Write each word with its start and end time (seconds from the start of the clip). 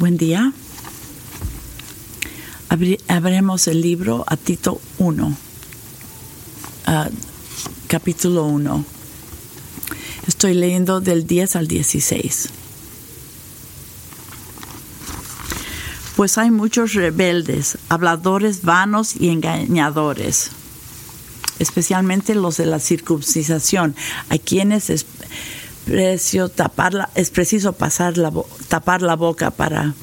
Buen 0.00 0.16
día. 0.16 0.54
Abremos 3.06 3.68
el 3.68 3.82
libro 3.82 4.24
a 4.26 4.38
Tito 4.38 4.80
1, 4.96 5.36
capítulo 7.86 8.46
1. 8.46 8.84
Estoy 10.26 10.54
leyendo 10.54 11.02
del 11.02 11.26
10 11.26 11.54
al 11.56 11.68
16. 11.68 12.48
Pues 16.16 16.38
hay 16.38 16.50
muchos 16.50 16.94
rebeldes, 16.94 17.76
habladores 17.90 18.62
vanos 18.62 19.16
y 19.20 19.28
engañadores, 19.28 20.48
especialmente 21.58 22.34
los 22.34 22.56
de 22.56 22.64
la 22.64 22.78
circuncisión, 22.78 23.94
a 24.30 24.38
quienes 24.38 24.88
es, 25.86 27.30
preciso 27.30 27.72
pasar 27.72 28.18
la, 28.18 28.32
tapar 28.68 29.02
la 29.02 29.16
boca 29.16 29.50
para 29.50 29.94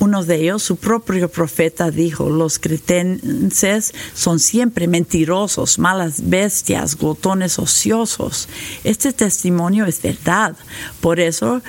uno 0.00 0.24
de 0.24 0.36
ellos, 0.36 0.62
su 0.62 0.76
propio 0.76 1.28
profeta, 1.28 1.90
dijo, 1.90 2.30
los 2.30 2.58
cretenses 2.58 3.92
son 4.14 4.38
siempre 4.38 4.86
mentirosos, 4.86 5.78
malas 5.78 6.28
bestias, 6.28 6.96
glotones 6.96 7.58
ociosos. 7.58 8.48
Este 8.84 9.12
testimonio 9.12 9.86
es 9.86 10.00
verdad. 10.00 10.56
Por 11.00 11.18
eso 11.18 11.62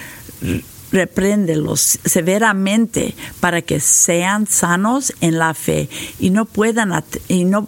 repréndelos 0.91 1.99
severamente 2.05 3.15
para 3.39 3.61
que 3.61 3.79
sean 3.79 4.47
sanos 4.47 5.13
en 5.21 5.37
la 5.37 5.53
fe 5.53 5.89
y 6.19 6.29
no 6.29 6.45
puedan 6.45 7.03
y 7.27 7.45
no 7.45 7.67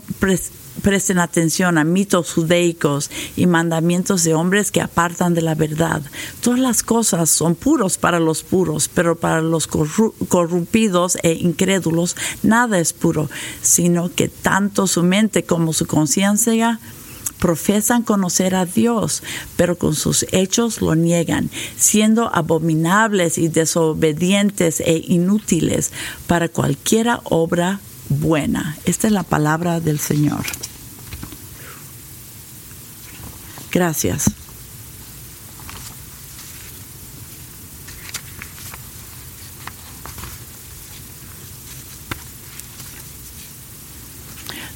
presten 0.81 1.19
atención 1.19 1.77
a 1.77 1.83
mitos 1.83 2.33
judaicos 2.33 3.09
y 3.35 3.45
mandamientos 3.47 4.23
de 4.23 4.33
hombres 4.33 4.71
que 4.71 4.81
apartan 4.81 5.33
de 5.33 5.41
la 5.41 5.55
verdad. 5.55 6.01
Todas 6.41 6.59
las 6.59 6.83
cosas 6.83 7.29
son 7.29 7.55
puros 7.55 7.97
para 7.97 8.19
los 8.19 8.43
puros, 8.43 8.87
pero 8.87 9.15
para 9.15 9.41
los 9.41 9.67
corrompidos 9.67 11.17
e 11.23 11.33
incrédulos 11.33 12.15
nada 12.43 12.79
es 12.79 12.93
puro, 12.93 13.29
sino 13.61 14.13
que 14.13 14.27
tanto 14.27 14.87
su 14.87 15.03
mente 15.03 15.43
como 15.43 15.73
su 15.73 15.85
conciencia 15.85 16.79
profesan 17.39 18.03
conocer 18.03 18.53
a 18.53 18.65
Dios, 18.65 19.23
pero 19.57 19.77
con 19.77 19.95
sus 19.95 20.27
hechos 20.31 20.79
lo 20.79 20.95
niegan, 20.95 21.49
siendo 21.75 22.33
abominables 22.33 23.39
y 23.39 23.47
desobedientes 23.47 24.79
e 24.79 25.01
inútiles 25.07 25.91
para 26.27 26.49
cualquiera 26.49 27.19
obra 27.23 27.79
buena. 28.09 28.77
Esta 28.85 29.07
es 29.07 29.13
la 29.13 29.23
palabra 29.23 29.79
del 29.79 29.99
Señor. 29.99 30.45
Gracias. 33.71 34.25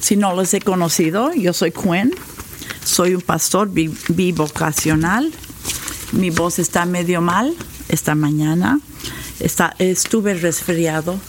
Si 0.00 0.16
no 0.16 0.34
los 0.34 0.54
he 0.54 0.60
conocido, 0.60 1.32
yo 1.34 1.52
soy 1.52 1.72
Quinn, 1.72 2.14
soy 2.84 3.14
un 3.14 3.22
pastor 3.22 3.68
bivocacional. 3.70 5.32
Mi 6.12 6.30
voz 6.30 6.58
está 6.58 6.86
medio 6.86 7.20
mal 7.20 7.54
esta 7.88 8.14
mañana. 8.14 8.78
Estuve 9.78 10.34
resfriado 10.34 11.20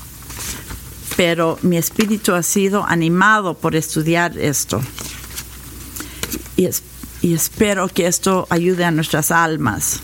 pero 1.17 1.57
mi 1.63 1.77
espíritu 1.77 2.33
ha 2.33 2.43
sido 2.43 2.85
animado 2.85 3.55
por 3.55 3.75
estudiar 3.75 4.37
esto. 4.37 4.79
Y, 6.55 6.69
espero 7.21 7.87
que 7.87 8.07
esto 8.07 8.47
ayude 8.49 8.85
a 8.85 8.91
nuestras 8.91 9.31
almas. 9.31 10.01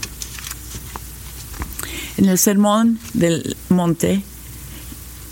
En 2.18 2.26
el 2.26 2.38
sermón 2.38 3.00
del 3.14 3.58
monte, 3.70 4.24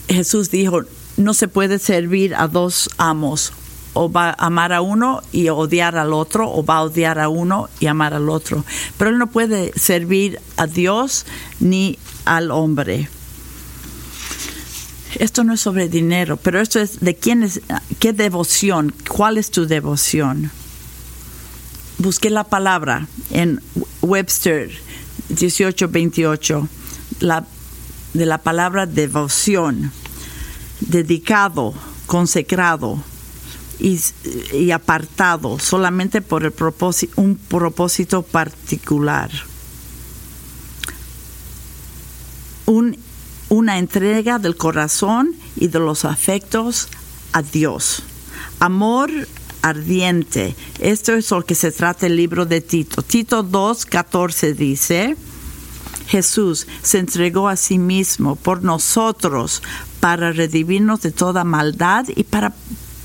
Jesús 0.07 0.49
dijo, 0.49 0.81
no 1.17 1.33
se 1.33 1.47
puede 1.47 1.79
servir 1.79 2.35
a 2.35 2.47
dos 2.47 2.89
amos, 2.97 3.53
o 3.93 4.11
va 4.11 4.29
a 4.29 4.45
amar 4.45 4.73
a 4.73 4.81
uno 4.81 5.21
y 5.31 5.49
odiar 5.49 5.97
al 5.97 6.13
otro, 6.13 6.51
o 6.51 6.65
va 6.65 6.77
a 6.77 6.83
odiar 6.83 7.19
a 7.19 7.29
uno 7.29 7.69
y 7.79 7.87
amar 7.87 8.13
al 8.13 8.29
otro. 8.29 8.63
Pero 8.97 9.11
él 9.11 9.17
no 9.17 9.27
puede 9.27 9.77
servir 9.77 10.39
a 10.57 10.67
Dios 10.67 11.25
ni 11.59 11.97
al 12.25 12.51
hombre 12.51 13.09
esto 15.19 15.43
no 15.43 15.53
es 15.53 15.61
sobre 15.61 15.89
dinero, 15.89 16.37
pero 16.37 16.59
esto 16.59 16.79
es 16.79 16.99
de 16.99 17.15
quién 17.15 17.43
es, 17.43 17.61
qué 17.99 18.13
devoción, 18.13 18.93
cuál 19.07 19.37
es 19.37 19.51
tu 19.51 19.67
devoción. 19.67 20.51
Busqué 21.97 22.29
la 22.29 22.43
palabra 22.43 23.07
en 23.31 23.61
Webster 24.01 24.69
1828, 25.29 26.67
la, 27.19 27.45
de 28.13 28.25
la 28.25 28.39
palabra 28.39 28.85
devoción, 28.85 29.91
dedicado, 30.79 31.73
consecrado 32.07 33.03
y, 33.79 33.99
y 34.53 34.71
apartado 34.71 35.59
solamente 35.59 36.21
por 36.21 36.43
el 36.43 36.51
propósito, 36.51 37.21
un 37.21 37.35
propósito 37.35 38.23
particular. 38.23 39.29
Un 42.65 42.97
una 43.51 43.77
entrega 43.77 44.39
del 44.39 44.55
corazón 44.55 45.35
y 45.57 45.67
de 45.67 45.79
los 45.79 46.05
afectos 46.05 46.87
a 47.33 47.41
Dios. 47.41 48.01
Amor 48.61 49.11
ardiente. 49.61 50.55
Esto 50.79 51.13
es 51.13 51.29
lo 51.31 51.45
que 51.45 51.55
se 51.55 51.71
trata 51.71 52.07
el 52.07 52.15
libro 52.15 52.45
de 52.45 52.61
Tito. 52.61 53.01
Tito 53.01 53.43
2, 53.43 53.85
14 53.85 54.53
dice, 54.53 55.15
Jesús 56.07 56.67
se 56.81 56.99
entregó 56.99 57.47
a 57.47 57.55
sí 57.55 57.77
mismo 57.77 58.35
por 58.35 58.63
nosotros 58.63 59.61
para 59.99 60.31
redimirnos 60.31 61.01
de 61.01 61.11
toda 61.11 61.43
maldad 61.43 62.05
y 62.15 62.23
para 62.23 62.53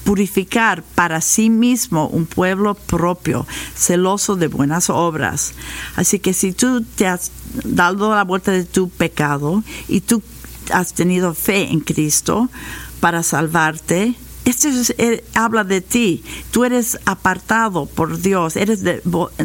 purificar 0.04 0.84
para 0.94 1.20
sí 1.20 1.50
mismo 1.50 2.06
un 2.06 2.26
pueblo 2.26 2.74
propio, 2.74 3.44
celoso 3.74 4.36
de 4.36 4.46
buenas 4.46 4.88
obras. 4.88 5.52
Así 5.96 6.20
que 6.20 6.32
si 6.32 6.52
tú 6.52 6.82
te 6.82 7.08
has 7.08 7.32
dado 7.64 8.14
la 8.14 8.22
vuelta 8.22 8.52
de 8.52 8.64
tu 8.64 8.88
pecado 8.88 9.64
y 9.88 10.00
tú 10.00 10.22
has 10.72 10.94
tenido 10.94 11.34
fe 11.34 11.72
en 11.72 11.80
Cristo 11.80 12.48
para 13.00 13.24
salvarte, 13.24 14.14
esto 14.46 14.68
eh, 14.96 15.24
habla 15.34 15.64
de 15.64 15.80
ti. 15.80 16.24
Tú 16.52 16.64
eres 16.64 16.98
apartado 17.04 17.86
por 17.86 18.20
Dios, 18.20 18.56
eres, 18.56 18.80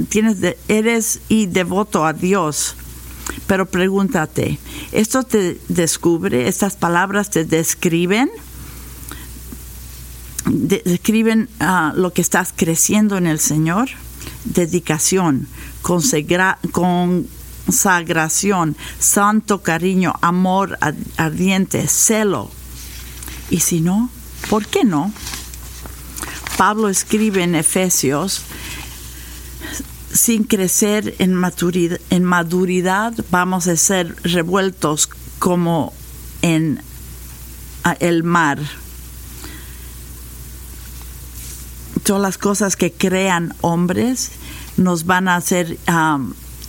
tienes 0.09 0.37
eres 0.67 1.19
y 1.27 1.47
devoto 1.47 2.05
a 2.05 2.13
Dios. 2.13 2.75
Pero 3.47 3.65
pregúntate, 3.65 4.59
¿esto 4.91 5.23
te 5.23 5.59
descubre? 5.67 6.47
¿Estas 6.47 6.75
palabras 6.75 7.29
te 7.29 7.43
describen? 7.43 8.29
describen 10.45 11.49
ah, 11.59 11.93
lo 11.95 12.13
que 12.13 12.21
estás 12.21 12.53
creciendo 12.55 13.17
en 13.17 13.27
el 13.27 13.39
Señor? 13.39 13.89
Dedicación, 14.45 15.47
consagra, 15.81 16.59
con 16.71 17.27
consagración, 17.65 18.75
santo 18.99 19.61
cariño, 19.61 20.13
amor 20.21 20.77
ardiente, 21.17 21.87
celo. 21.87 22.51
Y 23.49 23.59
si 23.59 23.81
no, 23.81 24.09
¿por 24.49 24.65
qué 24.65 24.83
no? 24.83 25.13
Pablo 26.57 26.89
escribe 26.89 27.43
en 27.43 27.55
Efesios, 27.55 28.43
sin 30.13 30.43
crecer 30.43 31.15
en 31.19 31.33
maturidad, 31.33 31.99
maduridad 32.19 33.13
vamos 33.31 33.67
a 33.67 33.75
ser 33.75 34.15
revueltos 34.23 35.09
como 35.39 35.93
en 36.41 36.81
el 37.99 38.23
mar. 38.23 38.59
Todas 42.03 42.21
las 42.21 42.37
cosas 42.37 42.75
que 42.75 42.91
crean 42.91 43.55
hombres 43.61 44.31
nos 44.77 45.05
van 45.05 45.27
a 45.27 45.35
hacer 45.35 45.77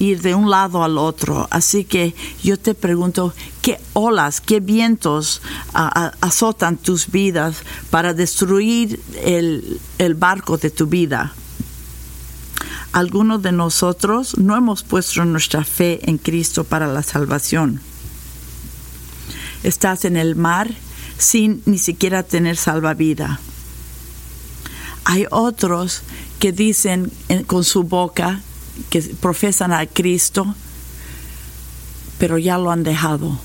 ir 0.03 0.21
de 0.21 0.35
un 0.35 0.51
lado 0.51 0.83
al 0.83 0.99
otro. 0.99 1.47
Así 1.51 1.85
que 1.85 2.15
yo 2.43 2.59
te 2.59 2.75
pregunto, 2.75 3.33
¿qué 3.63 3.81
olas, 3.93 4.41
qué 4.41 4.59
vientos 4.59 5.43
azotan 5.73 6.77
tus 6.77 7.11
vidas 7.11 7.59
para 7.91 8.13
destruir 8.13 9.01
el, 9.23 9.81
el 9.99 10.15
barco 10.15 10.59
de 10.59 10.71
tu 10.71 10.87
vida? 10.89 11.33
Algunos 12.93 13.43
de 13.43 13.53
nosotros 13.53 14.37
no 14.39 14.57
hemos 14.57 14.83
puesto 14.83 15.25
nuestra 15.25 15.65
fe 15.65 16.01
en 16.11 16.19
Cristo 16.19 16.65
para 16.65 16.89
la 16.89 17.03
salvación. 17.03 17.81
Estás 19.63 20.05
en 20.05 20.17
el 20.17 20.35
mar 20.35 20.69
sin 21.17 21.63
ni 21.65 21.79
siquiera 21.79 22.25
tener 22.25 22.57
salvavidas. 22.57 23.39
Hay 25.05 25.27
otros 25.31 26.03
que 26.41 26.53
dicen 26.53 27.13
con 27.47 27.63
su 27.63 27.85
boca 27.85 28.41
que 28.91 29.01
profesan 29.21 29.73
a 29.73 29.87
Cristo, 29.87 30.55
pero 32.19 32.39
ya 32.39 32.59
lo 32.59 32.71
han 32.71 32.83
dejado. 32.83 33.39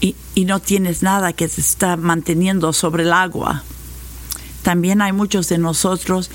Y, 0.00 0.16
y, 0.34 0.44
no 0.44 0.60
tienes 0.60 1.02
nada 1.02 1.32
que 1.32 1.48
te 1.48 1.60
está 1.60 1.96
manteniendo 1.96 2.72
sobre 2.72 3.04
el 3.04 3.12
agua. 3.12 3.62
También 4.62 5.00
hay 5.00 5.12
muchos 5.12 5.48
de 5.48 5.56
nosotros 5.58 6.30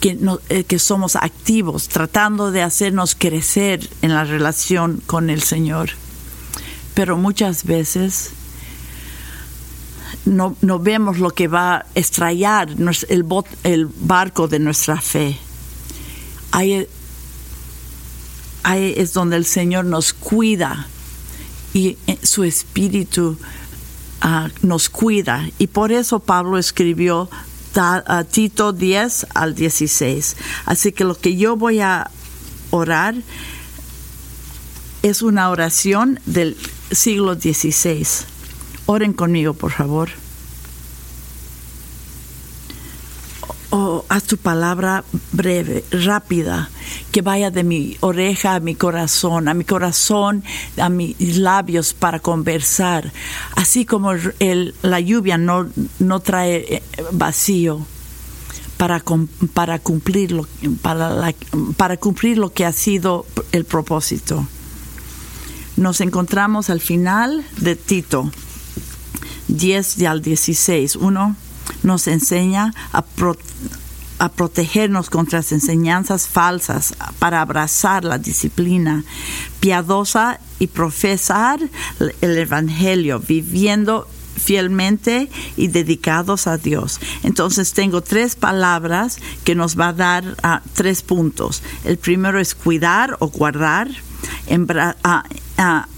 que, 0.00 0.18
eh, 0.48 0.64
que 0.64 0.78
somos 0.78 1.16
activos, 1.16 1.88
tratando 1.88 2.50
de 2.50 2.62
hacernos 2.62 3.14
crecer 3.14 3.88
en 4.02 4.14
la 4.14 4.24
relación 4.24 5.02
con 5.06 5.30
el 5.30 5.42
Señor. 5.42 5.90
Pero 6.94 7.16
muchas 7.16 7.64
veces 7.64 8.30
no, 10.24 10.56
vemos 10.78 11.18
lo 11.18 11.30
que 11.30 11.48
va 11.48 11.76
a 11.76 11.86
estrellar 11.94 12.68
el, 12.70 13.24
el 13.64 13.86
barco 13.86 14.48
de 14.48 14.58
nuestra 14.58 15.00
fe. 15.00 15.38
Ahí, 16.50 16.86
ahí 18.62 18.94
es 18.96 19.12
donde 19.12 19.36
el 19.36 19.44
Señor 19.44 19.84
nos 19.84 20.12
cuida 20.12 20.86
y 21.74 21.96
eh, 22.06 22.18
su 22.22 22.44
espíritu 22.44 23.38
ah, 24.20 24.48
nos 24.62 24.88
cuida. 24.88 25.48
Y 25.58 25.66
por 25.68 25.92
eso 25.92 26.20
Pablo 26.20 26.58
escribió 26.58 27.28
a 27.80 28.24
Tito 28.24 28.72
10 28.72 29.26
al 29.34 29.54
16. 29.54 30.36
Así 30.66 30.92
que 30.92 31.04
lo 31.04 31.14
que 31.14 31.36
yo 31.36 31.56
voy 31.56 31.80
a 31.80 32.10
orar 32.70 33.14
es 35.02 35.22
una 35.22 35.50
oración 35.50 36.20
del 36.26 36.56
siglo 36.90 37.34
XVI. 37.34 38.06
Oren 38.86 39.12
conmigo, 39.12 39.54
por 39.54 39.72
favor. 39.72 40.08
Oh, 43.70 44.04
haz 44.08 44.16
tu 44.28 44.36
palabra 44.36 45.04
breve, 45.32 45.84
rápida, 45.90 46.70
que 47.10 47.22
vaya 47.22 47.50
de 47.50 47.64
mi 47.64 47.96
oreja 48.00 48.54
a 48.54 48.60
mi 48.60 48.74
corazón, 48.74 49.48
a 49.48 49.54
mi 49.54 49.64
corazón, 49.64 50.44
a 50.76 50.88
mis 50.88 51.38
labios 51.38 51.94
para 51.94 52.20
conversar. 52.20 53.12
Así 53.56 53.84
como 53.84 54.12
el, 54.12 54.74
la 54.82 55.00
lluvia 55.00 55.38
no, 55.38 55.68
no 55.98 56.20
trae 56.20 56.76
eh, 56.76 56.82
vacío 57.10 57.84
para, 58.76 59.02
para, 59.54 59.78
cumplir 59.78 60.32
lo, 60.32 60.46
para, 60.82 61.34
para 61.76 61.96
cumplir 61.96 62.38
lo 62.38 62.52
que 62.52 62.66
ha 62.66 62.72
sido 62.72 63.26
el 63.52 63.64
propósito. 63.64 64.46
Nos 65.76 66.00
encontramos 66.00 66.70
al 66.70 66.80
final 66.80 67.44
de 67.56 67.76
Tito 67.76 68.30
10 69.48 70.02
al 70.02 70.20
16. 70.20 70.96
Uno 70.96 71.34
nos 71.82 72.06
enseña 72.08 72.74
a, 72.92 73.02
a 74.18 74.28
protegernos 74.30 75.10
contra 75.10 75.38
las 75.40 75.52
enseñanzas 75.52 76.26
falsas, 76.26 76.94
para 77.18 77.40
abrazar 77.40 78.04
la 78.04 78.18
disciplina 78.18 79.04
piadosa 79.60 80.40
y 80.58 80.68
profesar 80.68 81.60
el 82.20 82.38
Evangelio, 82.38 83.20
viviendo 83.20 84.08
fielmente 84.36 85.28
y 85.56 85.68
dedicados 85.68 86.46
a 86.46 86.58
Dios. 86.58 87.00
Entonces 87.22 87.72
tengo 87.72 88.02
tres 88.02 88.36
palabras 88.36 89.18
que 89.44 89.54
nos 89.54 89.78
va 89.78 89.88
a 89.88 89.92
dar 89.92 90.36
ah, 90.42 90.62
tres 90.74 91.02
puntos. 91.02 91.62
El 91.84 91.98
primero 91.98 92.38
es 92.38 92.54
cuidar 92.54 93.16
o 93.18 93.28
guardar, 93.28 93.88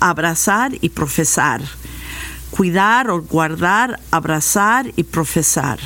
abrazar 0.00 0.72
y 0.80 0.88
profesar 0.88 1.62
cuidar 2.50 3.10
o 3.10 3.22
guardar, 3.22 4.00
abrazar 4.10 4.92
y 4.96 5.04
profesar. 5.04 5.78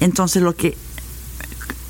Entonces 0.00 0.42
lo 0.42 0.54
que 0.54 0.76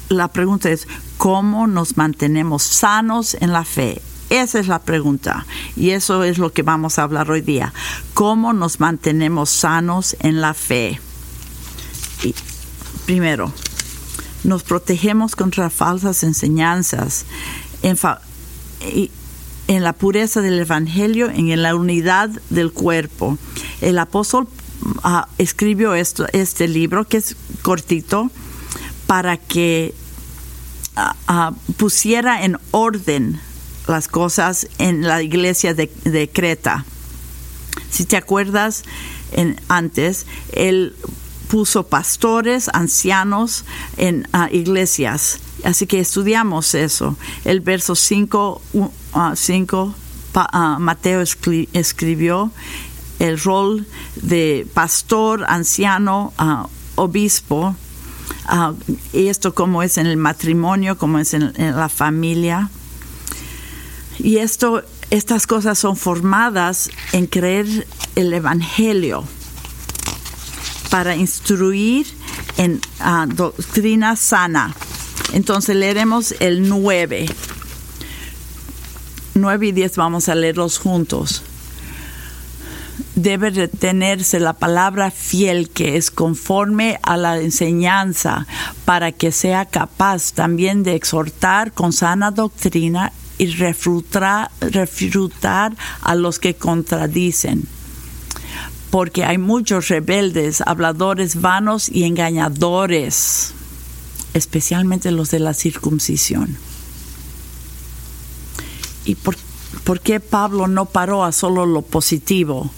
la 0.09 0.29
pregunta 0.29 0.71
es 0.71 0.87
cómo 1.19 1.67
nos 1.67 1.97
mantenemos 1.97 2.63
sanos 2.63 3.37
en 3.41 3.53
la 3.53 3.65
fe. 3.65 4.01
Esa 4.29 4.59
es 4.59 4.67
la 4.67 4.81
pregunta 4.81 5.47
y 5.77 5.91
eso 5.91 6.25
es 6.25 6.39
lo 6.39 6.53
que 6.53 6.63
vamos 6.63 6.99
a 6.99 7.05
hablar 7.05 7.31
hoy 7.31 7.43
día. 7.43 7.73
¿Cómo 8.13 8.53
nos 8.53 8.81
mantenemos 8.81 9.51
sanos 9.51 10.17
en 10.21 10.41
la 10.41 10.55
fe? 10.55 11.01
primero, 13.05 13.53
nos 14.43 14.65
protegemos 14.65 15.37
contra 15.37 15.71
falsas 15.71 16.25
enseñanzas. 16.25 17.25
En 17.83 19.83
la 19.83 19.93
pureza 19.93 20.41
del 20.41 20.59
Evangelio, 20.59 21.31
en 21.31 21.63
la 21.63 21.75
unidad 21.75 22.31
del 22.51 22.73
cuerpo. 22.73 23.39
El 23.81 23.99
apóstol 23.99 24.49
ah, 25.05 25.29
escribió 25.39 25.95
este 25.95 26.69
libro, 26.69 27.07
que 27.07 27.19
es 27.19 27.37
cortito, 27.63 28.31
para 29.07 29.37
que 29.37 29.95
ah, 30.97 31.17
ah, 31.27 31.53
pusiera 31.77 32.45
en 32.45 32.59
orden 32.71 33.41
las 33.87 34.09
cosas 34.09 34.69
en 34.79 35.03
la 35.03 35.23
iglesia 35.23 35.75
de, 35.75 36.31
Creta. 36.33 36.85
Si 37.91 38.05
te 38.05 38.17
acuerdas, 38.17 38.83
en, 39.33 39.61
antes, 39.69 40.27
él 40.53 40.97
puso 41.49 41.87
pastores, 41.87 42.69
ancianos 42.73 43.65
en 43.97 44.27
iglesias 44.51 45.39
Así 45.65 45.87
que 45.87 45.99
estudiamos 46.01 46.75
eso. 46.75 47.17
El 47.45 47.61
verso 47.61 47.95
5, 47.95 48.63
uh, 48.75 48.91
Mateo 50.79 51.25
escribió 51.73 52.53
el 53.19 53.41
rol 53.41 53.87
de 54.17 54.67
pastor, 54.75 55.45
anciano, 55.49 56.33
obispo. 56.95 57.75
Y 59.13 59.29
esto 59.29 59.55
como 59.55 59.83
es 59.83 59.99
en 59.99 60.07
el 60.07 60.17
matrimonio, 60.17 60.99
como 60.99 61.19
es 61.19 61.35
en, 61.35 61.53
la 61.57 61.89
familia. 61.89 62.71
Y 64.19 64.39
esto, 64.39 64.83
estas 65.11 65.47
cosas 65.47 65.79
son 65.79 65.97
formadas 65.97 66.91
en 67.13 67.27
creer 67.27 67.87
el 68.15 68.33
Evangelio 68.33 69.25
para 70.91 71.17
instruir 71.17 72.07
en 72.57 72.81
doctrina 73.35 74.17
sana 74.17 74.75
entonces 75.33 75.77
leeremos 75.77 76.35
el 76.41 76.69
9. 76.69 77.27
9 79.35 79.67
y 79.67 79.73
10 79.73 79.97
vamos 79.97 80.29
a 80.29 80.35
leerlos 80.35 80.79
juntos. 80.79 81.43
Debe 83.17 83.51
retenerse 83.51 84.39
la 84.39 84.53
palabra 84.53 85.11
fiel 85.11 85.71
que 85.71 85.97
es 85.97 86.13
conforme 86.13 87.01
a 87.03 87.17
la 87.17 87.41
enseñanza 87.41 88.47
para 88.85 89.11
que 89.11 89.33
sea 89.33 89.65
capaz 89.65 90.33
también 90.33 90.85
de 90.85 90.95
exhortar 90.95 91.73
con 91.73 91.93
sana 91.93 92.31
doctrina 92.31 93.13
y 93.39 93.47
refutar, 93.47 94.51
a 96.03 96.15
los 96.15 96.39
que 96.39 96.55
contradicen. 96.55 97.65
Porque 98.91 99.25
hay 99.25 99.39
muchos 99.39 99.89
rebeldes, 99.89 100.63
habladores 100.65 101.41
vanos 101.41 101.89
y 101.89 102.05
engañadores 102.05 103.55
especialmente 104.37 105.11
los 105.11 105.31
de 105.31 105.41
la 105.41 105.55
circuncisión. 105.55 106.57
¿Y 109.05 109.15
por, 109.15 109.37
qué 110.01 110.21
Pablo 110.21 110.69
no 110.69 110.87
paró 110.87 111.25
a 111.25 111.33
solo 111.33 111.65
lo 111.65 111.83
positivo? 111.83 112.71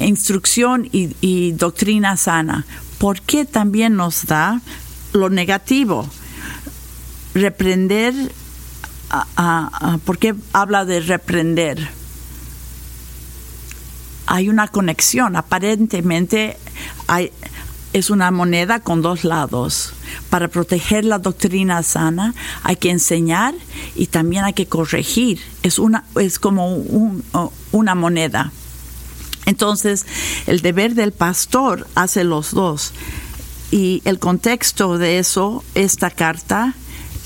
Instrucción 0.00 0.88
y, 0.92 1.52
doctrina 1.52 2.16
sana. 2.16 2.64
¿Por 2.98 3.20
qué 3.20 3.44
también 3.44 3.96
nos 3.96 4.26
da 4.26 4.60
lo 5.12 5.28
negativo? 5.28 6.08
Reprender, 7.34 8.14
¿por 10.04 10.18
qué 10.18 10.34
habla 10.52 10.84
de 10.84 11.00
reprender? 11.00 11.88
Hay 14.26 14.48
una 14.48 14.68
conexión, 14.68 15.36
aparentemente 15.36 16.58
hay, 17.06 17.32
es 17.92 18.10
una 18.10 18.30
moneda 18.30 18.80
con 18.80 19.02
dos 19.02 19.24
lados. 19.24 19.94
Para 20.30 20.48
proteger 20.48 21.04
la 21.04 21.18
doctrina 21.18 21.82
sana 21.82 22.34
hay 22.62 22.76
que 22.76 22.90
enseñar 22.90 23.54
y 23.94 24.06
también 24.06 24.44
hay 24.44 24.52
que 24.52 24.66
corregir. 24.66 25.40
Es, 25.62 25.78
una, 25.78 26.04
es 26.16 26.38
como 26.38 26.76
una 27.72 27.94
moneda. 27.94 28.52
Entonces, 29.48 30.04
el 30.46 30.60
deber 30.60 30.94
del 30.94 31.12
pastor 31.12 31.86
hace 31.94 32.22
los 32.22 32.50
dos. 32.50 32.92
Y 33.70 34.02
el 34.04 34.18
contexto 34.18 34.98
de 34.98 35.18
eso, 35.18 35.64
esta 35.74 36.10
carta, 36.10 36.74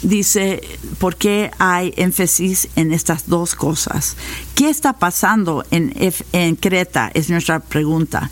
dice 0.02 0.62
por 1.00 1.16
qué 1.16 1.50
hay 1.58 1.92
énfasis 1.96 2.68
en 2.76 2.92
estas 2.92 3.26
dos 3.26 3.56
cosas. 3.56 4.16
¿Qué 4.54 4.70
está 4.70 4.92
pasando 4.92 5.64
en, 5.72 6.56
Creta? 6.56 7.10
Es 7.12 7.28
nuestra 7.28 7.58
pregunta. 7.58 8.30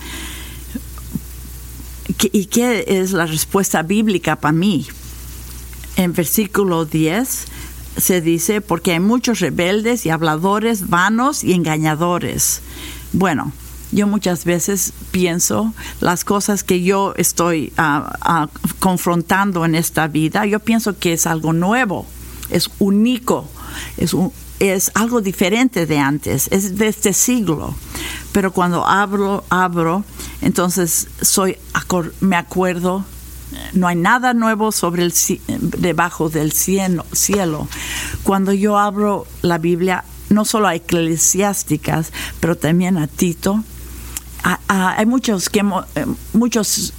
¿Y 2.32 2.46
qué 2.46 2.84
es 2.86 3.10
la 3.10 3.26
respuesta 3.26 3.82
bíblica 3.82 4.36
para 4.36 4.52
mí? 4.52 4.86
En 5.96 6.12
versículo 6.12 6.84
10 6.84 7.46
se 7.96 8.20
dice, 8.20 8.60
porque 8.60 8.92
hay 8.92 9.00
muchos 9.00 9.40
rebeldes 9.40 10.06
y 10.06 10.10
habladores 10.10 10.88
vanos 10.88 11.42
y 11.42 11.54
engañadores. 11.54 12.62
Bueno, 13.12 13.52
yo 13.92 14.06
muchas 14.06 14.44
veces 14.44 14.92
pienso 15.10 15.74
las 16.00 16.24
cosas 16.24 16.64
que 16.64 16.82
yo 16.82 17.14
estoy 17.16 17.72
ah, 17.76 18.48
confrontando 18.78 19.64
en 19.64 19.74
esta 19.74 20.06
vida, 20.06 20.46
yo 20.46 20.60
pienso 20.60 20.98
que 20.98 21.12
es 21.12 21.26
algo 21.26 21.52
nuevo, 21.52 22.06
es 22.50 22.70
único, 22.78 23.48
es, 23.96 24.14
es 24.58 24.90
algo 24.94 25.20
diferente 25.20 25.86
de 25.86 25.98
antes, 25.98 26.48
es 26.50 26.76
de 26.78 26.88
este 26.88 27.12
siglo. 27.12 27.74
Pero 28.32 28.52
cuando 28.52 28.86
abro, 28.86 29.44
abro 29.50 30.04
entonces 30.40 31.08
soy, 31.20 31.56
me 32.20 32.36
acuerdo 32.36 33.04
no 33.72 33.88
hay 33.88 33.96
nada 33.96 34.34
nuevo 34.34 34.72
sobre 34.72 35.02
el 35.02 35.12
debajo 35.48 36.28
del 36.28 36.52
cielo, 36.52 37.04
cielo. 37.12 37.68
Cuando 38.22 38.52
yo 38.52 38.78
abro 38.78 39.26
la 39.42 39.58
Biblia, 39.58 40.04
no 40.28 40.44
solo 40.44 40.68
a 40.68 40.74
eclesiásticas, 40.74 42.12
pero 42.38 42.56
también 42.56 42.96
a 42.96 43.06
Tito, 43.06 43.64
hay 44.68 45.06
muchos 45.06 45.48
que 45.48 45.60
eh, 45.60 46.06
muchos 46.32 46.92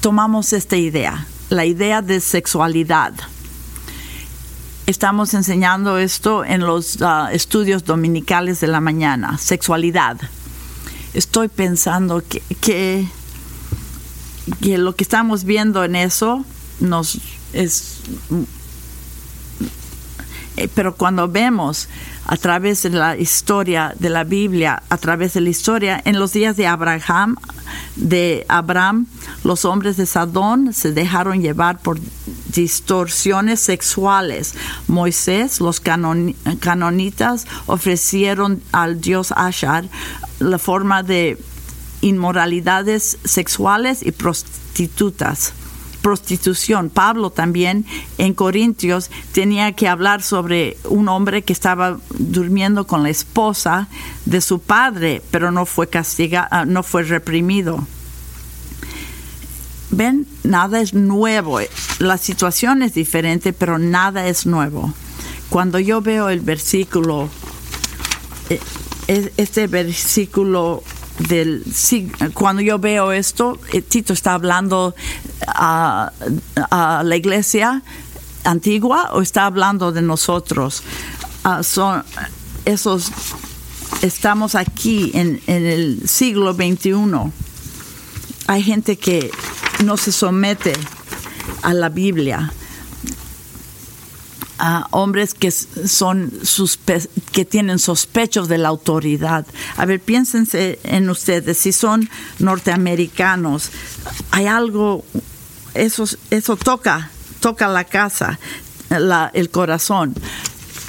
tomamos 0.00 0.52
esta 0.52 0.76
idea, 0.76 1.26
la 1.50 1.64
idea 1.64 2.02
de 2.02 2.20
sexualidad. 2.20 3.12
Estamos 4.86 5.32
enseñando 5.34 5.98
esto 5.98 6.44
en 6.44 6.60
los 6.60 7.00
ah, 7.00 7.30
estudios 7.32 7.84
dominicales 7.84 8.60
de 8.60 8.66
la 8.66 8.80
mañana, 8.80 9.38
sexualidad. 9.38 10.18
Estoy 11.14 11.48
pensando 11.48 12.22
que, 12.26 12.42
que, 12.60 13.08
que 14.60 14.78
lo 14.78 14.94
que 14.94 15.04
estamos 15.04 15.44
viendo 15.44 15.84
en 15.84 15.96
eso 15.96 16.44
nos 16.80 17.18
es 17.52 18.00
eh, 20.56 20.68
pero 20.74 20.94
cuando 20.94 21.28
vemos 21.28 21.88
a 22.26 22.36
través 22.36 22.82
de 22.82 22.90
la 22.90 23.16
historia 23.16 23.94
de 23.98 24.10
la 24.10 24.24
Biblia, 24.24 24.82
a 24.88 24.96
través 24.96 25.34
de 25.34 25.40
la 25.40 25.50
historia, 25.50 26.00
en 26.04 26.18
los 26.18 26.32
días 26.32 26.56
de 26.56 26.66
Abraham, 26.66 27.36
de 27.96 28.46
Abraham, 28.48 29.06
los 29.42 29.64
hombres 29.64 29.96
de 29.96 30.06
Sadón 30.06 30.72
se 30.72 30.92
dejaron 30.92 31.42
llevar 31.42 31.78
por 31.78 31.98
distorsiones 32.54 33.60
sexuales. 33.60 34.54
Moisés, 34.88 35.60
los 35.60 35.80
canonitas 35.80 37.46
ofrecieron 37.66 38.62
al 38.72 39.00
dios 39.00 39.32
Ashar 39.36 39.84
la 40.38 40.58
forma 40.58 41.02
de 41.02 41.38
inmoralidades 42.00 43.18
sexuales 43.24 44.04
y 44.04 44.12
prostitutas 44.12 45.52
prostitución. 46.04 46.90
Pablo 46.90 47.30
también 47.30 47.86
en 48.18 48.34
Corintios 48.34 49.10
tenía 49.32 49.72
que 49.72 49.88
hablar 49.88 50.22
sobre 50.22 50.76
un 50.84 51.08
hombre 51.08 51.40
que 51.40 51.54
estaba 51.54 51.98
durmiendo 52.18 52.86
con 52.86 53.02
la 53.02 53.08
esposa 53.08 53.88
de 54.26 54.42
su 54.42 54.58
padre, 54.58 55.22
pero 55.30 55.50
no 55.50 55.64
fue 55.64 55.88
castigado, 55.88 56.48
ah, 56.50 56.66
no 56.66 56.82
fue 56.82 57.04
reprimido. 57.04 57.86
Ven, 59.88 60.26
nada 60.42 60.82
es 60.82 60.92
nuevo. 60.92 61.60
La 62.00 62.18
situación 62.18 62.82
es 62.82 62.92
diferente, 62.92 63.54
pero 63.54 63.78
nada 63.78 64.26
es 64.26 64.44
nuevo. 64.44 64.92
Cuando 65.48 65.78
yo 65.78 66.02
veo 66.02 66.28
el 66.28 66.40
versículo, 66.40 67.30
eh, 68.50 68.60
este 69.08 69.68
versículo 69.68 70.82
cuando 72.34 72.62
yo 72.62 72.78
veo 72.78 73.12
esto, 73.12 73.58
eh, 73.72 73.82
Tito 73.82 74.12
está 74.12 74.34
hablando 74.34 74.94
a, 75.46 76.12
la 77.04 77.16
iglesia 77.16 77.82
antigua 78.44 79.10
o 79.12 79.22
está 79.22 79.46
hablando 79.46 79.92
de 79.92 80.02
nosotros. 80.02 80.82
Ah, 81.44 81.62
son 81.62 82.02
esos 82.64 83.10
estamos 84.02 84.54
aquí 84.54 85.10
en, 85.14 85.40
en, 85.46 85.66
el 85.66 86.08
siglo 86.08 86.52
XXI. 86.52 86.94
Hay 88.46 88.62
gente 88.62 88.96
que 88.96 89.30
no 89.84 89.96
se 89.96 90.12
somete 90.12 90.74
a 91.62 91.72
la 91.74 91.88
Biblia 91.88 92.52
hombres 94.90 95.34
que 95.34 95.50
son 95.50 96.32
que 97.32 97.44
tienen 97.44 97.78
sospechos 97.78 98.48
de 98.48 98.58
la 98.58 98.68
autoridad. 98.68 99.46
A 99.76 99.84
ver, 99.84 100.00
piénsense 100.00 100.78
en 100.84 101.10
ustedes, 101.10 101.58
si 101.58 101.72
son 101.72 102.08
norteamericanos, 102.38 103.70
hay 104.30 104.46
algo, 104.46 105.04
eso, 105.74 106.04
eso 106.30 106.56
toca, 106.56 107.10
toca 107.40 107.68
la 107.68 107.84
casa, 107.84 108.38
el 108.90 109.50
corazón. 109.50 110.14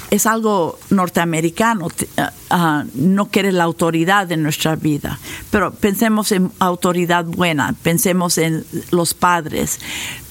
Es 0.08 0.24
algo 0.24 0.78
norteamericano, 0.90 1.88
ah, 2.16 2.32
ah, 2.50 2.84
no 2.94 3.26
quiere 3.26 3.50
la 3.50 3.64
autoridad 3.64 4.30
en 4.30 4.44
nuestra 4.44 4.76
vida. 4.76 5.18
Pero 5.50 5.74
pensemos 5.74 6.30
en 6.30 6.52
autoridad 6.60 7.24
buena, 7.24 7.74
pensemos 7.82 8.38
en 8.38 8.64
los 8.92 9.14
padres, 9.14 9.80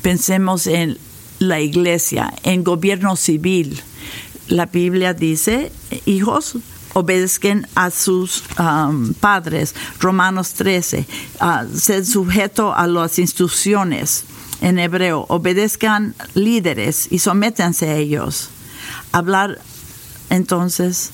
pensemos 0.01 0.67
en 0.67 0.97
la 1.39 1.59
iglesia, 1.59 2.33
en 2.43 2.63
gobierno 2.63 3.15
civil. 3.15 3.81
La 4.47 4.67
Biblia 4.67 5.13
dice, 5.13 5.71
hijos, 6.05 6.57
obedezcan 6.93 7.67
a 7.75 7.91
sus 7.91 8.43
um, 8.57 9.13
padres. 9.13 9.75
Romanos 9.99 10.53
13, 10.53 11.05
uh, 11.41 11.77
sed 11.77 12.05
sujeto 12.05 12.73
a 12.73 12.87
las 12.87 13.19
instrucciones. 13.19 14.23
En 14.61 14.79
hebreo, 14.79 15.25
obedezcan 15.27 16.15
líderes 16.33 17.07
y 17.11 17.19
sométanse 17.19 17.89
a 17.89 17.95
ellos. 17.95 18.49
Hablar, 19.11 19.59
entonces, 20.29 21.11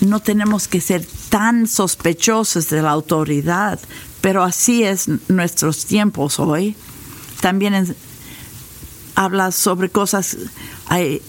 no 0.00 0.20
tenemos 0.20 0.68
que 0.68 0.80
ser 0.80 1.06
tan 1.30 1.66
sospechosos 1.66 2.68
de 2.68 2.82
la 2.82 2.90
autoridad, 2.90 3.80
pero 4.20 4.42
así 4.42 4.84
es 4.84 5.08
nuestros 5.28 5.86
tiempos 5.86 6.38
hoy. 6.38 6.76
También 7.40 7.74
en, 7.74 7.96
habla 9.14 9.52
sobre 9.52 9.88
cosas. 9.88 10.36
Hay, 10.86 11.22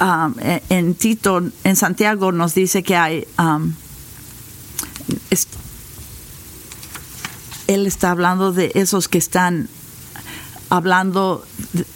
um, 0.00 0.34
en 0.68 0.94
Tito, 0.94 1.42
en 1.64 1.76
Santiago, 1.76 2.32
nos 2.32 2.54
dice 2.54 2.82
que 2.82 2.96
hay. 2.96 3.26
Um, 3.38 3.74
él 7.66 7.86
está 7.86 8.10
hablando 8.10 8.52
de 8.52 8.72
esos 8.74 9.08
que 9.08 9.18
están 9.18 9.68
hablando 10.68 11.44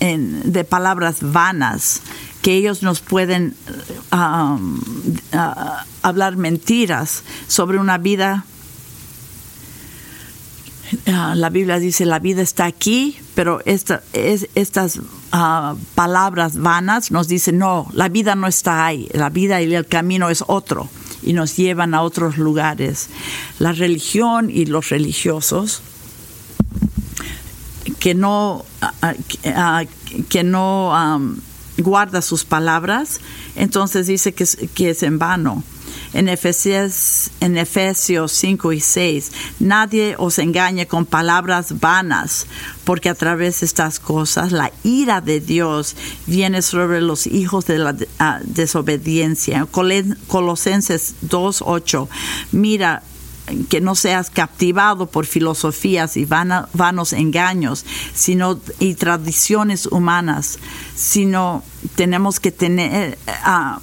de 0.01 0.65
palabras 0.65 1.19
vanas, 1.21 2.03
que 2.43 2.55
ellos 2.55 2.83
nos 2.83 3.01
pueden 3.01 3.57
um, 4.13 4.81
hablar 6.03 6.37
mentiras 6.37 7.23
sobre 7.49 7.79
una 7.79 7.99
vida 7.99 8.45
Ah, 11.07 11.35
la 11.37 11.51
Biblia 11.51 11.79
dice 11.79 12.07
la 12.07 12.19
vida 12.19 12.43
está 12.43 12.65
aquí, 12.65 13.17
pero 13.35 13.61
esta, 13.65 14.03
es, 14.13 14.49
estas 14.55 15.01
ah, 15.33 15.75
palabras 15.95 16.59
vanas 16.59 17.11
nos 17.11 17.29
dicen 17.29 17.59
no, 17.59 17.89
la 17.93 18.09
vida 18.09 18.35
no 18.37 18.47
está 18.47 18.87
ahí, 18.87 19.09
la 19.13 19.31
vida 19.31 19.61
y 19.63 19.75
el 19.75 19.87
camino 19.87 20.31
es 20.31 20.45
otro 20.47 20.89
y 21.23 21.33
nos 21.33 21.57
llevan 21.57 21.95
a 21.95 22.03
otros 22.03 22.39
lugares. 22.39 23.09
La 23.59 23.73
religión 23.73 24.49
y 24.51 24.67
los 24.67 24.91
religiosos 24.91 25.83
que 27.99 28.15
no, 28.15 28.65
ah, 28.81 29.85
que, 30.29 30.45
no 30.45 31.21
guarda 31.79 32.23
sus 32.23 32.45
palabras, 32.45 33.21
entonces 33.57 34.07
dice 34.07 34.33
que 34.33 34.91
es 34.91 35.03
en 35.03 35.19
vano 35.19 35.65
en 36.17 36.31
Efesios, 36.31 37.31
en 37.41 37.59
Efesios 37.59 38.33
5 38.33 38.73
y 38.73 38.81
6. 38.81 39.33
Nadie 39.61 40.15
os 40.17 40.39
engañe 40.39 40.87
con 40.87 41.05
palabras 41.05 41.79
vanas, 41.79 42.47
porque 42.85 43.11
a 43.11 43.15
través 43.15 43.61
de 43.61 43.67
estas 43.67 44.01
cosas 44.01 44.51
la 44.51 44.73
ira 44.83 45.21
de 45.21 45.41
Dios 45.41 45.95
viene 46.27 46.63
sobre 46.63 47.03
los 47.03 47.27
hijos 47.27 47.67
de 47.67 47.79
la 47.79 47.95
ah, 48.19 48.41
desobediencia. 48.45 49.67
Colosenses 49.67 51.17
2.8. 51.23 52.09
Mira, 52.53 53.03
que 53.69 53.81
no 53.81 53.95
seas 53.95 54.31
captivado 54.31 55.07
por 55.07 55.27
filosofías 55.27 56.17
y 56.17 56.25
vanos 56.25 57.13
engaños, 57.13 57.85
sino 58.15 58.59
y 58.79 58.95
tradiciones 58.95 59.87
humanas, 59.87 60.59
sino 60.97 61.63
tenemos 61.95 62.41
que 62.41 62.51
tener 62.51 63.19
uh, 63.29 63.81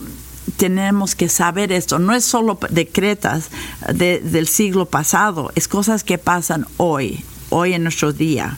tenemos 0.58 1.16
que 1.16 1.30
saber 1.30 1.72
esto. 1.72 2.00
No 2.00 2.14
es 2.14 2.26
solo 2.26 2.60
decretas 2.70 3.50
del 3.94 4.48
siglo 4.48 4.86
pasado, 4.86 5.52
es 5.56 5.68
cosas 5.68 6.04
que 6.04 6.18
pasan 6.18 6.68
hoy, 6.78 7.24
hoy 7.50 7.74
en 7.74 7.84
nuestro 7.84 8.14
día. 8.14 8.58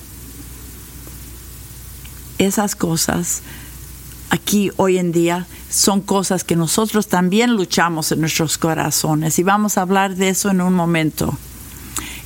Esas 2.38 2.76
cosas 2.76 3.44
aquí 4.30 4.72
hoy 4.76 4.98
en 4.98 5.12
día 5.12 5.48
son 5.70 6.02
cosas 6.02 6.44
que 6.44 6.56
nosotros 6.56 7.08
también 7.08 7.54
luchamos 7.54 8.12
en 8.12 8.20
nuestros 8.20 8.58
corazones 8.58 9.40
y 9.40 9.44
vamos 9.44 9.78
a 9.78 9.82
hablar 9.82 10.16
de 10.16 10.30
eso 10.30 10.50
en 10.50 10.62
un 10.62 10.74
momento. 10.74 11.38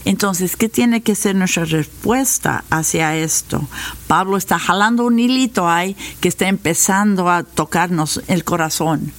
Entonces, 0.06 0.56
¿qué 0.56 0.70
tiene 0.70 1.02
que 1.02 1.14
ser 1.14 1.36
nuestra 1.36 1.66
respuesta 1.66 2.64
hacia 2.70 3.16
esto? 3.18 3.68
Pablo 4.08 4.38
está 4.38 4.58
jalando 4.58 5.06
un 5.06 5.20
hilito 5.20 5.70
ahí 5.70 5.96
que 6.22 6.30
está 6.30 6.48
empezando 6.48 7.30
a 7.30 7.44
tocarnos 7.44 8.22
el 8.28 8.44
corazón. 8.44 9.12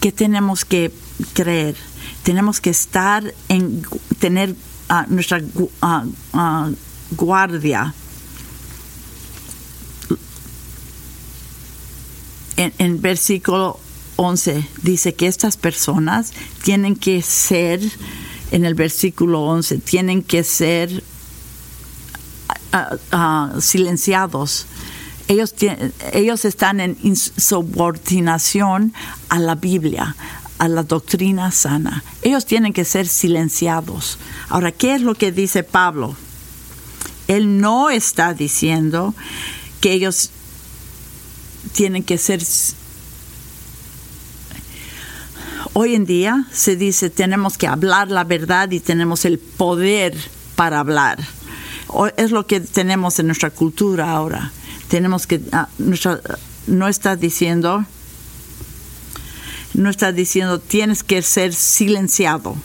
¿Qué 0.00 0.12
tenemos 0.12 0.64
que 0.64 0.92
creer? 1.34 1.76
Tenemos 2.22 2.60
que 2.60 2.70
estar 2.70 3.34
en 3.48 3.82
tener 4.18 4.54
ah, 4.88 5.06
nuestra 5.08 5.42
ah, 5.82 6.04
ah, 6.32 6.70
guardia. 7.12 7.94
En, 12.56 12.72
en 12.78 13.00
versículo 13.00 13.78
11 14.16 14.66
dice 14.82 15.14
que 15.14 15.26
estas 15.26 15.56
personas 15.56 16.32
tienen 16.62 16.94
que 16.94 17.22
ser, 17.22 17.80
en 18.50 18.64
el 18.64 18.74
versículo 18.74 19.42
11, 19.44 19.78
tienen 19.78 20.22
que 20.22 20.44
ser 20.44 21.02
silenciados. 23.60 24.66
Ellos, 25.30 25.54
ellos 26.12 26.44
están 26.44 26.80
en 26.80 26.98
insubordinación 27.04 28.92
a 29.28 29.38
la 29.38 29.54
Biblia, 29.54 30.16
a 30.58 30.66
la 30.66 30.82
doctrina 30.82 31.52
sana. 31.52 32.02
Ellos 32.22 32.46
tienen 32.46 32.72
que 32.72 32.84
ser 32.84 33.06
silenciados. 33.06 34.18
Ahora, 34.48 34.72
¿qué 34.72 34.96
es 34.96 35.02
lo 35.02 35.14
que 35.14 35.30
dice 35.30 35.62
Pablo? 35.62 36.16
Él 37.28 37.60
no 37.60 37.90
está 37.90 38.34
diciendo 38.34 39.14
que 39.80 39.92
ellos 39.92 40.30
tienen 41.74 42.02
que 42.02 42.18
ser... 42.18 42.42
Hoy 45.74 45.94
en 45.94 46.06
día 46.06 46.48
se 46.50 46.74
dice 46.74 47.08
tenemos 47.08 47.56
que 47.56 47.68
hablar 47.68 48.10
la 48.10 48.24
verdad 48.24 48.72
y 48.72 48.80
tenemos 48.80 49.24
el 49.24 49.38
poder 49.38 50.16
para 50.56 50.80
hablar. 50.80 51.20
Es 52.16 52.32
lo 52.32 52.48
que 52.48 52.58
tenemos 52.58 53.20
en 53.20 53.26
nuestra 53.26 53.50
cultura 53.50 54.10
ahora. 54.10 54.50
Tenemos 54.90 55.26
que... 55.26 55.40
Ah, 55.52 55.68
no 56.66 56.88
está 56.88 57.16
diciendo... 57.16 57.86
No 59.72 59.88
está 59.88 60.12
diciendo 60.12 60.58
tienes 60.58 61.02
que 61.02 61.22
ser 61.22 61.54
silenciado 61.54 62.56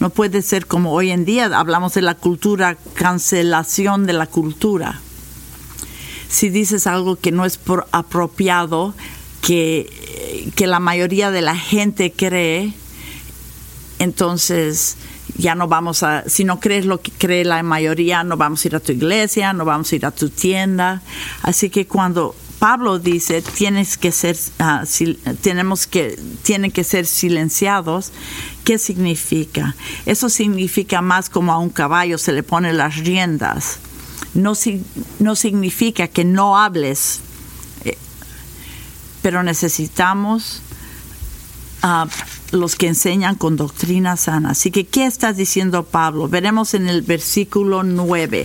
no 0.00 0.08
puede 0.08 0.40
ser 0.40 0.66
como 0.66 0.92
hoy 0.92 1.10
en 1.10 1.26
día 1.26 1.44
hablamos 1.56 1.92
de 1.92 2.00
la 2.00 2.14
cultura, 2.14 2.76
cancelación 2.94 4.06
de 4.06 4.14
la 4.14 4.26
cultura. 4.26 4.98
Si 6.28 6.48
dices 6.48 6.86
algo 6.86 7.16
que 7.16 7.32
no 7.32 7.44
es 7.44 7.60
apropiado, 7.92 8.94
que, 9.42 10.50
que 10.56 10.66
la 10.66 10.80
mayoría 10.80 11.30
de 11.30 11.42
la 11.42 11.54
gente 11.54 12.12
cree, 12.12 12.72
entonces 13.98 14.96
ya 15.36 15.54
no 15.54 15.68
vamos 15.68 16.02
a, 16.02 16.24
si 16.28 16.44
no 16.44 16.60
crees 16.60 16.86
lo 16.86 17.00
que 17.00 17.12
cree 17.12 17.44
la 17.44 17.62
mayoría, 17.62 18.24
no 18.24 18.36
vamos 18.36 18.64
a 18.64 18.68
ir 18.68 18.76
a 18.76 18.80
tu 18.80 18.92
iglesia, 18.92 19.52
no 19.52 19.64
vamos 19.64 19.92
a 19.92 19.96
ir 19.96 20.06
a 20.06 20.10
tu 20.10 20.28
tienda. 20.28 21.02
Así 21.42 21.70
que 21.70 21.86
cuando 21.86 22.34
Pablo 22.60 22.98
dice 22.98 23.40
tienes 23.40 23.96
que 23.96 24.12
ser 24.12 24.36
ah, 24.58 24.84
tenemos 25.40 25.86
que 25.86 26.18
tienen 26.42 26.70
que 26.70 26.84
ser 26.84 27.06
silenciados 27.06 28.12
qué 28.64 28.76
significa 28.76 29.74
eso 30.04 30.28
significa 30.28 31.00
más 31.00 31.30
como 31.30 31.52
a 31.52 31.58
un 31.58 31.70
caballo 31.70 32.18
se 32.18 32.32
le 32.32 32.42
pone 32.42 32.74
las 32.74 32.98
riendas 32.98 33.78
no, 34.34 34.52
no 35.20 35.36
significa 35.36 36.06
que 36.06 36.24
no 36.24 36.58
hables 36.58 37.20
eh, 37.86 37.96
pero 39.22 39.42
necesitamos 39.42 40.60
los 42.52 42.76
que 42.76 42.88
enseñan 42.88 43.36
con 43.36 43.56
doctrina 43.56 44.16
sana. 44.16 44.50
Así 44.50 44.70
que, 44.70 44.86
¿qué 44.86 45.06
está 45.06 45.32
diciendo 45.32 45.84
Pablo? 45.84 46.28
Veremos 46.28 46.74
en 46.74 46.88
el 46.88 47.02
versículo 47.02 47.82
9 47.82 48.44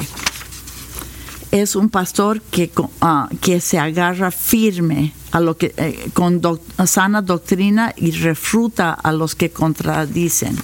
es 1.62 1.76
un 1.76 1.90
pastor 1.90 2.42
que, 2.42 2.72
ah, 3.02 3.30
que 3.42 3.60
se 3.62 3.78
agarra 3.80 4.30
firme 4.32 5.14
a 5.32 5.40
lo 5.40 5.58
que 5.58 5.74
eh, 5.78 6.10
con 6.14 6.42
sana 6.86 7.22
doctrina 7.22 7.94
y 7.96 8.12
refuta 8.12 8.92
a 8.92 9.14
los 9.14 9.36
que 9.36 9.52
contradicen. 9.52 10.58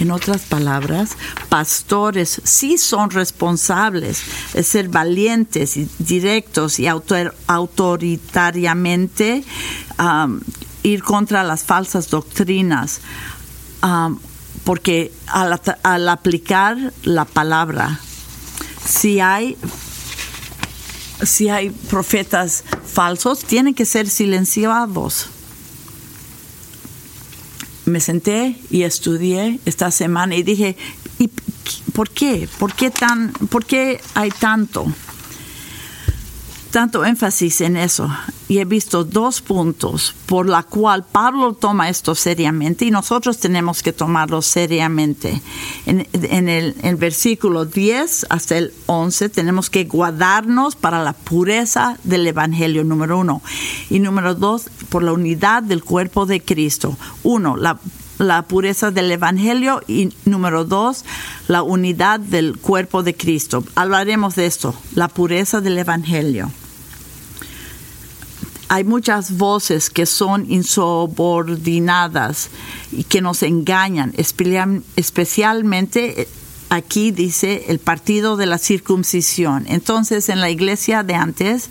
En 0.00 0.10
otras 0.12 0.42
palabras, 0.42 1.16
pastores 1.48 2.40
sí 2.44 2.78
son 2.78 3.10
responsables 3.10 4.22
de 4.54 4.62
ser 4.62 4.88
valientes 4.88 5.76
y 5.76 5.88
directos 5.98 6.78
y 6.78 6.86
autoritariamente 6.86 9.42
ir 10.82 11.02
contra 11.02 11.42
las 11.42 11.64
falsas 11.64 12.10
doctrinas, 12.10 13.00
porque 14.64 15.12
al 15.26 16.08
aplicar 16.08 16.92
la 17.02 17.24
palabra 17.24 18.00
si 18.88 19.20
hay 19.20 19.56
si 21.22 21.48
hay 21.48 21.70
profetas 21.70 22.62
falsos, 22.86 23.40
tienen 23.40 23.74
que 23.74 23.84
ser 23.84 24.08
silenciados. 24.08 25.26
Me 27.86 28.00
senté 28.00 28.56
y 28.70 28.82
estudié 28.82 29.58
esta 29.64 29.90
semana 29.90 30.36
y 30.36 30.44
dije, 30.44 30.76
¿y 31.18 31.28
por 31.92 32.10
qué? 32.10 32.48
¿Por 32.58 32.72
qué 32.72 32.90
tan 32.90 33.32
por 33.32 33.64
qué 33.64 34.00
hay 34.14 34.30
tanto? 34.30 34.86
Tanto 36.78 37.04
énfasis 37.04 37.60
en 37.62 37.76
eso 37.76 38.08
y 38.46 38.58
he 38.58 38.64
visto 38.64 39.02
dos 39.02 39.40
puntos 39.40 40.14
por 40.26 40.48
la 40.48 40.62
cual 40.62 41.04
Pablo 41.04 41.52
toma 41.52 41.88
esto 41.88 42.14
seriamente 42.14 42.84
y 42.84 42.92
nosotros 42.92 43.38
tenemos 43.38 43.82
que 43.82 43.92
tomarlo 43.92 44.42
seriamente. 44.42 45.42
En, 45.86 46.48
el, 46.48 46.96
versículo 46.96 47.64
10 47.64 48.26
hasta 48.30 48.58
el 48.58 48.72
11 48.86 49.28
tenemos 49.28 49.70
que 49.70 49.86
guardarnos 49.86 50.76
para 50.76 51.02
la 51.02 51.14
pureza 51.14 51.98
del 52.04 52.24
Evangelio, 52.28 52.84
número 52.84 53.18
uno. 53.18 53.42
Y 53.90 53.98
número 53.98 54.36
dos, 54.36 54.70
por 54.88 55.02
la 55.02 55.12
unidad 55.12 55.64
del 55.64 55.82
cuerpo 55.82 56.26
de 56.26 56.40
Cristo. 56.40 56.96
Uno, 57.24 57.56
la 57.56 57.80
la 58.18 58.42
pureza 58.42 58.90
del 58.90 59.12
Evangelio 59.12 59.80
y 59.86 60.12
número 60.24 60.64
dos, 60.64 61.04
la 61.46 61.62
unidad 61.62 62.18
del 62.18 62.58
cuerpo 62.58 63.04
de 63.04 63.14
Cristo. 63.14 63.62
Hablaremos 63.76 64.34
de 64.34 64.46
esto, 64.46 64.74
la 64.94 65.06
pureza 65.06 65.60
del 65.60 65.78
Evangelio. 65.78 66.50
Hay 68.68 68.84
muchas 68.84 69.38
voces 69.38 69.88
que 69.88 70.04
son 70.04 70.50
insubordinadas 70.50 72.50
y 72.92 73.04
que 73.04 73.22
nos 73.22 73.42
engañan, 73.42 74.12
especialmente 74.16 76.22
eh, 76.22 76.28
aquí 76.68 77.10
dice 77.10 77.64
el 77.68 77.78
partido 77.78 78.36
de 78.36 78.46
la 78.46 78.58
circuncisión. 78.58 79.64
Entonces 79.68 80.28
en 80.28 80.40
la 80.40 80.50
iglesia 80.50 81.02
de 81.02 81.14
antes, 81.14 81.68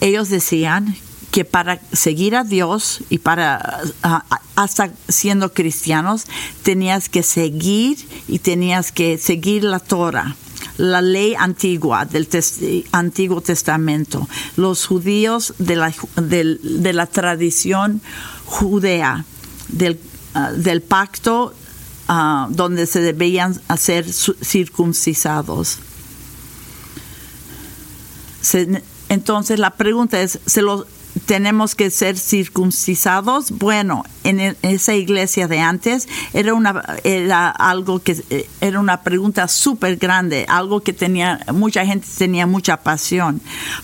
ellos 0.00 0.30
decían 0.30 0.96
que 1.30 1.44
para 1.44 1.80
seguir 1.92 2.36
a 2.36 2.44
Dios 2.44 3.02
y 3.08 3.18
para 3.18 3.80
hasta 4.54 4.92
siendo 5.08 5.54
cristianos 5.54 6.26
tenías 6.62 7.08
que 7.08 7.22
seguir 7.22 8.06
y 8.28 8.40
tenías 8.40 8.92
que 8.92 9.16
seguir 9.16 9.64
la 9.64 9.78
Torah 9.78 10.36
la 10.78 11.02
ley 11.02 11.34
antigua 11.38 12.04
del 12.04 12.28
Antiguo 12.92 13.40
Testamento, 13.40 14.28
los 14.56 14.86
judíos 14.86 15.54
de 15.58 15.76
la, 15.76 15.94
de 16.16 16.92
la 16.92 17.06
tradición 17.06 18.00
judea, 18.44 19.24
del, 19.68 19.98
ah, 20.34 20.52
del 20.52 20.82
pacto 20.82 21.54
ah, 22.08 22.48
donde 22.50 22.86
se 22.86 23.00
debían 23.00 23.60
hacer 23.68 24.06
circuncisados. 24.10 25.78
entonces 29.08 29.58
la 29.58 29.70
pregunta 29.70 30.20
es, 30.20 30.40
¿se 30.46 30.62
los 30.62 30.86
tenemos 31.26 31.74
que 31.74 31.90
ser 31.90 32.18
circuncisados. 32.18 33.50
Bueno, 33.50 34.04
en 34.24 34.40
e, 34.40 34.56
esa 34.62 34.94
iglesia 34.94 35.48
de 35.48 35.60
antes 35.60 36.08
era 36.32 36.54
una 36.54 36.82
era 37.04 37.50
algo 37.50 38.00
que 38.00 38.22
eh, 38.30 38.48
era 38.60 38.80
una 38.80 39.02
pregunta 39.02 39.48
súper 39.48 39.96
grande, 39.96 40.46
algo 40.48 40.80
que 40.80 40.92
tenía 40.92 41.40
mucha 41.52 41.84
gente 41.84 42.06
tenía 42.16 42.46
mucha 42.46 42.78
pasión. 42.78 43.40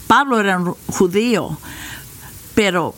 Pablo 0.07 0.41
era 0.41 0.59
un 0.59 0.75
judío, 0.87 1.59
pero 2.55 2.95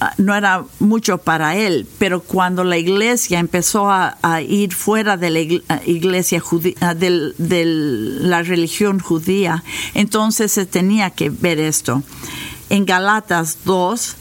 ah, 0.00 0.12
no 0.18 0.34
era 0.34 0.64
mucho 0.78 1.18
para 1.18 1.56
él, 1.56 1.86
pero 1.98 2.20
cuando 2.20 2.62
la 2.64 2.78
iglesia 2.78 3.40
empezó 3.40 3.90
a, 3.90 4.16
ir 4.42 4.72
fuera 4.72 5.16
de 5.16 5.30
la 5.30 5.40
iglesia 5.40 6.40
judía, 6.40 6.74
ah, 6.80 6.94
de 6.94 7.32
la 8.20 8.42
religión 8.42 9.00
judía, 9.00 9.64
entonces 9.94 10.52
se 10.52 10.64
tenía 10.64 11.10
que 11.10 11.30
ver 11.30 11.58
esto 11.58 12.02
en 12.70 12.84
Galatas 12.84 13.58
2, 13.64 14.16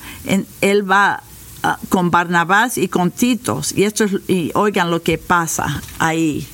él 0.61 0.89
va 0.89 1.23
ah, 1.63 1.79
con 1.89 2.11
Barnabás 2.11 2.77
y 2.77 2.87
con 2.87 3.11
Titos. 3.11 3.73
Y, 3.73 3.83
esto 3.83 4.05
y 4.27 4.51
oigan 4.55 4.91
lo 4.91 5.01
que 5.01 5.17
pasa 5.17 5.81
ahí. 5.99 6.47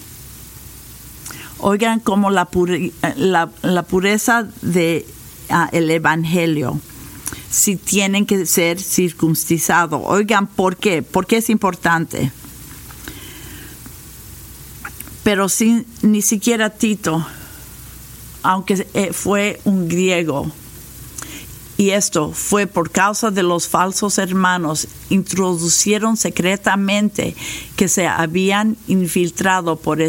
Oigan 1.59 1.99
como 1.99 2.29
la, 2.29 2.45
pureza 2.45 4.43
del 4.61 5.05
ah, 5.49 5.69
el 5.71 5.89
Evangelio. 5.89 6.79
Si 7.49 7.75
tienen 7.75 8.25
que 8.25 8.45
ser 8.45 8.81
circuncidados. 8.81 10.01
Oigan 10.03 10.47
por 10.47 10.77
qué. 10.77 11.03
Porque 11.03 11.37
es 11.37 11.49
importante. 11.49 12.31
Pero 15.23 15.47
sin, 15.47 15.85
ni 16.01 16.21
siquiera 16.21 16.69
Tito, 16.69 17.25
aunque 18.41 18.85
eh, 18.93 19.13
fue 19.13 19.61
un 19.63 19.87
griego, 19.87 20.51
y 21.77 21.91
esto 21.91 22.31
fue 22.31 22.67
por 22.67 22.91
causa 22.91 23.31
de 23.31 23.43
los 23.43 23.67
falsos 23.67 24.17
hermanos 24.17 24.87
introducieron 25.09 26.17
secretamente 26.17 27.35
que 27.75 27.87
se 27.87 28.07
habían 28.07 28.77
infiltrado 28.87 29.75
por 29.75 30.01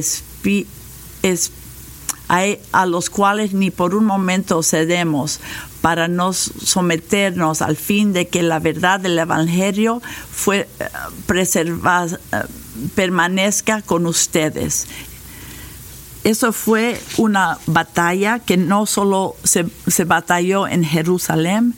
a, 2.29 2.87
los 2.87 3.11
cuales 3.11 3.53
ni 3.53 3.71
por 3.71 3.95
un 3.95 4.05
momento 4.05 4.63
cedemos 4.63 5.41
para 5.81 6.09
no 6.09 6.33
someternos 6.33 7.63
al 7.63 7.77
fin 7.77 8.13
de 8.13 8.29
que 8.29 8.43
la 8.43 8.59
verdad 8.59 9.01
del 9.01 9.19
Evangelio 9.19 10.01
fue 10.31 10.69
eh, 10.81 10.89
eh, 12.33 12.43
permanezca 12.95 13.83
con 13.83 14.07
ustedes. 14.07 14.87
Eso 16.25 16.53
fue 16.53 17.01
una 17.19 17.59
batalla 17.67 18.39
que 18.39 18.57
no 18.57 18.87
solo 18.87 19.37
se, 19.45 19.67
se 19.87 20.05
batalló 20.05 20.67
en 20.67 20.83
Jerusalén, 20.83 21.75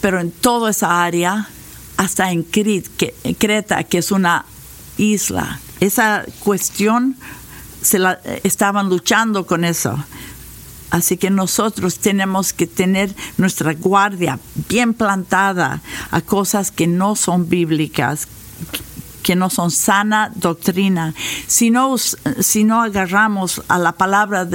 pero 0.00 0.20
en 0.20 0.30
toda 0.30 0.70
esa 0.70 1.02
área, 1.02 1.48
hasta 1.96 2.30
en 2.30 2.42
Creta, 2.42 3.84
que 3.84 3.98
es 3.98 4.12
una 4.12 4.44
isla. 4.98 5.60
Esa 5.80 6.24
cuestión 6.40 7.16
se 7.82 7.98
la, 7.98 8.20
estaban 8.44 8.88
luchando 8.88 9.46
con 9.46 9.64
eso. 9.64 9.98
Así 10.90 11.16
que 11.16 11.30
nosotros 11.30 11.98
tenemos 11.98 12.52
que 12.52 12.66
tener 12.66 13.14
nuestra 13.36 13.74
guardia 13.74 14.38
bien 14.68 14.94
plantada 14.94 15.82
a 16.10 16.20
cosas 16.20 16.70
que 16.70 16.86
no 16.86 17.16
son 17.16 17.48
bíblicas, 17.48 18.26
que 19.22 19.36
no 19.36 19.50
son 19.50 19.70
sana 19.70 20.32
doctrina. 20.34 21.14
Si 21.46 21.70
no, 21.70 21.96
si 21.98 22.64
no 22.64 22.82
agarramos 22.82 23.62
a 23.68 23.78
la 23.78 23.92
palabra 23.92 24.48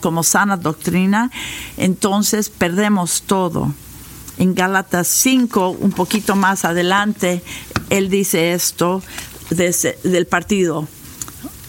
como 0.00 0.22
sana 0.22 0.56
doctrina, 0.56 1.30
entonces 1.76 2.48
perdemos 2.48 3.22
todo. 3.22 3.72
En 4.38 4.54
Gálatas 4.54 5.08
5, 5.08 5.70
un 5.70 5.92
poquito 5.92 6.36
más 6.36 6.64
adelante, 6.64 7.42
él 7.90 8.08
dice 8.08 8.54
esto 8.54 9.02
del 9.50 10.26
partido. 10.26 10.88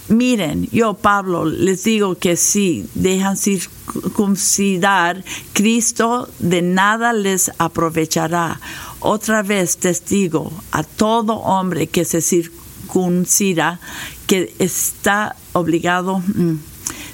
Miren, 0.10 0.68
yo 0.72 0.94
Pablo 0.96 1.46
les 1.46 1.84
digo 1.86 2.16
que 2.16 2.36
si 2.36 2.86
dejan 2.94 3.38
circuncidar, 3.38 5.24
Cristo 5.54 6.30
de 6.40 6.62
nada 6.62 7.14
les 7.14 7.52
aprovechará. 7.58 8.60
Otra 9.06 9.44
vez 9.44 9.78
testigo 9.78 10.52
a 10.72 10.84
todo 10.84 11.34
hombre 11.34 11.88
que 11.88 12.06
se 12.06 12.22
circuncida, 12.22 13.82
que 14.28 14.56
está 14.60 15.36
obligado 15.52 16.20
mm, 16.20 16.56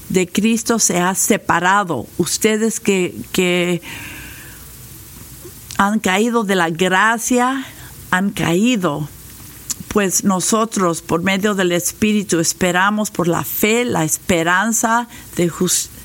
de 0.10 0.28
Cristo 0.28 0.78
se 0.78 1.00
ha 1.00 1.16
separado. 1.16 2.06
Ustedes 2.20 2.80
que, 2.80 3.16
que 3.32 3.82
han 5.80 6.00
caído 6.00 6.44
de 6.44 6.56
la 6.56 6.70
gracia, 6.70 7.66
han 8.12 8.30
caído 8.30 9.10
pues 9.88 10.24
nosotros 10.24 11.02
por 11.02 11.24
medio 11.24 11.56
del 11.56 11.72
Espíritu 11.72 12.40
esperamos 12.40 13.10
por 13.10 13.28
la 13.28 13.44
fe, 13.44 13.84
la 13.86 14.04
esperanza 14.04 15.08
de 15.36 15.50
justicia, 15.50 15.99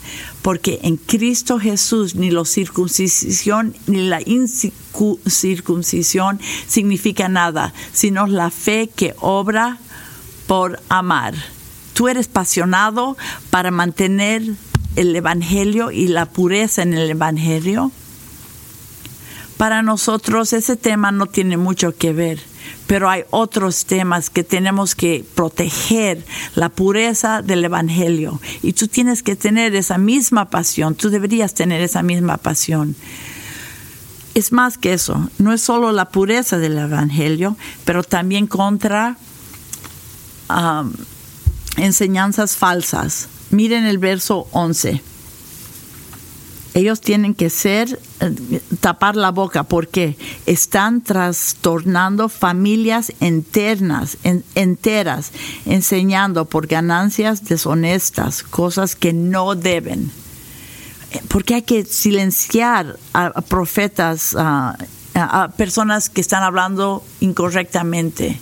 porque 0.44 0.78
en 0.82 0.98
Cristo 0.98 1.58
Jesús 1.58 2.14
ni 2.16 2.30
la 2.30 2.44
circuncisión 2.44 3.74
ni 3.86 4.08
la 4.08 4.20
incircuncisión 4.20 6.38
significa 6.66 7.30
nada, 7.30 7.72
sino 7.94 8.26
la 8.26 8.50
fe 8.50 8.90
que 8.94 9.14
obra 9.20 9.78
por 10.46 10.82
amar. 10.90 11.32
Tú 11.94 12.08
eres 12.08 12.28
apasionado 12.28 13.16
para 13.48 13.70
mantener 13.70 14.42
el 14.96 15.16
Evangelio 15.16 15.90
y 15.90 16.08
la 16.08 16.26
pureza 16.26 16.82
en 16.82 16.92
el 16.92 17.08
Evangelio. 17.08 17.90
Para 19.56 19.80
nosotros 19.80 20.52
ese 20.52 20.76
tema 20.76 21.10
no 21.10 21.24
tiene 21.24 21.56
mucho 21.56 21.96
que 21.96 22.12
ver 22.12 22.38
pero 22.86 23.08
hay 23.08 23.24
otros 23.30 23.84
temas 23.84 24.30
que 24.30 24.44
tenemos 24.44 24.94
que 24.94 25.24
proteger, 25.34 26.24
la 26.54 26.68
pureza 26.68 27.42
del 27.42 27.64
Evangelio. 27.64 28.40
Y 28.62 28.72
tú 28.72 28.88
tienes 28.88 29.22
que 29.22 29.36
tener 29.36 29.74
esa 29.74 29.98
misma 29.98 30.50
pasión, 30.50 30.94
tú 30.94 31.10
deberías 31.10 31.54
tener 31.54 31.80
esa 31.82 32.02
misma 32.02 32.36
pasión. 32.36 32.96
Es 34.34 34.50
más 34.52 34.78
que 34.78 34.92
eso, 34.92 35.30
no 35.38 35.52
es 35.52 35.60
solo 35.60 35.92
la 35.92 36.08
pureza 36.10 36.58
del 36.58 36.76
Evangelio, 36.78 37.56
pero 37.84 38.02
también 38.02 38.46
contra 38.46 39.16
um, 40.50 40.92
enseñanzas 41.76 42.56
falsas. 42.56 43.28
Miren 43.50 43.84
el 43.84 43.98
verso 43.98 44.48
11 44.50 45.13
ellos 46.74 47.00
tienen 47.00 47.34
que 47.34 47.50
ser, 47.50 48.00
eh, 48.20 48.60
tapar 48.80 49.14
la 49.16 49.30
boca 49.30 49.62
porque 49.62 50.16
están 50.44 51.02
trastornando 51.02 52.28
familias 52.28 53.12
enteras, 53.20 54.18
enteras, 54.54 55.32
enseñando 55.66 56.44
por 56.46 56.66
ganancias 56.66 57.44
deshonestas 57.44 58.42
cosas 58.42 58.96
que 58.96 59.12
no 59.12 59.54
deben. 59.54 60.10
Eh, 61.12 61.22
porque 61.28 61.54
hay 61.54 61.62
que 61.62 61.84
silenciar 61.84 62.98
a, 63.12 63.40
profetas, 63.42 64.34
a 64.36 64.76
personas 65.56 66.10
que 66.10 66.20
están 66.20 66.42
hablando 66.42 67.04
incorrectamente. 67.20 68.40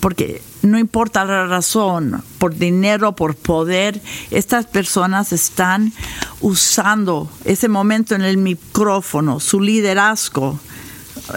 Porque 0.00 0.42
no 0.62 0.78
importa 0.78 1.24
la 1.24 1.46
razón, 1.46 2.22
por 2.38 2.56
dinero, 2.56 3.14
por 3.14 3.36
poder, 3.36 4.00
estas 4.30 4.66
personas 4.66 5.32
están 5.32 5.92
usando 6.40 7.30
ese 7.44 7.68
momento 7.68 8.14
en 8.14 8.22
el 8.22 8.36
micrófono, 8.36 9.40
su 9.40 9.60
liderazgo, 9.60 10.58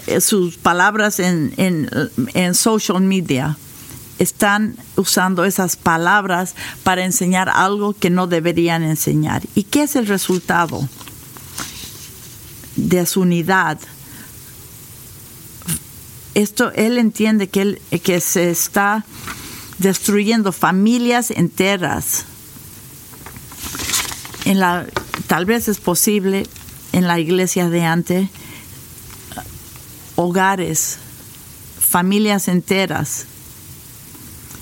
eh, 0.07 0.21
sus 0.21 0.57
palabras 0.57 1.19
en, 1.19 1.53
en, 1.57 2.55
social 2.55 3.01
media. 3.01 3.57
Están 4.17 4.75
usando 4.97 5.45
esas 5.45 5.77
palabras 5.77 6.55
para 6.83 7.05
enseñar 7.05 7.49
algo 7.49 7.93
que 7.93 8.09
no 8.09 8.27
deberían 8.27 8.83
enseñar. 8.83 9.43
¿Y 9.55 9.63
qué 9.63 9.83
es 9.83 9.95
el 9.95 10.07
resultado 10.07 10.87
de 12.75 13.05
su 13.05 13.21
unidad? 13.21 13.79
Esto 16.41 16.71
él 16.73 16.97
entiende 16.97 17.47
que, 17.49 17.61
él, 17.61 17.81
que 18.03 18.19
se 18.21 18.49
está 18.49 19.05
destruyendo 19.77 20.51
familias 20.51 21.31
enteras. 21.31 22.25
En 24.45 24.59
la, 24.59 24.85
tal 25.27 25.45
vez 25.45 25.67
es 25.67 25.79
posible 25.79 26.47
en 26.91 27.07
la 27.07 27.19
iglesia 27.19 27.69
de 27.69 27.83
antes, 27.83 28.29
hogares, 30.15 30.97
familias 31.79 32.47
enteras. 32.47 33.25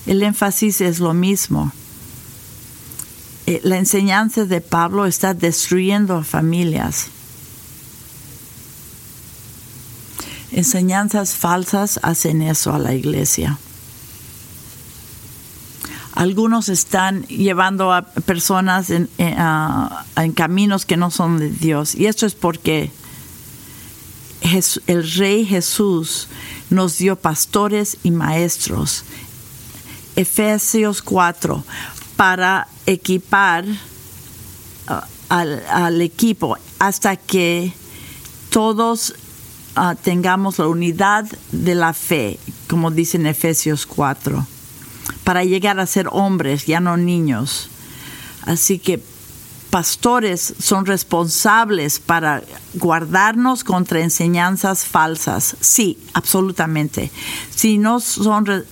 El 0.06 0.22
énfasis 0.22 0.80
es 0.80 1.00
lo 1.00 1.14
mismo. 1.14 1.72
Eh, 3.46 3.60
la 3.64 3.78
enseñanza 3.78 4.44
de 4.44 4.60
Pablo 4.60 5.06
está 5.06 5.34
destruyendo 5.34 6.22
familias. 6.22 7.08
Enseñanzas 10.52 11.34
falsas 11.34 12.00
hacen 12.02 12.42
eso 12.42 12.72
a 12.72 12.78
la 12.78 12.94
iglesia. 12.94 13.58
Algunos 16.12 16.68
están 16.68 17.22
llevando 17.28 17.92
a 17.92 18.02
personas 18.02 18.90
en, 18.90 19.08
caminos 20.34 20.84
que 20.84 20.96
no 20.96 21.10
son 21.12 21.38
de 21.38 21.50
Dios. 21.50 21.94
Y 21.94 22.06
esto 22.06 22.26
es 22.26 22.34
porque 22.34 22.90
el 24.86 25.12
Rey 25.12 25.44
Jesús 25.46 26.28
nos 26.70 26.98
dio 26.98 27.14
pastores 27.16 27.98
y 28.02 28.10
maestros. 28.10 29.04
Efesios 30.16 31.02
4, 31.02 31.62
para 32.16 32.66
equipar 32.86 33.64
uh, 33.64 34.94
al 35.28 36.02
equipo 36.02 36.56
hasta 36.80 37.14
que 37.14 37.72
todos 38.50 39.14
Ah, 39.80 39.94
tengamos 39.94 40.58
la 40.58 40.66
unidad 40.66 41.24
de 41.52 41.76
la 41.76 41.92
fe, 41.92 42.40
como 42.68 42.90
dice 42.90 43.16
en 43.16 43.26
Efesios 43.26 43.86
4, 43.86 44.44
para 45.22 45.44
llegar 45.44 45.78
a 45.78 45.86
ser 45.86 46.08
hombres, 46.10 46.66
ya 46.66 46.80
no 46.80 46.96
niños. 46.96 47.70
Así 48.42 48.80
que 48.80 49.00
pastores 49.70 50.54
son 50.60 50.84
responsables 50.84 52.00
para 52.00 52.42
guardarnos 52.74 53.62
contra 53.62 54.00
enseñanzas 54.00 54.84
falsas. 54.84 55.56
Sí, 55.60 55.96
absolutamente. 56.12 57.12
Si 57.54 57.78
no 57.78 58.00
son 58.00 58.64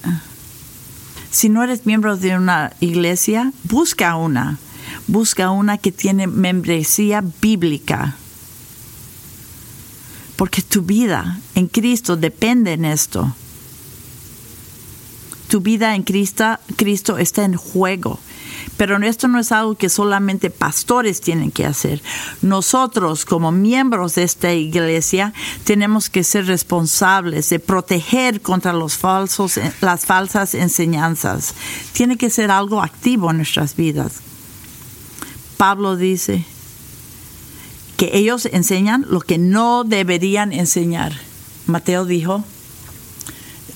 si 1.30 1.48
no 1.50 1.62
eres 1.62 1.86
miembro 1.86 2.16
de 2.16 2.36
una 2.36 2.72
iglesia, 2.80 3.52
busca 3.62 4.16
una. 4.16 4.58
Busca 5.06 5.52
una 5.52 5.78
que 5.78 5.92
tiene 5.92 6.26
membresía 6.26 7.22
bíblica 7.40 8.16
porque 10.36 10.62
tu 10.62 10.82
vida 10.82 11.40
en 11.54 11.66
Cristo 11.66 12.16
depende 12.16 12.74
en 12.74 12.84
esto. 12.84 13.34
Tu 15.48 15.60
vida 15.60 15.94
en 15.94 16.02
Cristo, 16.02 16.58
Cristo 16.76 17.18
está 17.18 17.44
en 17.44 17.56
juego. 17.56 18.18
Pero 18.76 18.96
esto 18.98 19.28
no 19.28 19.38
es 19.38 19.52
algo 19.52 19.74
que 19.74 19.88
solamente 19.88 20.50
pastores 20.50 21.20
tienen 21.20 21.50
que 21.50 21.64
hacer. 21.64 22.02
Nosotros, 22.42 23.24
como 23.24 23.52
miembros 23.52 24.16
de 24.16 24.24
esta 24.24 24.52
iglesia, 24.52 25.32
tenemos 25.64 26.10
que 26.10 26.24
ser 26.24 26.46
responsables 26.46 27.48
de 27.48 27.58
proteger 27.58 28.42
contra 28.42 28.72
los 28.72 28.96
falsos, 28.96 29.58
las 29.80 30.04
falsas 30.04 30.54
enseñanzas. 30.54 31.54
Tiene 31.92 32.16
que 32.16 32.28
ser 32.28 32.50
algo 32.50 32.82
activo 32.82 33.30
en 33.30 33.38
nuestras 33.38 33.76
vidas. 33.76 34.14
Pablo 35.56 35.96
dice, 35.96 36.44
que 37.96 38.16
ellos 38.16 38.46
enseñan 38.46 39.06
lo 39.08 39.20
que 39.20 39.38
no 39.38 39.84
deberían 39.84 40.52
enseñar. 40.52 41.12
Mateo 41.66 42.04
dijo, 42.04 42.44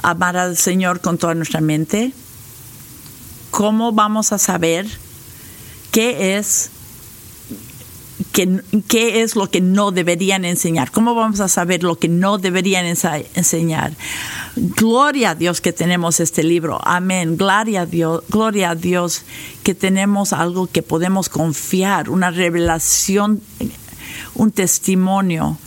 amar 0.02 0.36
al 0.36 0.56
Señor 0.56 1.00
con 1.00 1.18
toda 1.18 1.34
nuestra 1.34 1.60
mente, 1.60 2.12
¿cómo 3.50 3.92
vamos 3.92 4.32
a 4.32 4.38
saber 4.38 4.86
qué 5.90 6.36
es 6.36 6.70
qué, 8.32 9.22
es 9.22 9.36
lo 9.36 9.50
que 9.50 9.60
no 9.60 9.90
deberían 9.90 10.44
enseñar. 10.44 10.90
¿Cómo 10.90 11.14
vamos 11.14 11.40
a 11.40 11.48
saber 11.48 11.82
lo 11.82 11.98
que 11.98 12.08
no 12.08 12.38
deberían 12.38 12.86
enseñar? 12.86 13.92
Gloria 14.56 15.30
a 15.30 15.34
Dios 15.34 15.60
que 15.60 15.72
tenemos 15.72 16.20
este 16.20 16.42
libro. 16.42 16.80
Amén. 16.82 17.36
Gloria 17.36 17.82
a 17.82 17.86
Dios, 17.86 18.22
gloria 18.28 18.70
a 18.70 18.74
Dios 18.74 19.22
que 19.62 19.74
tenemos 19.74 20.32
algo 20.32 20.66
que 20.66 20.82
podemos 20.82 21.28
confiar, 21.28 22.10
una 22.10 22.30
revelación, 22.30 23.40
un 24.34 24.52
testimonio 24.52 25.58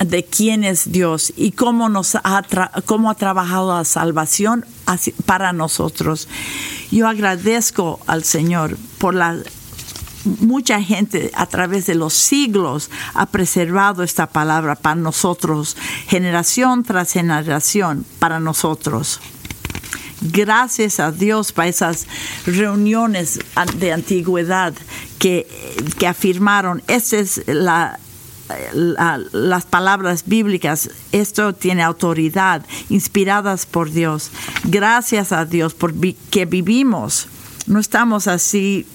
de 0.00 0.24
quién 0.24 0.64
es 0.64 0.90
Dios 0.90 1.32
y 1.36 1.52
cómo 1.52 1.88
nos 1.88 2.16
ha, 2.16 2.42
cómo 2.84 3.10
ha 3.10 3.14
trabajado 3.14 3.76
la 3.76 3.84
salvación 3.84 4.64
para 5.26 5.52
nosotros. 5.52 6.28
Yo 6.90 7.08
agradezco 7.08 8.00
al 8.06 8.24
Señor 8.24 8.76
por 8.98 9.14
la 9.14 9.38
mucha 10.24 10.80
gente 10.80 11.32
a 11.34 11.46
través 11.46 11.86
de 11.86 11.94
los 11.94 12.14
siglos 12.14 12.90
ha 13.14 13.26
preservado 13.26 14.02
esta 14.02 14.28
palabra 14.28 14.76
para 14.76 14.94
nosotros, 14.94 15.76
generación 16.06 16.84
tras 16.84 17.12
generación, 17.12 18.06
para 18.18 18.38
nosotros. 18.38 19.20
Gracias 20.22 21.00
a 21.00 21.10
Dios 21.10 21.52
para 21.52 21.68
esas 21.68 22.06
reuniones 22.46 23.40
de 23.76 23.92
antigüedad 23.92 24.72
que, 25.18 25.46
afirmaron, 26.06 26.82
esta 26.86 27.16
es 27.16 27.42
la, 27.46 27.98
las 28.72 29.66
palabras 29.66 30.24
bíblicas, 30.26 30.90
esto 31.10 31.54
tiene 31.54 31.82
autoridad, 31.82 32.64
inspiradas 32.88 33.66
por 33.66 33.90
Dios. 33.90 34.30
Gracias 34.64 35.32
a 35.32 35.44
Dios 35.44 35.74
por 35.74 35.92
que 36.30 36.44
vivimos. 36.44 37.28
No 37.66 37.80
estamos 37.80 38.26
así 38.28 38.86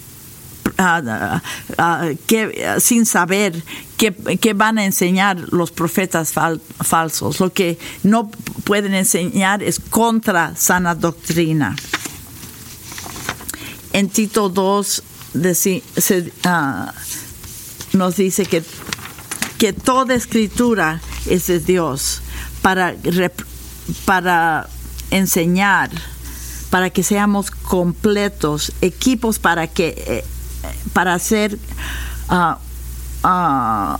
sin 2.79 3.05
saber 3.05 3.63
qué, 3.97 4.53
van 4.53 4.77
a 4.77 4.85
enseñar 4.85 5.39
los 5.51 5.71
profetas 5.71 6.33
falsos. 6.33 7.39
Lo 7.39 7.51
que 7.51 7.79
no 8.03 8.29
pueden 8.63 8.93
enseñar 8.93 9.63
es 9.63 9.79
contra 9.79 10.55
sana 10.55 10.95
doctrina. 10.95 11.75
En 13.93 14.09
Tito 14.09 14.49
2 14.49 15.03
ah, 16.43 16.93
nos 17.93 18.15
dice 18.17 18.45
que, 18.45 18.63
que 19.57 19.73
toda 19.73 20.13
escritura 20.13 21.01
es 21.25 21.47
de 21.47 21.59
Dios 21.59 22.21
para, 22.61 22.95
para 24.05 24.69
enseñar, 25.09 25.89
para 26.69 26.89
que 26.89 27.01
seamos 27.01 27.49
completos, 27.49 28.73
equipos 28.81 29.39
para 29.39 29.67
que 29.67 29.95
eh, 30.05 30.23
para 30.93 31.13
hacer 31.13 31.57
ah, 32.29 32.57
ah, 33.23 33.99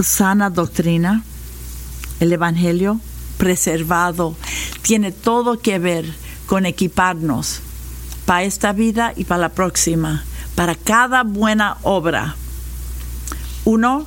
sana 0.00 0.50
doctrina, 0.50 1.22
el 2.20 2.32
Evangelio 2.32 3.00
preservado, 3.38 4.36
tiene 4.82 5.12
todo 5.12 5.58
que 5.60 5.78
ver 5.78 6.12
con 6.46 6.66
equiparnos 6.66 7.60
para 8.24 8.44
esta 8.44 8.72
vida 8.72 9.12
y 9.16 9.24
para 9.24 9.40
la 9.40 9.48
próxima, 9.48 10.24
para 10.54 10.74
cada 10.74 11.22
buena 11.24 11.76
obra. 11.82 12.36
Uno, 13.64 14.06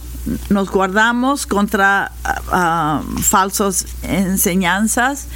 nos 0.49 0.69
guardamos 0.69 1.45
contra 1.45 2.11
uh, 2.23 3.21
falsas 3.21 3.85
enseñanzas. 4.03 5.27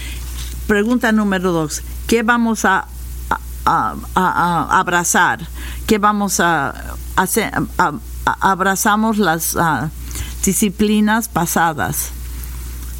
Pregunta 0.68 1.12
número 1.12 1.52
dos, 1.52 1.82
¿qué 2.08 2.24
vamos 2.24 2.66
a 2.66 2.88
a, 3.66 4.80
abrazar, 4.80 5.48
que 5.88 5.98
vamos 5.98 6.40
a 6.40 6.96
hacer, 7.16 7.52
abrazamos 8.26 9.18
las 9.18 9.56
ah, 9.56 9.90
disciplinas 10.44 11.28
pasadas 11.28 12.12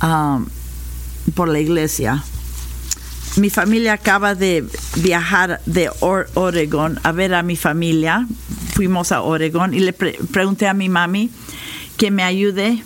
ah, 0.02 0.40
por 1.36 1.50
la 1.50 1.60
iglesia. 1.60 2.24
Mi 3.36 3.50
familia 3.50 3.94
acaba 3.94 4.36
de 4.36 4.66
viajar 4.98 5.62
de 5.66 5.90
Oregon 6.00 7.00
a 7.04 7.12
ver 7.12 7.34
a 7.34 7.44
mi 7.44 7.56
familia. 7.56 8.28
Fuimos 8.74 9.12
a 9.12 9.22
Oregon 9.22 9.74
y 9.74 9.80
le 9.80 9.94
pregunté 9.94 10.68
a 10.68 10.74
mi 10.74 10.90
mami 10.90 11.30
que 11.98 12.12
me 12.12 12.24
ayude 12.24 12.84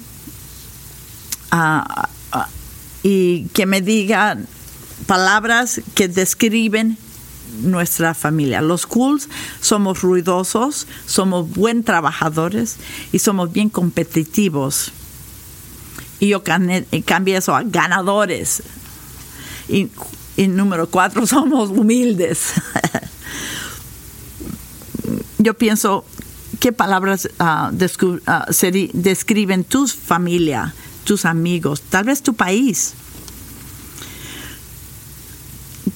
y 3.04 3.46
que 3.54 3.66
me 3.66 3.82
diga 3.82 4.38
palabras 5.06 5.82
que 5.94 6.08
describen 6.08 6.98
nuestra 7.62 8.13
familia. 8.13 8.62
Los 8.62 8.86
cools 8.86 9.30
somos 9.62 10.02
ruidosos, 10.02 10.88
somos 11.06 11.50
buen 11.50 11.84
trabajadores 11.84 12.78
y 13.12 13.20
somos 13.20 13.52
bien 13.52 13.70
competitivos. 13.70 14.92
Y 16.20 16.30
yo 16.30 16.44
cambié 16.44 17.38
eso 17.38 17.56
a 17.56 17.63
ganadores. 17.63 18.63
Y, 19.68 19.89
número 20.48 20.89
cuatro, 20.89 21.28
somos 21.28 21.70
humildes. 21.70 22.54
yo 25.38 25.54
pienso, 25.54 26.06
¿qué 26.60 26.72
palabras 26.72 27.30
uh, 27.39 27.76
describen 28.94 29.63
tu 29.63 29.88
familia, 29.88 30.74
tus 31.04 31.26
amigos, 31.26 31.82
tal 31.82 32.06
vez 32.06 32.22
tu 32.22 32.34
país? 32.34 32.94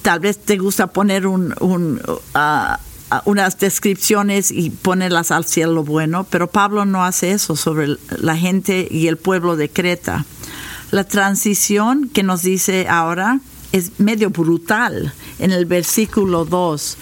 Tal 0.08 0.20
vez 0.20 0.38
te 0.38 0.56
gusta 0.56 0.86
poner 0.86 1.24
ah, 2.32 2.80
ah, 3.10 3.22
unas 3.26 3.58
descripciones 3.58 4.50
y 4.50 4.70
ponerlas 4.70 5.30
al 5.30 5.44
cielo 5.44 5.84
bueno, 5.84 6.24
pero 6.30 6.46
Pablo 6.46 6.86
no 6.86 7.04
hace 7.04 7.32
eso 7.32 7.56
sobre 7.56 7.88
la 8.16 8.34
gente 8.34 8.88
y 8.90 9.08
el 9.08 9.18
pueblo 9.18 9.54
de 9.56 9.68
Creta. 9.68 10.24
La 10.92 11.04
transición 11.04 12.08
que 12.08 12.22
nos 12.22 12.40
dice 12.40 12.86
ahora 12.88 13.40
es 13.72 14.00
medio 14.00 14.30
brutal. 14.30 15.12
En 15.40 15.52
el 15.52 15.66
versículo 15.66 16.46
2, 16.46 16.96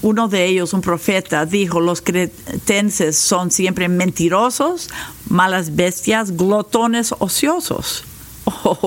uno 0.00 0.28
de 0.28 0.46
ellos, 0.46 0.72
un 0.72 0.80
profeta, 0.80 1.44
dijo, 1.44 1.78
los 1.78 2.00
cretenses 2.00 3.18
son 3.18 3.50
siempre 3.50 3.90
mentirosos, 3.90 4.88
malas 5.28 5.76
bestias, 5.76 6.38
glotones 6.38 7.14
ociosos. 7.18 8.04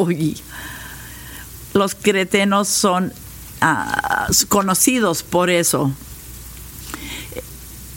los 1.76 1.94
cretenos 1.94 2.70
son 2.70 3.14
ah, 3.62 4.28
conocidos 4.48 5.24
por 5.24 5.50
eso. 5.50 5.92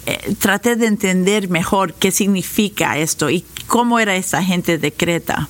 Eh, 0.05 0.35
traté 0.39 0.75
de 0.75 0.87
entender 0.87 1.49
mejor 1.49 1.95
qué 1.95 2.11
significa 2.11 2.99
esto 2.99 3.31
y 3.31 3.45
cómo 3.67 4.01
era 4.01 4.17
esa 4.17 4.43
gente 4.43 4.79
de 4.79 4.93
Creta. 4.93 5.49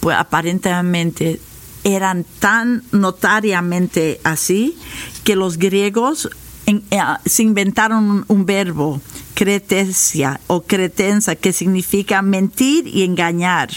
Pues 0.00 0.16
aparentemente 0.16 1.40
eran 1.82 2.24
tan 2.38 2.84
notariamente 2.92 4.20
así 4.22 4.76
que 5.24 5.34
los 5.34 5.58
griegos 5.58 6.30
eh, 6.66 6.80
se 7.24 7.42
inventaron 7.42 8.26
un, 8.28 8.46
verbo, 8.46 9.00
cretesia 9.34 10.40
o 10.46 10.62
cretensa, 10.62 11.34
que 11.34 11.52
significa 11.52 12.22
mentir 12.22 12.86
y 12.86 13.02
engañar 13.02 13.70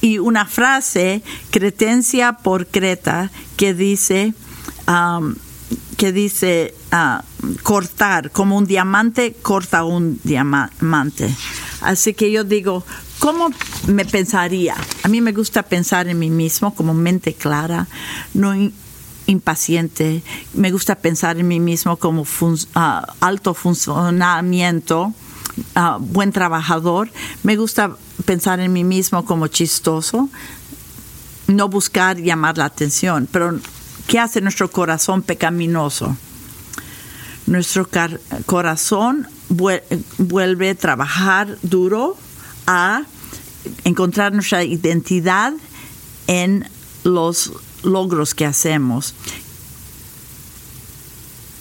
y 0.00 0.18
una 0.18 0.46
frase, 0.46 1.22
cretencia 1.50 2.34
por 2.34 2.66
Creta, 2.66 3.30
que 3.56 3.74
dice, 3.74 4.34
um, 4.88 5.34
que 5.96 6.12
dice 6.12 6.74
uh, 6.92 7.22
cortar, 7.62 8.30
como 8.30 8.56
un 8.56 8.66
diamante 8.66 9.34
corta 9.42 9.84
un 9.84 10.20
diamante. 10.22 11.34
Así 11.80 12.14
que 12.14 12.30
yo 12.30 12.44
digo, 12.44 12.84
¿cómo 13.18 13.50
me 13.86 14.04
pensaría? 14.04 14.74
A 15.02 15.08
mí 15.08 15.20
me 15.20 15.32
gusta 15.32 15.62
pensar 15.62 16.08
en 16.08 16.18
mí 16.18 16.30
mismo 16.30 16.74
como 16.74 16.94
mente 16.94 17.34
clara, 17.34 17.86
no 18.34 18.54
impaciente. 19.26 20.22
Me 20.54 20.70
gusta 20.70 20.94
pensar 20.94 21.38
en 21.38 21.48
mí 21.48 21.60
mismo 21.60 21.96
como 21.96 22.22
uh, 22.22 22.66
alto 23.20 23.54
funcionamiento 23.54 25.14
buen 26.00 26.32
trabajador. 26.32 27.10
Me 27.42 27.56
gusta 27.56 27.96
pensar 28.24 28.60
en 28.60 28.72
mí 28.72 28.84
mismo 28.84 29.24
como 29.24 29.46
chistoso, 29.48 30.28
no 31.46 31.68
buscar 31.68 32.16
llamar 32.18 32.58
la 32.58 32.66
atención. 32.66 33.28
Pero, 33.30 33.58
¿qué 34.06 34.18
hace 34.18 34.40
nuestro 34.40 34.70
corazón 34.70 35.22
pecaminoso? 35.22 36.16
Nuestro 37.46 37.88
corazón 38.46 39.28
vuelve 40.18 40.70
a 40.70 40.74
trabajar 40.74 41.56
duro 41.62 42.16
a 42.66 43.02
encontrar 43.84 44.32
nuestra 44.32 44.64
identidad 44.64 45.52
en 46.26 46.68
los 47.04 47.52
logros 47.84 48.34
que 48.34 48.46
hacemos 48.46 49.14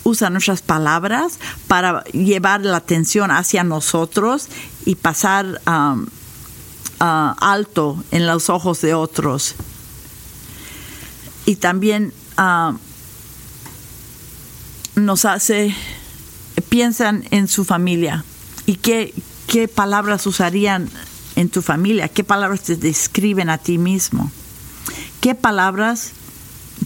usa 0.05 0.29
nuestras 0.29 0.61
palabras 0.61 1.39
para 1.67 2.03
llevar 2.05 2.61
la 2.61 2.77
atención 2.77 3.31
hacia 3.31 3.63
nosotros 3.63 4.47
y 4.85 4.95
pasar 4.95 5.59
um, 5.67 6.03
uh, 6.03 7.33
alto 7.41 8.01
en 8.11 8.27
los 8.27 8.49
ojos 8.49 8.81
de 8.81 8.93
otros. 8.93 9.55
Y 11.47 11.55
también 11.55 12.13
ah, 12.37 12.75
nos 14.95 15.25
hace, 15.25 15.75
piensan 16.69 17.25
en 17.31 17.47
su 17.47 17.65
familia. 17.65 18.23
Y 18.67 18.75
qué, 18.75 19.13
qué 19.47 19.67
palabras 19.67 20.27
usarían 20.27 20.89
en 21.35 21.49
tu 21.49 21.63
familia, 21.63 22.07
qué 22.09 22.23
palabras 22.23 22.61
te 22.61 22.75
describen 22.75 23.49
a 23.49 23.57
ti 23.57 23.77
mismo, 23.79 24.31
qué 25.19 25.35
palabras 25.35 26.11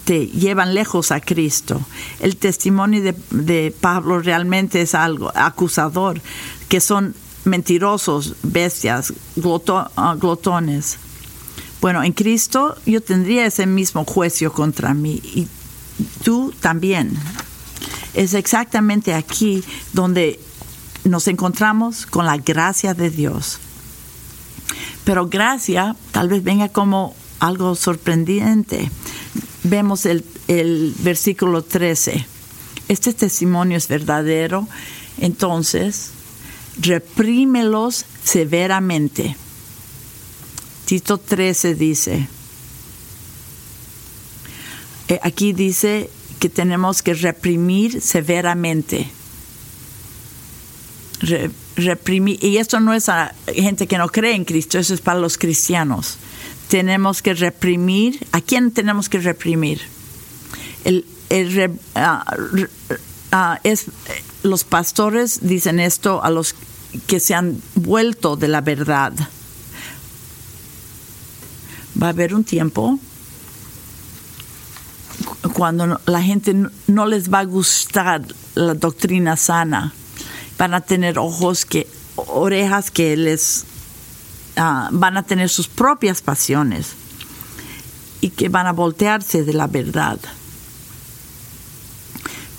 te 0.03 0.27
llevan 0.27 0.73
lejos 0.73 1.11
a 1.11 1.19
Cristo. 1.19 1.81
El 2.19 2.37
testimonio 2.37 3.13
de, 3.31 3.75
Pablo 3.79 4.19
realmente 4.19 4.81
es 4.81 4.95
algo 4.95 5.31
acusador, 5.35 6.21
que 6.67 6.81
son 6.81 7.15
mentirosos, 7.45 8.35
bestias, 8.43 9.13
ah, 9.95 10.15
glotones. 10.19 10.97
Bueno, 11.81 12.03
en 12.03 12.11
Cristo 12.11 12.75
yo 12.85 13.01
tendría 13.01 13.45
ese 13.45 13.65
mismo 13.65 14.03
juicio 14.05 14.51
contra 14.51 14.93
mí 14.93 15.21
y 15.23 15.47
tú 16.23 16.53
también. 16.59 17.17
Es 18.13 18.33
exactamente 18.33 19.13
aquí 19.13 19.63
donde 19.93 20.39
nos 21.03 21.27
encontramos 21.27 22.05
con 22.05 22.25
la 22.25 22.37
gracia 22.37 22.93
de 22.93 23.09
Dios. 23.09 23.59
Pero 25.05 25.27
gracia 25.27 25.95
tal 26.11 26.27
vez 26.27 26.43
venga 26.43 26.69
como 26.69 27.15
algo 27.39 27.75
sorprendente. 27.75 28.91
Vemos 29.63 30.05
el, 30.05 30.23
versículo 30.99 31.63
13. 31.63 32.25
Este 32.87 33.13
testimonio 33.13 33.77
es 33.77 33.87
verdadero, 33.87 34.67
entonces 35.19 36.11
reprímelos 36.79 38.05
severamente. 38.23 39.35
Tito 40.85 41.17
13 41.17 41.75
dice, 41.75 42.27
eh, 45.07 45.19
aquí 45.21 45.53
dice 45.53 46.09
que 46.39 46.49
tenemos 46.49 47.03
que 47.03 47.13
reprimir 47.13 48.01
severamente 48.01 49.11
reprimir, 51.75 52.43
y 52.43 52.57
esto 52.57 52.79
no 52.79 52.93
es 52.93 53.09
a 53.09 53.33
gente 53.47 53.87
que 53.87 53.97
no 53.97 54.07
cree 54.09 54.35
en 54.35 54.45
Cristo, 54.45 54.79
eso 54.79 54.93
es 54.93 55.01
para 55.01 55.19
los 55.19 55.37
cristianos. 55.37 56.17
Tenemos 56.69 57.21
que 57.21 57.33
reprimir, 57.33 58.25
¿a 58.31 58.39
quién 58.41 58.71
tenemos 58.71 59.09
que 59.09 59.19
reprimir? 59.19 59.81
El, 60.85 61.05
ah, 61.95 63.59
es, 63.63 63.85
los 64.43 64.63
pastores 64.63 65.39
dicen 65.41 65.79
esto 65.79 66.23
a 66.23 66.29
los 66.29 66.55
que 67.07 67.19
se 67.19 67.33
han 67.33 67.61
vuelto 67.75 68.37
de 68.37 68.47
la 68.47 68.61
verdad. 68.61 69.13
Va 72.01 72.07
a 72.07 72.09
haber 72.11 72.33
un 72.33 72.45
tiempo 72.45 72.97
cuando 75.53 75.99
la 76.05 76.21
gente 76.21 76.55
no 76.87 77.05
les 77.05 77.29
va 77.29 77.39
a 77.39 77.45
gustar 77.45 78.25
la 78.55 78.73
doctrina 78.73 79.35
sana 79.35 79.93
van 80.59 80.73
a 80.73 80.81
tener 80.81 81.17
ojos 81.17 81.65
que, 81.65 81.87
orejas 82.15 82.91
que 82.91 83.15
les 83.15 83.65
ah, 84.59 84.89
van 84.91 85.17
a 85.17 85.23
tener 85.23 85.49
sus 85.49 85.67
propias 85.67 86.21
pasiones 86.21 86.93
y 88.21 88.29
que 88.29 88.49
van 88.49 88.67
a 88.67 88.73
voltearse 88.73 89.43
de 89.43 89.53
la 89.53 89.67
verdad. 89.67 90.19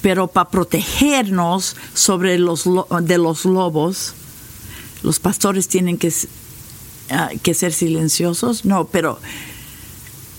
Pero 0.03 0.29
para 0.29 0.49
protegernos 0.49 1.77
sobre 1.95 2.39
los 2.39 2.65
de 3.03 3.19
los 3.19 3.45
lobos, 3.45 4.15
los 5.03 5.21
pastores 5.21 5.69
tienen 5.69 5.99
que, 5.99 6.13
ah, 7.11 7.31
que 7.43 7.55
ser 7.55 7.73
silenciosos. 7.73 8.65
No, 8.65 8.87
pero 8.87 9.21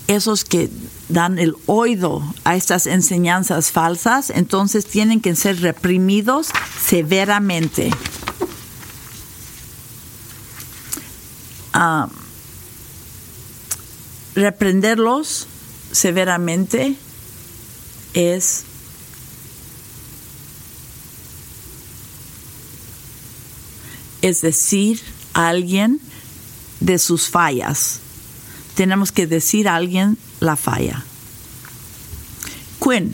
esos 0.08 0.44
que 0.44 0.68
dan 1.08 1.38
el 1.38 1.54
oído 1.66 2.22
a 2.44 2.56
estas 2.56 2.86
enseñanzas 2.86 3.70
falsas, 3.70 4.30
entonces 4.30 4.86
tienen 4.86 5.20
que 5.20 5.36
ser 5.36 5.60
reprimidos 5.60 6.48
severamente. 6.84 7.90
Reprenderlos 14.34 15.46
severamente 15.92 16.94
es 18.14 18.64
es 24.22 24.40
decir 24.40 25.00
a 25.34 25.48
alguien 25.48 26.00
de 26.80 26.98
sus 26.98 27.28
fallas 27.28 28.00
tenemos 28.74 29.12
que 29.12 29.26
decir 29.26 29.68
a 29.68 29.76
alguien 29.76 30.18
la 30.40 30.56
falla. 30.56 31.04
Quinn, 32.82 33.12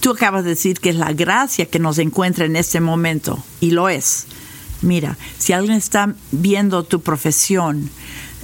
tú 0.00 0.12
acabas 0.12 0.44
de 0.44 0.50
decir 0.50 0.80
que 0.80 0.90
es 0.90 0.96
la 0.96 1.12
gracia 1.12 1.66
que 1.66 1.78
nos 1.78 1.98
encuentra 1.98 2.46
en 2.46 2.56
este 2.56 2.80
momento, 2.80 3.42
y 3.60 3.72
lo 3.72 3.88
es. 3.88 4.26
Mira, 4.82 5.16
si 5.38 5.52
alguien 5.52 5.76
está 5.76 6.14
viendo 6.32 6.82
tu 6.84 7.00
profesión 7.00 7.90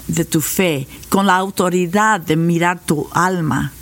de 0.08 0.24
tu 0.24 0.40
fe 0.40 0.88
con 1.08 1.26
la 1.26 1.36
autoridad 1.36 2.20
de 2.20 2.36
mirar 2.36 2.80
tu 2.80 3.08
alma, 3.12 3.72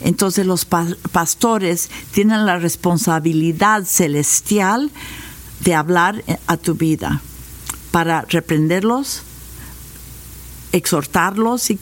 entonces 0.00 0.44
los 0.44 0.64
pastores 0.66 1.90
tienen 2.12 2.46
la 2.46 2.58
responsabilidad 2.58 3.84
celestial 3.84 4.90
de 5.60 5.74
hablar 5.74 6.22
a 6.46 6.56
tu 6.56 6.74
vida 6.74 7.22
para 7.90 8.22
reprenderlos, 8.22 9.22
exhortarlos 10.72 11.72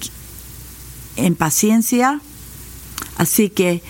en 1.17 1.35
paciencia. 1.35 2.21
Así 3.17 3.51
que 3.51 3.83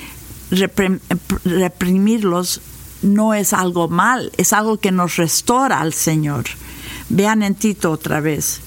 reprimirlos 1.44 2.60
no 3.02 3.34
es 3.34 3.52
algo 3.52 3.88
mal, 3.88 4.32
es 4.36 4.52
algo 4.52 4.78
que 4.78 4.92
nos 4.92 5.16
restaura 5.16 5.80
al 5.80 5.92
Señor. 5.92 6.44
Vean 7.08 7.42
en 7.42 7.54
Tito 7.54 7.90
otra 7.90 8.20
vez. 8.20 8.60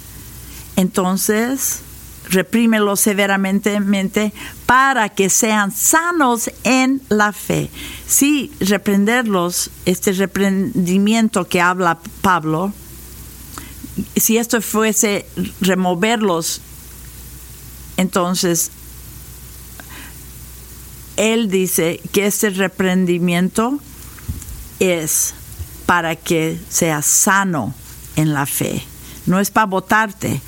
Entonces, 0.76 1.82
reprímelos 2.30 3.00
severamente 3.00 4.34
para 4.66 5.10
que 5.10 5.30
sean 5.30 5.72
sanos 5.72 6.52
en 6.64 7.02
la 7.10 7.32
fe. 7.32 7.70
Si 8.08 8.52
reprenderlos, 8.60 9.72
este 9.86 10.12
reprendimiento 10.12 11.48
que 11.48 11.62
habla 11.62 12.00
Pablo, 12.22 12.74
si 14.16 14.38
esto 14.38 14.62
fuese 14.62 15.26
removerlos, 15.62 16.62
entonces 17.98 18.72
él 21.16 21.50
dice 21.50 22.02
que 22.12 22.26
este 22.26 22.50
reprendimiento 22.50 23.80
es 24.80 25.34
para 25.86 26.16
que 26.16 26.60
seas 26.70 27.06
sano 27.06 27.74
en 28.16 28.34
la 28.34 28.46
fe. 28.46 28.84
No 29.26 29.40
es 29.40 29.52
para 29.52 29.66
votarte, 29.66 30.42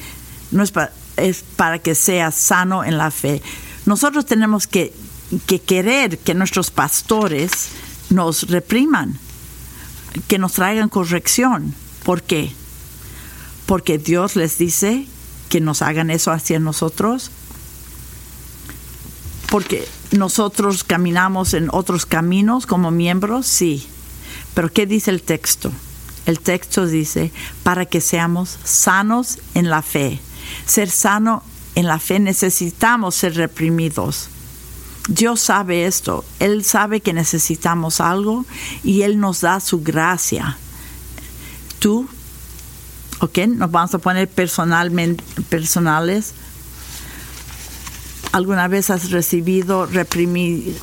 no 0.51 0.63
es 0.63 0.71
para, 0.71 0.91
es 1.15 1.43
para 1.55 1.79
que 1.79 1.95
seas 1.95 2.35
sano 2.35 2.83
en 2.83 2.97
la 2.97 3.11
fe. 3.11 3.41
Nosotros 3.85 4.25
tenemos 4.25 4.67
que, 4.67 4.93
que 5.45 5.59
querer 5.59 6.19
que 6.19 6.33
nuestros 6.33 6.71
pastores 6.71 7.69
nos 8.09 8.49
repriman, 8.49 9.19
que 10.27 10.37
nos 10.37 10.53
traigan 10.53 10.89
corrección. 10.89 11.73
¿Por 12.03 12.21
qué? 12.21 12.53
porque 13.67 13.99
Dios 13.99 14.35
les 14.35 14.57
dice 14.57 15.05
que 15.49 15.61
nos 15.61 15.83
hagan 15.83 16.09
eso 16.09 16.31
hacia 16.31 16.57
nosotros, 16.57 17.29
porque 19.51 19.87
nosotros 20.11 20.83
caminamos 20.83 21.53
en 21.53 21.69
otros 21.71 22.05
caminos 22.05 22.65
como 22.65 22.89
miembros, 22.89 23.45
sí. 23.45 23.85
Pero 24.57 24.73
¿qué 24.73 24.87
dice 24.87 25.11
el 25.11 25.21
texto? 25.21 25.71
El 26.25 26.39
texto 26.39 26.87
dice, 26.87 27.31
para 27.61 27.85
que 27.85 28.01
seamos 28.01 28.57
sanos 28.63 29.37
en 29.53 29.69
la 29.69 29.83
fe. 29.83 30.19
Ser 30.65 30.89
sano 30.89 31.43
en 31.75 31.85
la 31.85 31.99
fe 31.99 32.17
necesitamos 32.17 33.13
ser 33.13 33.35
reprimidos. 33.35 34.29
Dios 35.09 35.41
sabe 35.41 35.85
esto, 35.85 36.25
Él 36.39 36.63
sabe 36.63 37.01
que 37.01 37.13
necesitamos 37.13 38.01
algo 38.01 38.47
y 38.83 39.03
Él 39.03 39.19
nos 39.19 39.41
da 39.41 39.59
su 39.59 39.83
gracia. 39.83 40.57
Tú 41.77 42.09
¿ok? 43.19 43.37
Nos 43.49 43.69
vamos 43.69 43.93
a 43.93 43.99
poner 43.99 44.27
personalmente, 44.27 45.23
personales. 45.49 46.33
¿Alguna 48.31 48.67
vez 48.67 48.89
has 48.89 49.11
recibido 49.11 49.85
reprimido, 49.85 50.73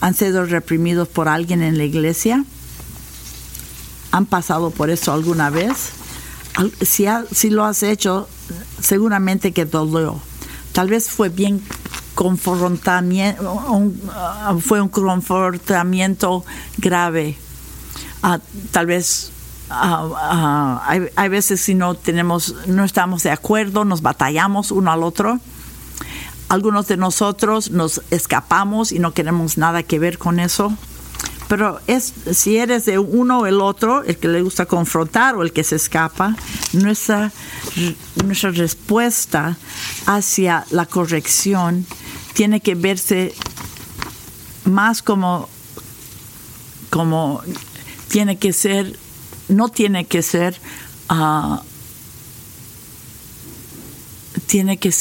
han 0.00 0.14
sido 0.14 0.44
reprimidos 0.44 1.08
por 1.08 1.28
alguien 1.28 1.62
en 1.62 1.78
la 1.78 1.84
iglesia? 1.84 2.44
¿Han 4.12 4.26
pasado 4.26 4.70
por 4.70 4.90
eso 4.90 5.12
alguna 5.12 5.50
vez? 5.50 5.90
Si, 6.82 7.50
lo 7.50 7.64
has 7.64 7.82
hecho, 7.82 8.28
seguramente 8.80 9.52
que 9.52 9.64
dolió. 9.64 10.20
Tal 10.72 10.88
vez 10.88 11.08
fue 11.08 11.28
bien 11.28 11.62
confrontamiento, 12.14 13.90
fue 14.60 14.80
un 14.80 14.88
confrontamiento 14.88 16.44
grave. 16.78 17.36
Ah, 18.22 18.38
tal 18.70 18.86
vez 18.86 19.32
Ah, 19.72 20.08
ah, 20.16 20.96
hay, 21.14 21.28
veces 21.28 21.60
si 21.60 21.76
no 21.76 21.94
tenemos, 21.94 22.56
no 22.66 22.84
estamos 22.84 23.22
de 23.22 23.30
acuerdo, 23.30 23.84
nos 23.84 24.02
batallamos 24.02 24.72
uno 24.72 24.90
al 24.90 25.04
otro. 25.04 25.38
Algunos 26.50 26.88
de 26.88 26.96
nosotros 26.96 27.70
nos 27.70 28.02
escapamos 28.10 28.90
y 28.90 28.98
no 28.98 29.14
queremos 29.14 29.56
nada 29.56 29.84
que 29.84 30.00
ver 30.00 30.18
con 30.18 30.40
eso. 30.40 30.76
Pero 31.46 31.80
es, 31.86 32.12
si 32.32 32.56
eres 32.56 32.86
de 32.86 32.98
uno 32.98 33.38
o 33.38 33.46
el 33.46 33.60
otro, 33.60 34.02
el 34.02 34.16
que 34.16 34.26
le 34.26 34.42
gusta 34.42 34.66
confrontar 34.66 35.36
o 35.36 35.42
el 35.42 35.52
que 35.52 35.62
se 35.62 35.76
escapa, 35.76 36.36
nuestra, 36.72 37.30
nuestra 38.24 38.50
respuesta 38.50 39.56
hacia 40.06 40.66
la 40.70 40.86
corrección 40.86 41.86
tiene 42.34 42.60
que 42.60 42.74
verse 42.74 43.32
más 44.64 45.02
como, 45.02 45.48
como 46.90 47.42
tiene 48.08 48.38
que 48.38 48.52
ser, 48.52 48.98
no 49.48 49.68
tiene 49.68 50.04
que 50.04 50.22
ser, 50.22 50.60
uh, 51.10 51.58
tiene 54.46 54.78
que 54.78 54.92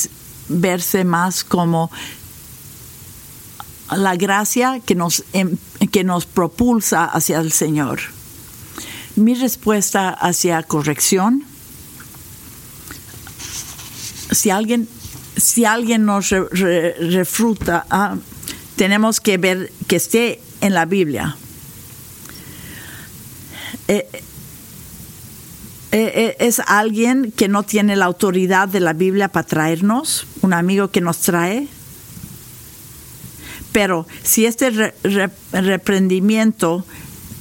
verse 0.49 1.03
más 1.05 1.43
como 1.43 1.89
la 3.95 4.15
gracia 4.15 4.81
que 4.85 4.95
nos, 4.95 5.23
em, 5.33 5.57
que 5.91 6.03
nos 6.03 6.25
propulsa 6.25 7.05
hacia 7.05 7.39
el 7.39 7.51
Señor. 7.51 7.99
Mi 9.15 9.33
respuesta 9.35 10.09
hacia 10.09 10.61
corrección, 10.63 11.43
si 14.31 14.49
alguien, 14.49 14.87
si 15.37 15.65
alguien 15.65 16.05
nos 16.05 16.29
refruta, 16.29 17.85
ah, 17.89 18.15
tenemos 18.75 19.19
que 19.19 19.37
ver 19.37 19.71
que 19.87 19.95
esté 19.95 20.41
en 20.61 20.73
la 20.73 20.85
Biblia. 20.85 21.35
Eh, 23.87 24.07
eh, 25.91 26.11
eh, 26.13 26.35
es 26.39 26.61
alguien 26.67 27.31
que 27.31 27.47
no 27.47 27.63
tiene 27.63 27.95
la 27.95 28.05
autoridad 28.05 28.67
de 28.67 28.79
la 28.79 28.93
Biblia 28.93 29.27
para 29.27 29.47
traernos, 29.47 30.27
un 30.41 30.53
amigo 30.53 30.91
que 30.91 31.01
nos 31.01 31.19
trae. 31.19 31.67
Pero 33.71 34.07
si 34.23 34.45
este 34.45 34.93
reprendimiento 35.51 36.85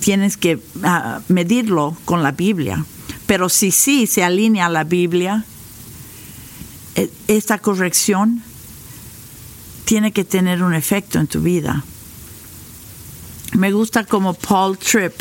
tienes 0.00 0.36
que 0.38 0.60
ah, 0.82 1.20
medirlo 1.28 1.96
con 2.06 2.22
la 2.22 2.32
Biblia, 2.32 2.84
pero 3.26 3.50
si 3.50 3.70
sí 3.70 4.06
se 4.06 4.24
alinea 4.24 4.66
a 4.66 4.70
la 4.70 4.84
Biblia, 4.84 5.44
e, 6.94 7.10
esta 7.28 7.58
corrección 7.58 8.42
tiene 9.84 10.12
que 10.12 10.24
tener 10.24 10.62
un 10.62 10.74
efecto 10.74 11.18
en 11.18 11.26
tu 11.26 11.40
vida. 11.40 11.84
Me 13.52 13.72
gusta 13.72 14.04
como 14.04 14.32
Paul 14.32 14.78
Tripp 14.78 15.14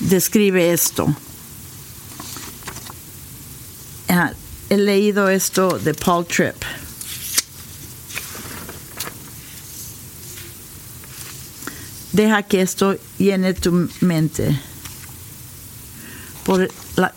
describe 0.00 0.72
esto. 0.72 1.14
He 4.08 4.76
leído 4.76 5.28
esto 5.28 5.78
de 5.78 5.94
Paul 5.94 6.26
Tripp. 6.26 6.56
Deja 12.12 12.42
que 12.42 12.62
esto 12.62 12.96
llene 13.18 13.54
tu 13.54 13.88
mente. 14.00 14.58
Por 16.44 16.68
la, 16.96 17.12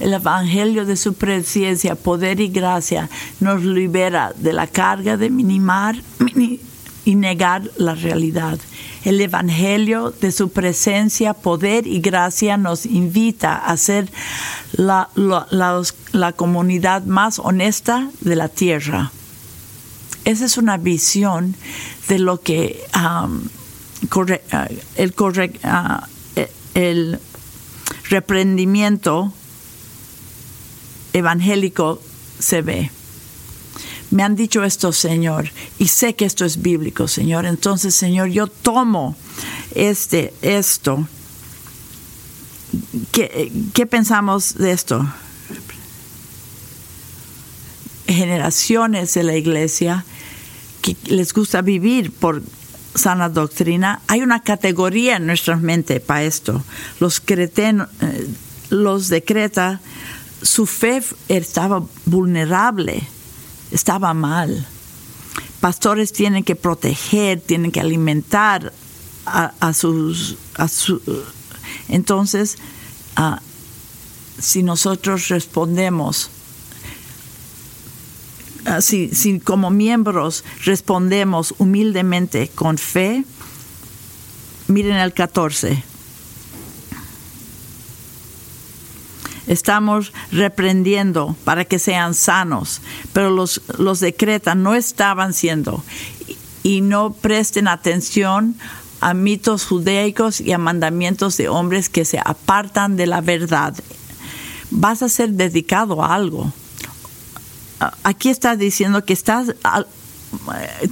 El 0.00 0.12
Evangelio 0.12 0.84
de 0.84 0.96
su 0.96 1.14
presencia, 1.14 1.94
poder 1.94 2.40
y 2.40 2.48
gracia 2.48 3.08
nos 3.40 3.62
libera 3.62 4.32
de 4.36 4.52
la 4.52 4.66
carga 4.66 5.16
de 5.16 5.30
minimar 5.30 5.96
y 7.04 7.14
negar 7.14 7.70
la 7.76 7.94
realidad. 7.94 8.58
El 9.04 9.20
Evangelio 9.20 10.10
de 10.10 10.32
su 10.32 10.48
presencia, 10.48 11.34
poder 11.34 11.86
y 11.86 12.00
gracia 12.00 12.56
nos 12.56 12.86
invita 12.86 13.56
a 13.56 13.76
ser 13.76 14.10
la, 14.72 15.10
comunidad 16.36 17.04
más 17.04 17.38
honesta 17.38 18.10
de 18.20 18.36
la 18.36 18.48
tierra. 18.48 19.12
Esa 20.24 20.46
es 20.46 20.56
una 20.56 20.78
visión 20.78 21.54
de 22.08 22.18
lo 22.18 22.40
que 22.40 22.82
um, 22.96 23.42
uh, 24.16 24.26
el, 24.96 25.14
uh, 25.18 26.00
el 26.74 27.20
reprendimiento 28.08 29.32
evangélico 31.14 32.02
se 32.38 32.60
ve. 32.60 32.90
Me 34.10 34.22
han 34.22 34.36
dicho 34.36 34.62
esto, 34.62 34.92
Señor, 34.92 35.50
y 35.78 35.88
sé 35.88 36.14
que 36.14 36.24
esto 36.24 36.44
es 36.44 36.60
bíblico, 36.60 37.08
Señor. 37.08 37.46
Entonces, 37.46 37.94
Señor, 37.94 38.28
yo 38.28 38.46
tomo 38.46 39.16
este, 39.74 40.34
esto. 40.42 41.08
¿Qué, 43.12 43.86
pensamos 43.88 44.54
de 44.54 44.72
esto? 44.72 45.08
Generaciones 48.06 49.14
de 49.14 49.22
la 49.22 49.36
iglesia 49.36 50.04
que 50.82 50.96
les 51.06 51.32
gusta 51.32 51.62
vivir 51.62 52.12
por 52.12 52.42
sana 52.94 53.28
doctrina, 53.28 54.00
hay 54.06 54.20
una 54.20 54.42
categoría 54.42 55.16
en 55.16 55.26
nuestra 55.26 55.56
mente 55.56 55.98
para 55.98 56.24
esto. 56.24 56.62
Los 57.00 57.20
creten, 57.20 57.86
eh, 58.00 58.28
los 58.70 59.08
decreta 59.08 59.80
su 60.44 60.66
fe 60.66 61.02
estaba 61.28 61.82
vulnerable, 62.04 63.02
estaba 63.72 64.12
mal. 64.14 64.66
Pastores 65.60 66.12
tienen 66.12 66.44
que 66.44 66.54
proteger, 66.54 67.40
tienen 67.40 67.72
que 67.72 67.80
alimentar 67.80 68.72
a, 69.24 69.72
sus... 69.72 70.36
entonces, 71.88 72.58
ah, 73.16 73.40
si 74.38 74.62
nosotros 74.62 75.28
respondemos, 75.28 76.30
ah, 78.66 78.82
si, 78.82 79.08
si 79.08 79.40
como 79.40 79.70
miembros 79.70 80.44
respondemos 80.64 81.54
humildemente 81.56 82.48
con 82.48 82.76
fe, 82.76 83.24
miren 84.68 84.96
el 84.96 85.14
14 85.14 85.93
estamos 89.46 90.12
reprendiendo 90.32 91.36
para 91.44 91.64
que 91.64 91.78
sean 91.78 92.14
sanos, 92.14 92.80
pero 93.12 93.30
los, 93.30 93.60
los 93.78 94.00
decretan, 94.00 94.62
no 94.62 94.74
estaban 94.74 95.32
siendo. 95.32 95.84
Y 96.62 96.80
no 96.80 97.12
presten 97.12 97.68
atención 97.68 98.56
a 99.00 99.12
mitos 99.12 99.66
judaicos 99.66 100.40
y 100.40 100.52
a 100.52 100.58
mandamientos 100.58 101.36
de 101.36 101.48
hombres 101.48 101.90
que 101.90 102.06
se 102.06 102.18
apartan 102.18 102.96
de 102.96 103.06
la 103.06 103.20
verdad. 103.20 103.74
Vas 104.70 105.02
a 105.02 105.10
ser 105.10 105.30
dedicado 105.30 106.02
a 106.02 106.14
algo. 106.14 106.52
Aquí 108.02 108.30
está 108.30 108.56
diciendo 108.56 109.04
que 109.04 109.12
estás 109.12 109.54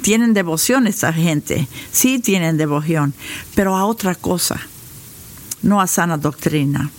tienen 0.03 0.35
devoción 0.35 0.87
esta 0.87 1.13
gente, 1.13 1.67
sí 1.91 2.19
tienen 2.19 2.57
devoción, 2.57 3.15
pero 3.55 3.77
a 3.77 3.85
otra 3.85 4.15
cosa, 4.15 4.61
no 5.63 5.81
a 5.81 5.87
sana 5.87 6.17
doctrina. 6.17 6.91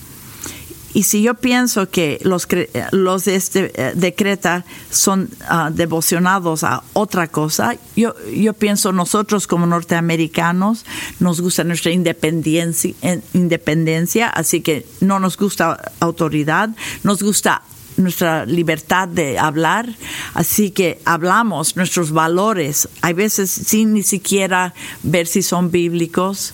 Y 0.93 1.03
si 1.03 1.23
yo 1.23 1.33
pienso 1.33 1.89
que 1.89 2.19
los, 2.23 2.47
los 2.91 3.25
de 3.25 3.35
este 3.35 3.71
eh, 3.75 3.93
decreta 3.95 4.63
son 4.91 5.29
ah, 5.47 5.71
devocionados 5.73 6.63
a 6.63 6.83
otra 6.93 7.27
cosa, 7.27 7.75
yo, 7.95 8.13
yo 8.31 8.53
pienso 8.53 8.91
nosotros 8.91 9.47
como 9.47 9.65
norteamericanos 9.65 10.85
nos 11.19 11.41
gusta 11.41 11.63
nuestra 11.63 11.91
independencia, 11.91 12.93
independencia, 13.33 14.29
así 14.29 14.61
que 14.61 14.85
no 15.01 15.19
nos 15.19 15.37
gusta 15.37 15.91
autoridad, 15.99 16.69
nos 17.03 17.23
gusta 17.23 17.63
nuestra 17.97 18.45
libertad 18.45 19.07
de 19.07 19.37
hablar, 19.37 19.89
así 20.33 20.71
que 20.71 20.99
hablamos 21.05 21.75
nuestros 21.75 22.11
valores, 22.11 22.89
hay 23.01 23.13
veces 23.13 23.51
sin 23.51 23.93
ni 23.93 24.03
siquiera 24.03 24.73
ver 25.03 25.27
si 25.27 25.41
son 25.41 25.71
bíblicos, 25.71 26.53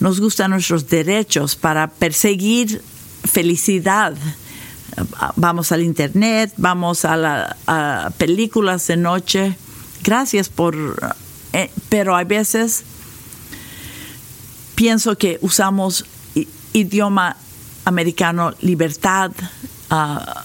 nos 0.00 0.20
gustan 0.20 0.52
nuestros 0.52 0.88
derechos 0.88 1.56
para 1.56 1.88
perseguir 1.88 2.82
felicidad. 3.24 4.14
Vamos 5.36 5.72
al 5.72 5.82
internet, 5.82 6.52
vamos 6.56 7.04
a, 7.04 7.16
la, 7.16 8.12
películas 8.18 8.86
de 8.86 8.96
noche. 8.96 9.56
Gracias 10.02 10.48
por... 10.48 11.14
Eh, 11.52 11.70
pero 11.88 12.14
hay 12.14 12.24
veces 12.24 12.84
pienso 14.80 15.18
que 15.18 15.38
usamos 15.42 16.06
idioma 16.72 17.36
americano, 17.84 18.54
libertad, 18.60 19.30
ah, 19.90 20.44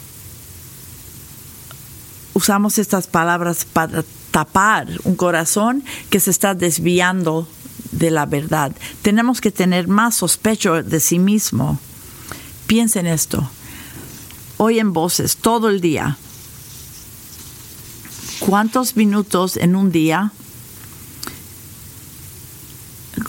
usamos 2.34 2.78
estas 2.78 3.08
palabras 3.08 3.64
para 3.64 4.04
tapar 4.32 4.88
un 5.06 5.16
corazón 5.16 5.86
que 6.10 6.20
se 6.20 6.32
está 6.32 6.54
desviando 6.54 7.48
de 7.92 8.12
la 8.12 8.26
verdad. 8.26 8.74
Tenemos 9.02 9.40
que 9.40 9.52
tener 9.52 9.88
más 9.88 10.16
sospecho 10.16 10.84
de 10.84 11.00
sí 11.00 11.18
mismo. 11.18 11.80
Piensen 12.68 13.06
esto. 13.06 13.50
Oyen 14.58 14.94
voces 14.94 15.38
todo 15.38 15.70
el 15.70 15.82
día. 15.82 16.18
¿Cuántos 18.40 18.96
minutos 18.96 19.58
en 19.58 19.76
un 19.76 19.92
día? 19.92 20.32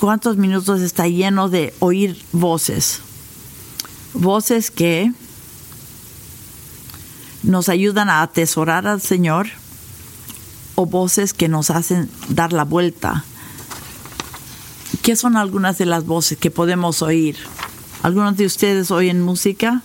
¿Cuántos 0.00 0.36
minutos 0.36 0.80
está 0.80 1.08
lleno 1.08 1.48
de 1.48 1.74
oír 1.78 2.22
voces? 2.32 3.00
Voces 4.14 4.70
que 4.70 5.12
nos 7.42 7.68
ayudan 7.68 8.10
a 8.10 8.22
atesorar 8.22 8.86
al 8.86 9.00
Señor 9.00 9.48
o 10.74 10.86
voces 10.86 11.32
que 11.32 11.48
nos 11.48 11.70
hacen 11.70 12.10
dar 12.28 12.52
la 12.52 12.64
vuelta. 12.64 13.24
¿Qué 15.02 15.16
son 15.16 15.36
algunas 15.36 15.78
de 15.78 15.86
las 15.86 16.04
voces 16.04 16.36
que 16.36 16.50
podemos 16.50 17.02
oír? 17.02 17.36
¿Algunos 18.06 18.36
de 18.36 18.46
ustedes 18.46 18.92
oyen 18.92 19.20
música? 19.20 19.82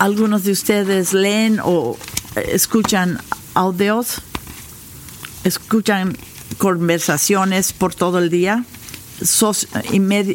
¿Algunos 0.00 0.42
de 0.42 0.50
ustedes 0.50 1.12
leen 1.12 1.60
o 1.62 1.96
escuchan 2.34 3.20
audios? 3.54 4.22
¿Escuchan 5.44 6.18
conversaciones 6.58 7.72
por 7.72 7.94
todo 7.94 8.18
el 8.18 8.28
día? 8.28 8.64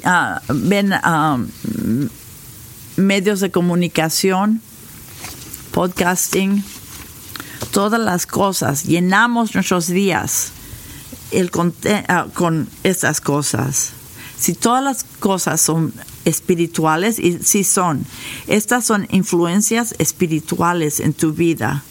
ah, 0.05 0.41
ven 0.47 0.93
ah, 0.93 1.39
medios 2.95 3.41
de 3.41 3.51
comunicación, 3.51 4.61
podcasting, 5.71 6.63
todas 7.71 7.99
las 7.99 8.25
cosas. 8.25 8.85
Llenamos 8.85 9.55
nuestros 9.55 9.87
días 9.87 10.53
el, 11.31 11.51
ah, 12.07 12.27
con 12.33 12.69
estas 12.83 13.19
cosas. 13.19 13.91
Si 14.39 14.53
todas 14.53 14.83
las 14.83 15.03
cosas 15.19 15.61
son 15.61 15.93
espirituales, 16.25 17.19
y 17.19 17.39
si 17.39 17.63
son, 17.63 18.05
estas 18.47 18.85
son 18.85 19.07
influencias 19.09 19.95
espirituales 19.97 20.99
en 20.99 21.13
tu 21.13 21.33
vida. 21.33 21.83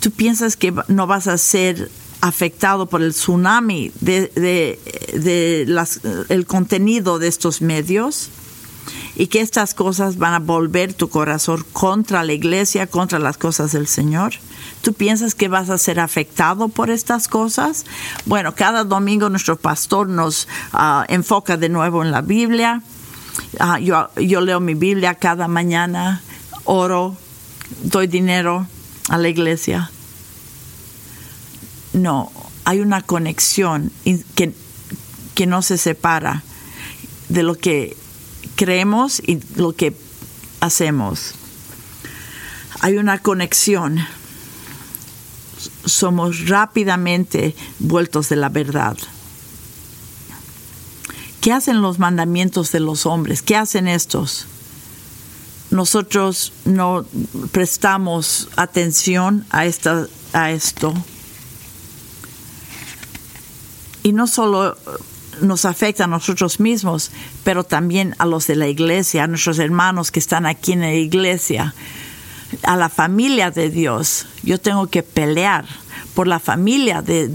Tú 0.00 0.10
piensas 0.10 0.56
que 0.56 0.72
no 0.88 1.06
vas 1.06 1.26
a 1.26 1.38
ser 1.38 1.90
afectado 2.20 2.86
por 2.86 3.02
el 3.02 3.12
tsunami 3.12 3.92
de, 4.00 4.30
de, 4.34 5.66
el 6.28 6.46
contenido 6.46 7.18
de 7.18 7.28
estos 7.28 7.62
medios 7.62 8.30
y 9.14 9.28
que 9.28 9.40
estas 9.40 9.74
cosas 9.74 10.18
van 10.18 10.34
a 10.34 10.38
volver 10.38 10.94
tu 10.94 11.08
corazón 11.08 11.64
contra 11.72 12.24
la 12.24 12.32
iglesia, 12.32 12.86
contra 12.86 13.18
las 13.18 13.36
cosas 13.36 13.72
del 13.72 13.86
Señor. 13.86 14.34
¿Tú 14.82 14.92
piensas 14.92 15.34
que 15.34 15.48
vas 15.48 15.70
a 15.70 15.78
ser 15.78 16.00
afectado 16.00 16.68
por 16.68 16.90
estas 16.90 17.28
cosas? 17.28 17.84
Bueno, 18.26 18.54
cada 18.54 18.84
domingo 18.84 19.28
nuestro 19.28 19.56
pastor 19.56 20.08
nos 20.08 20.48
ah, 20.72 21.04
enfoca 21.08 21.56
de 21.56 21.68
nuevo 21.68 22.02
en 22.02 22.10
la 22.10 22.20
Biblia. 22.20 22.82
Ah, 23.58 23.78
yo, 23.78 24.10
yo 24.16 24.40
leo 24.40 24.60
mi 24.60 24.74
Biblia 24.74 25.14
cada 25.14 25.48
mañana, 25.48 26.22
oro, 26.64 27.16
doy 27.82 28.06
dinero 28.06 28.66
a 29.08 29.18
la 29.18 29.28
iglesia. 29.28 29.90
No, 31.92 32.30
hay 32.64 32.80
una 32.80 33.02
conexión 33.02 33.90
que, 34.34 34.52
que 35.34 35.46
no 35.46 35.62
se 35.62 35.78
separa 35.78 36.42
de 37.28 37.42
lo 37.42 37.54
que 37.56 37.96
creemos 38.56 39.20
y 39.24 39.40
lo 39.56 39.74
que 39.74 39.96
hacemos. 40.60 41.34
Hay 42.80 42.96
una 42.96 43.18
conexión. 43.18 43.98
Somos 45.88 46.48
rápidamente 46.48 47.54
vueltos 47.78 48.28
de 48.28 48.36
la 48.36 48.48
verdad. 48.48 48.96
¿Qué 51.40 51.52
hacen 51.52 51.80
los 51.80 51.98
mandamientos 51.98 52.72
de 52.72 52.80
los 52.80 53.06
hombres? 53.06 53.42
¿Qué 53.42 53.56
hacen 53.56 53.88
estos? 53.88 54.46
Nosotros 55.70 56.52
no 56.64 57.04
prestamos 57.52 58.48
atención 58.56 59.46
a, 59.50 59.66
esta, 59.66 60.06
a 60.32 60.50
esto. 60.50 60.92
Y 64.02 64.12
no 64.12 64.26
solo 64.26 64.76
nos 65.40 65.64
afecta 65.64 66.04
a 66.04 66.08
nosotros 66.08 66.60
mismos, 66.60 67.10
pero 67.44 67.64
también 67.64 68.14
a 68.18 68.26
los 68.26 68.46
de 68.46 68.56
la 68.56 68.68
iglesia, 68.68 69.24
a 69.24 69.26
nuestros 69.26 69.58
hermanos 69.58 70.10
que 70.10 70.18
están 70.18 70.46
aquí 70.46 70.72
en 70.72 70.80
la 70.80 70.94
iglesia, 70.94 71.74
a 72.62 72.76
la 72.76 72.88
familia 72.88 73.50
de 73.50 73.70
Dios. 73.70 74.26
Yo 74.42 74.58
tengo 74.58 74.86
que 74.88 75.02
pelear 75.02 75.66
por 76.14 76.26
la 76.26 76.40
familia 76.40 77.02
de, 77.02 77.30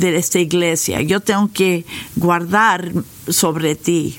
esta 0.00 0.38
iglesia. 0.38 1.00
Yo 1.02 1.20
tengo 1.20 1.50
que 1.52 1.84
guardar 2.16 2.92
sobre 3.28 3.74
ti. 3.74 4.18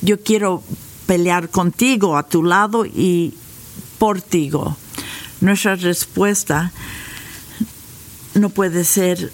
Yo 0.00 0.20
quiero 0.20 0.62
pelear 1.06 1.48
contigo, 1.50 2.16
a 2.16 2.22
tu 2.22 2.42
lado 2.42 2.86
y 2.86 3.34
por 3.98 4.22
ti. 4.22 4.50
Nuestra 5.40 5.76
respuesta 5.76 6.72
no 8.34 8.48
puede 8.50 8.84
ser 8.84 9.32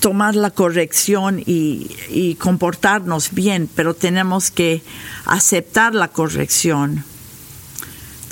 tomar 0.00 0.34
la 0.34 0.50
corrección 0.50 1.42
y, 1.44 2.36
comportarnos 2.38 3.32
bien, 3.32 3.68
pero 3.74 3.94
tenemos 3.94 4.50
que 4.50 4.82
aceptar 5.24 5.94
la 5.94 6.08
corrección. 6.08 7.04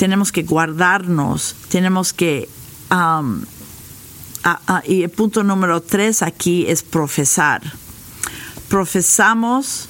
Tenemos 0.03 0.33
que 0.33 0.43
guardarnos, 0.43 1.55
tenemos 1.69 2.13
que... 2.13 2.49
y 4.85 5.03
el 5.05 5.11
punto 5.11 5.45
número 5.45 5.81
tres 5.81 6.23
aquí 6.23 6.67
es 6.67 6.83
profesar. 6.83 7.63
Profesamos 8.69 9.89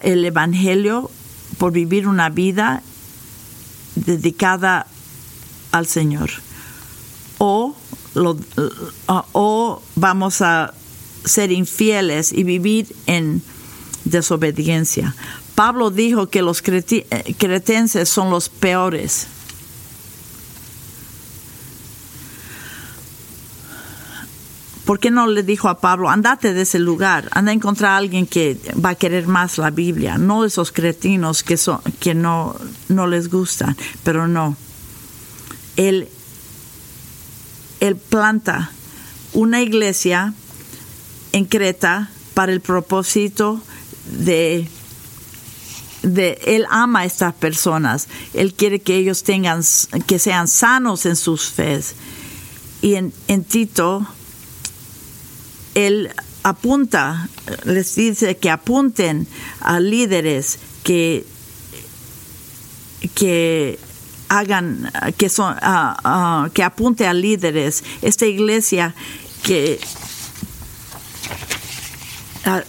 el 0.00 0.24
Evangelio 0.24 1.10
por 1.58 1.72
vivir 1.72 2.08
una 2.08 2.30
vida 2.30 2.82
dedicada 3.96 4.86
al 5.72 5.86
Señor. 5.86 6.30
O 7.36 7.76
o 9.32 9.82
vamos 9.94 10.40
a 10.40 10.72
ser 11.26 11.52
infieles 11.52 12.32
y 12.32 12.44
vivir 12.44 12.96
en 13.04 13.42
desobediencia. 14.06 15.14
Pablo 15.60 15.90
dijo 15.90 16.30
que 16.30 16.40
los 16.40 16.62
eh, 16.66 17.34
cretenses 17.36 18.08
son 18.08 18.30
los 18.30 18.48
peores. 18.48 19.26
¿Por 24.86 24.98
qué 24.98 25.10
no 25.10 25.26
le 25.26 25.42
dijo 25.42 25.68
a 25.68 25.78
Pablo, 25.78 26.08
andate 26.08 26.54
de 26.54 26.62
ese 26.62 26.78
lugar, 26.78 27.28
anda 27.32 27.50
a 27.50 27.54
encontrar 27.54 27.90
a 27.90 27.96
alguien 27.98 28.26
que 28.26 28.58
va 28.82 28.88
a 28.88 28.94
querer 28.94 29.26
más 29.26 29.58
la 29.58 29.68
Biblia, 29.68 30.16
no 30.16 30.46
esos 30.46 30.72
cretinos 30.72 31.42
que, 31.42 31.58
son, 31.58 31.82
que 32.00 32.14
no, 32.14 32.56
no 32.88 33.06
les 33.06 33.28
gustan, 33.28 33.76
pero 34.02 34.26
no. 34.26 34.56
Él 35.76 36.08
él 37.80 37.96
planta 37.96 38.70
una 39.34 39.60
iglesia 39.60 40.32
en 41.32 41.44
Creta 41.44 42.08
para 42.32 42.50
el 42.50 42.62
propósito 42.62 43.60
de, 44.06 44.66
de 46.02 46.40
él 46.44 46.66
ama 46.70 47.00
a 47.00 47.04
estas 47.04 47.34
personas, 47.34 48.08
él 48.34 48.54
quiere 48.54 48.80
que 48.80 48.96
ellos 48.96 49.22
tengan, 49.22 49.62
que 50.06 50.18
sean 50.18 50.48
sanos 50.48 51.06
en 51.06 51.16
sus 51.16 51.50
fes. 51.50 51.94
Y 52.82 52.94
en, 52.94 53.12
Tito, 53.44 54.06
él 55.74 56.10
apunta, 56.42 57.28
les 57.64 57.94
dice 57.94 58.36
que 58.38 58.50
apunten 58.50 59.26
a 59.60 59.80
líderes 59.80 60.58
que, 60.82 61.26
que 63.14 63.78
hagan, 64.28 64.90
que, 65.18 65.28
son, 65.28 65.54
ah, 65.60 66.48
que 66.54 66.62
apunte 66.62 67.06
a 67.06 67.12
líderes, 67.12 67.84
esta 68.00 68.26
iglesia 68.26 68.94
que... 69.42 69.78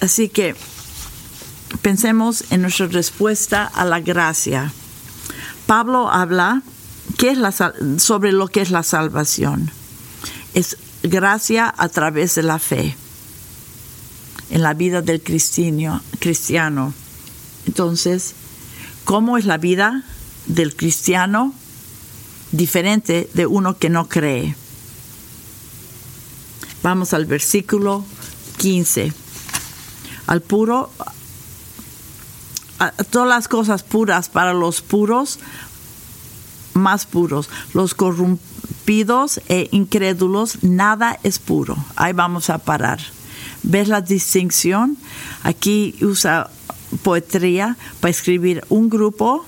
Así 0.02 0.28
que 0.28 0.54
pensemos 1.82 2.46
en 2.52 2.62
nuestra 2.62 2.88
respuesta 2.88 3.66
a 3.66 3.86
la 3.86 4.00
gracia. 4.00 4.72
Pablo 5.66 6.12
habla 6.12 6.62
¿qué 7.18 7.30
es 7.30 7.38
la, 7.38 7.52
sobre 7.98 8.32
lo 8.32 8.48
que 8.48 8.62
es 8.62 8.72
la 8.72 8.84
salvación. 8.84 9.72
Es 10.54 10.78
gracia 11.04 11.74
a 11.78 11.90
través 11.90 12.36
de 12.36 12.44
la 12.44 12.60
fe 12.60 12.96
en 14.50 14.62
la 14.62 14.74
vida 14.74 15.02
del 15.02 15.22
cristiano. 15.22 16.02
Entonces, 17.66 18.34
¿cómo 19.06 19.38
es 19.38 19.46
la 19.46 19.58
vida 19.58 20.04
del 20.46 20.76
cristiano 20.76 21.54
diferente 22.52 23.30
de 23.34 23.46
uno 23.46 23.78
que 23.78 23.90
no 23.90 24.08
cree. 24.08 24.56
Vamos 26.84 27.14
al 27.14 27.26
versículo 27.26 28.06
15. 28.58 29.14
Al 30.28 30.42
puro, 30.42 30.92
todas 33.10 33.28
las 33.28 33.48
cosas 33.48 33.84
puras 33.84 34.30
para 34.30 34.54
los 34.54 34.82
puros, 34.82 35.40
más 36.74 37.06
puros. 37.06 37.50
Los 37.74 37.94
corrompidos 37.94 39.42
e 39.48 39.70
incrédulos, 39.72 40.64
nada 40.64 41.20
es 41.24 41.40
puro. 41.40 41.76
Ahí 41.96 42.14
vamos 42.14 42.50
a 42.50 42.58
parar. 42.58 43.00
¿Ves 43.64 43.88
la 43.88 44.02
distinción? 44.02 44.98
Aquí 45.44 45.96
usa 46.02 46.50
poetría 47.04 47.78
para 48.00 48.12
escribir 48.12 48.64
un 48.70 48.90
grupo 48.90 49.46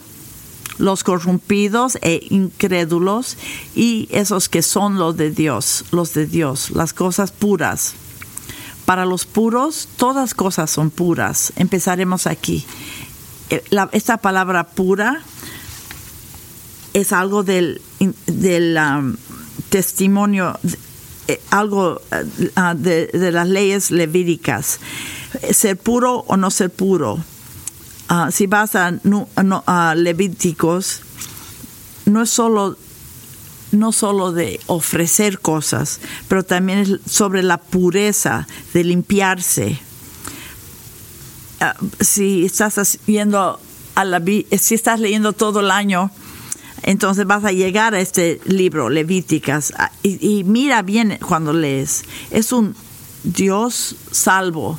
los 0.77 1.03
corrompidos 1.03 1.97
e 2.01 2.25
incrédulos 2.29 3.37
y 3.75 4.07
esos 4.11 4.49
que 4.49 4.61
son 4.61 4.97
los 4.97 5.17
de 5.17 5.31
Dios, 5.31 5.85
los 5.91 6.13
de 6.13 6.25
Dios, 6.25 6.71
las 6.71 6.93
cosas 6.93 7.31
puras. 7.31 7.93
Para 8.85 9.05
los 9.05 9.25
puros, 9.25 9.87
todas 9.97 10.33
cosas 10.33 10.69
son 10.69 10.89
puras. 10.89 11.53
Empezaremos 11.55 12.27
aquí. 12.27 12.65
Eh, 13.53 13.61
esta 13.91 14.17
palabra 14.17 14.63
pura 14.63 15.21
es 16.93 17.13
algo 17.13 17.43
del, 17.43 17.81
del 18.25 18.75
um, 18.77 19.15
testimonio, 19.69 20.59
eh, 21.27 21.39
algo 21.51 22.01
eh, 22.11 22.51
ah, 22.55 22.73
de, 22.73 23.11
las 23.31 23.47
leyes 23.47 23.91
levíticas. 23.91 24.79
Ser 25.51 25.77
puro 25.77 26.25
o 26.27 26.35
no 26.35 26.49
ser 26.49 26.71
puro. 26.71 27.23
Ah, 28.07 28.29
si 28.31 28.47
vas 28.47 28.75
a, 28.75 28.91
a, 29.67 29.95
Levíticos, 29.95 31.01
no 32.05 32.23
es 32.23 32.31
solo 32.31 32.75
no 33.71 33.91
solo 33.91 34.31
de 34.31 34.59
ofrecer 34.67 35.39
cosas, 35.39 35.99
pero 36.27 36.43
también 36.43 36.79
es 36.79 37.11
sobre 37.11 37.43
la 37.43 37.57
pureza, 37.57 38.47
de 38.73 38.83
limpiarse. 38.83 39.79
Ah, 41.63 41.77
si 42.01 42.43
estás 42.43 42.99
viendo 43.07 43.57
a 43.95 44.03
la, 44.03 44.21
si 44.59 44.75
estás 44.75 44.99
leyendo 44.99 45.31
todo 45.31 45.61
el 45.61 45.71
año, 45.71 46.11
entonces 46.81 47.25
vas 47.25 47.45
a 47.45 47.53
llegar 47.53 47.95
a 47.95 48.01
este 48.01 48.41
libro, 48.43 48.89
Levíticas, 48.89 49.71
ah, 49.77 49.89
y, 50.03 50.43
mira 50.43 50.81
bien 50.81 51.17
cuando 51.25 51.53
lees. 51.53 52.03
Es 52.31 52.51
un 52.51 52.75
Dios 53.23 53.95
salvo 54.11 54.77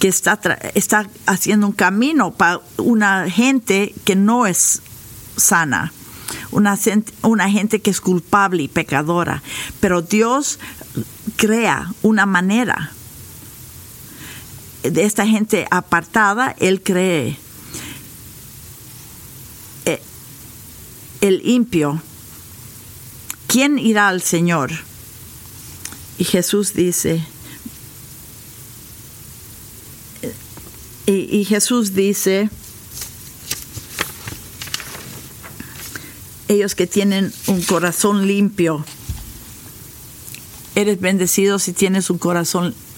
que 0.00 0.08
está, 0.08 0.40
está 0.74 1.08
haciendo 1.26 1.68
un 1.68 1.74
camino 1.74 2.32
para 2.32 2.60
una 2.78 3.30
gente 3.30 3.94
que 4.04 4.16
no 4.16 4.48
es 4.48 4.82
sana, 5.36 5.92
una 6.50 6.76
gente 7.48 7.80
que 7.82 7.90
es 7.90 8.00
culpable 8.00 8.64
y 8.64 8.68
pecadora. 8.68 9.44
Pero 9.78 10.02
Dios 10.02 10.58
crea 11.36 11.92
una 12.02 12.26
manera 12.26 12.90
de 14.82 15.04
esta 15.04 15.26
gente 15.26 15.66
apartada, 15.70 16.54
Él 16.58 16.82
cree 16.82 17.38
el 21.20 21.46
impio, 21.46 22.02
¿quién 23.46 23.78
irá 23.78 24.08
al 24.08 24.22
Señor? 24.22 24.70
Y 26.18 26.24
Jesús 26.24 26.74
dice, 26.74 27.24
y, 31.06 31.44
Jesús 31.44 31.94
dice, 31.94 32.48
ellos 36.48 36.74
que 36.74 36.86
tienen 36.86 37.32
un 37.46 37.62
corazón 37.62 38.26
limpio, 38.26 38.84
eres 40.74 41.00
bendecido 41.00 41.58
si 41.58 41.72
tienes 41.72 42.10
un 42.10 42.18
corazón 42.18 42.66
limpio, 42.68 42.89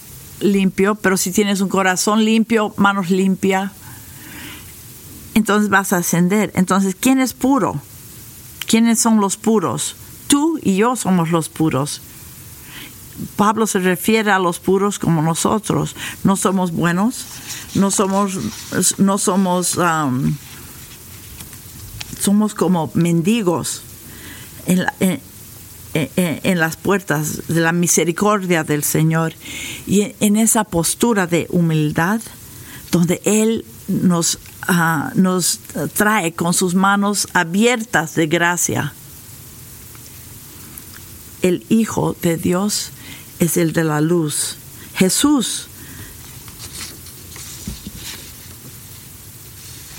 pero 1.00 1.16
si 1.16 1.32
tienes 1.32 1.60
un 1.60 1.68
corazón 1.68 2.24
limpio, 2.24 2.74
manos 2.76 3.10
limpias, 3.10 3.72
entonces 5.34 5.70
vas 5.70 5.92
a 5.92 5.98
ascender. 5.98 6.52
Entonces, 6.54 6.96
¿quién 6.98 7.20
es 7.20 7.32
puro? 7.32 7.80
¿Quiénes 8.66 9.00
son 9.00 9.20
los 9.20 9.36
puros? 9.36 9.96
Tú 10.28 10.58
y 10.62 10.76
yo 10.76 10.96
somos 10.96 11.30
los 11.30 11.48
puros. 11.48 12.00
Pablo 13.36 13.66
se 13.66 13.78
refiere 13.78 14.30
a 14.30 14.38
los 14.38 14.58
puros 14.58 14.98
como 14.98 15.22
nosotros. 15.22 15.94
No 16.24 16.36
somos 16.36 16.72
buenos, 16.72 17.24
no 17.74 17.90
somos, 17.90 18.38
no 18.98 19.18
somos, 19.18 19.76
um, 19.76 20.34
somos 22.18 22.54
como 22.54 22.90
mendigos 22.94 23.82
en, 24.66 24.84
en, 25.00 25.20
las 25.94 26.76
puertas 26.76 27.48
de 27.48 27.60
la 27.60 27.72
misericordia 27.72 28.64
del 28.64 28.82
Señor 28.82 29.34
y 29.86 30.14
en 30.20 30.36
esa 30.36 30.64
postura 30.64 31.26
de 31.26 31.46
humildad 31.50 32.20
donde 32.90 33.20
Él 33.24 33.64
nos 33.88 34.38
nos 35.14 35.58
trae 35.94 36.32
con 36.32 36.54
sus 36.54 36.74
manos 36.74 37.28
abiertas 37.32 38.14
de 38.14 38.26
gracia. 38.26 38.94
El 41.42 41.66
Hijo 41.68 42.16
de 42.22 42.36
Dios 42.36 42.90
es 43.40 43.56
el 43.56 43.72
de 43.72 43.84
la 43.84 44.00
luz. 44.00 44.56
Jesús. 44.94 45.66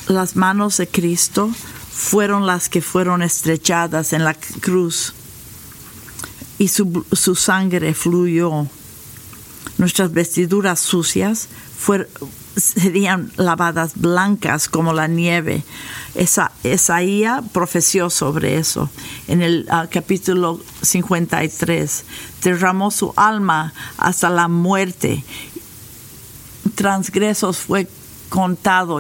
Las 0.08 0.36
manos 0.36 0.78
de 0.78 0.88
Cristo 0.88 1.50
fueron 1.92 2.46
las 2.46 2.70
que 2.70 2.82
fueron 2.82 3.22
estrechadas 3.22 4.14
en 4.14 4.24
la 4.24 4.34
cruz 4.34 5.14
y 6.58 6.68
su, 6.68 7.06
su 7.12 7.36
sangre 7.36 7.94
fluyó. 7.94 8.68
Nuestras 9.78 10.14
vestiduras 10.14 10.80
sucias 10.80 11.50
serían 12.56 13.32
lavadas 13.38 13.94
blancas 13.96 14.70
como 14.70 14.94
la 14.94 15.08
nieve. 15.08 15.64
Esa, 16.16 16.52
Esaías 16.64 17.44
profeció 17.52 18.10
sobre 18.10 18.58
eso 18.58 18.90
en 19.28 19.42
el 19.42 19.68
uh, 19.70 19.88
capítulo 19.92 20.60
53. 20.82 22.06
Derramó 22.44 22.92
su 22.92 23.14
alma 23.16 23.74
hasta 23.98 24.30
la 24.30 24.48
muerte. 24.48 25.24
Transgresos 26.76 27.58
fue 27.58 27.88
contado. 28.30 29.00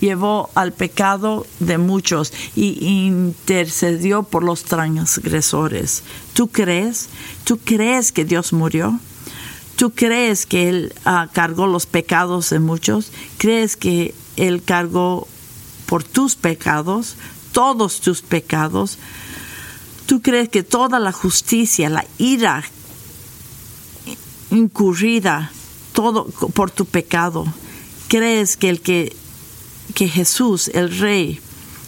Llevó 0.00 0.50
al 0.54 0.72
pecado 0.72 1.46
de 1.58 1.78
muchos 1.78 2.32
y 2.54 2.78
intercedió 2.86 4.22
por 4.22 4.44
los 4.44 4.64
transgresores. 4.64 6.02
¿Tú 6.34 6.48
crees? 6.48 7.08
¿Tú 7.44 7.58
crees 7.58 8.12
que 8.12 8.24
Dios 8.24 8.52
murió? 8.52 9.00
¿Tú 9.76 9.90
crees 9.90 10.46
que 10.46 10.68
Él 10.68 10.94
ah, 11.04 11.28
cargó 11.32 11.66
los 11.66 11.86
pecados 11.86 12.50
de 12.50 12.58
muchos? 12.58 13.10
¿Crees 13.38 13.76
que 13.76 14.14
Él 14.36 14.62
cargó 14.62 15.26
por 15.86 16.04
tus 16.04 16.36
pecados, 16.36 17.16
todos 17.52 18.00
tus 18.00 18.22
pecados? 18.22 18.98
¿Tú 20.06 20.22
crees 20.22 20.48
que 20.48 20.62
toda 20.62 20.98
la 20.98 21.12
justicia, 21.12 21.90
la 21.90 22.06
ira 22.18 22.64
incurrida 24.50 25.52
todo 25.98 26.26
por 26.26 26.70
tu 26.70 26.86
pecado, 26.86 27.44
crees 28.06 28.56
que 28.56 28.68
el 28.68 28.80
que, 28.80 29.16
que 29.98 30.06
Jesús, 30.08 30.68
el 30.74 30.96
Rey, 30.96 31.40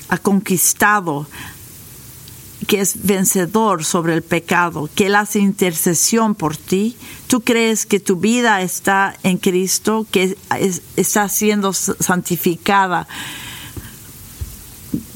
ha 0.08 0.18
conquistado 0.18 1.28
que 2.66 2.80
es 2.80 3.04
vencedor 3.04 3.84
sobre 3.84 4.14
el 4.14 4.22
pecado, 4.22 4.90
que 4.96 5.06
Él 5.06 5.14
hace 5.14 5.38
intercesión 5.38 6.34
por 6.34 6.56
ti. 6.56 6.96
Tú 7.28 7.42
crees 7.42 7.86
que 7.86 8.00
tu 8.00 8.16
vida 8.16 8.62
está 8.62 9.16
en 9.22 9.38
Cristo, 9.38 10.08
que 10.10 10.36
está 10.96 11.28
siendo 11.28 11.72
santificada. 11.72 13.06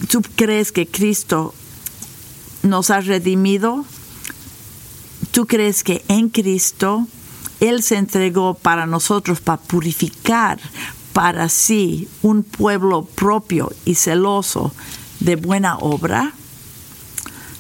Tú 0.09 0.23
crees 0.37 0.71
que 0.71 0.87
Cristo 0.87 1.53
nos 2.63 2.91
ha 2.91 3.01
redimido. 3.01 3.85
Tú 5.33 5.49
crees 5.49 5.83
que 5.83 6.05
en 6.07 6.29
Cristo 6.29 7.09
Él 7.59 7.83
se 7.83 7.97
entregó 7.97 8.55
para 8.55 8.87
nosotros, 8.87 9.41
para 9.41 9.61
purificar 9.61 10.61
para 11.15 11.49
sí 11.49 12.09
un 12.21 12.43
pueblo 12.43 13.07
propio 13.07 13.73
y 13.87 13.95
celoso 13.95 14.75
de 15.21 15.37
buena 15.37 15.79
obra 15.79 16.35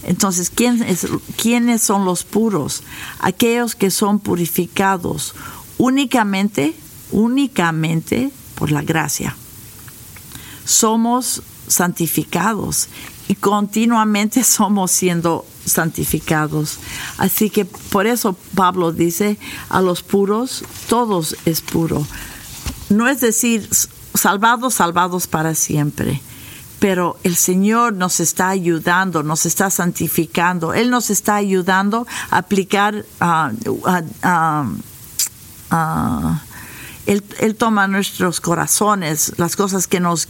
entonces, 0.07 0.51
¿quiénes 0.51 1.83
son 1.83 2.05
los 2.05 2.25
puros? 2.25 2.83
Aquellos 3.21 3.75
que 3.75 3.91
son 3.91 4.21
purificados 4.21 5.35
únicamente, 5.79 6.75
únicamente 7.11 8.31
por 8.55 8.71
la 8.71 8.83
gracia. 8.83 9.35
Somos 10.65 11.43
santificados 11.67 12.89
y 13.29 13.35
continuamente 13.35 14.45
somos 14.45 14.91
siendo 14.91 15.47
santificados. 15.65 16.79
Así 17.17 17.49
que 17.49 17.65
por 17.65 18.07
eso 18.07 18.37
Pablo 18.55 18.93
dice, 18.93 19.39
a 19.71 19.81
los 19.81 20.03
puros, 20.03 20.65
todos 20.89 21.37
es 21.47 21.63
puro. 21.63 22.07
No 22.91 23.09
es 23.09 23.21
decir, 23.21 23.69
salvados, 24.15 24.75
salvados 24.75 25.27
para 25.27 25.55
siempre 25.55 26.21
pero 26.85 27.17
el 27.23 27.35
Señor 27.35 27.95
nos 27.95 28.21
está 28.21 28.51
ayudando, 28.51 29.23
nos 29.23 29.47
está 29.47 29.71
santificando, 29.71 30.75
Él 30.75 30.91
nos 30.91 31.09
está 31.09 31.37
ayudando 31.37 32.07
a 32.29 32.37
aplicar, 32.37 33.07
él, 37.07 37.57
toma 37.57 37.89
nuestros 37.89 38.43
corazones, 38.43 39.33
las 39.39 39.57
cosas 39.57 39.87
que 39.87 39.99
nos 39.99 40.29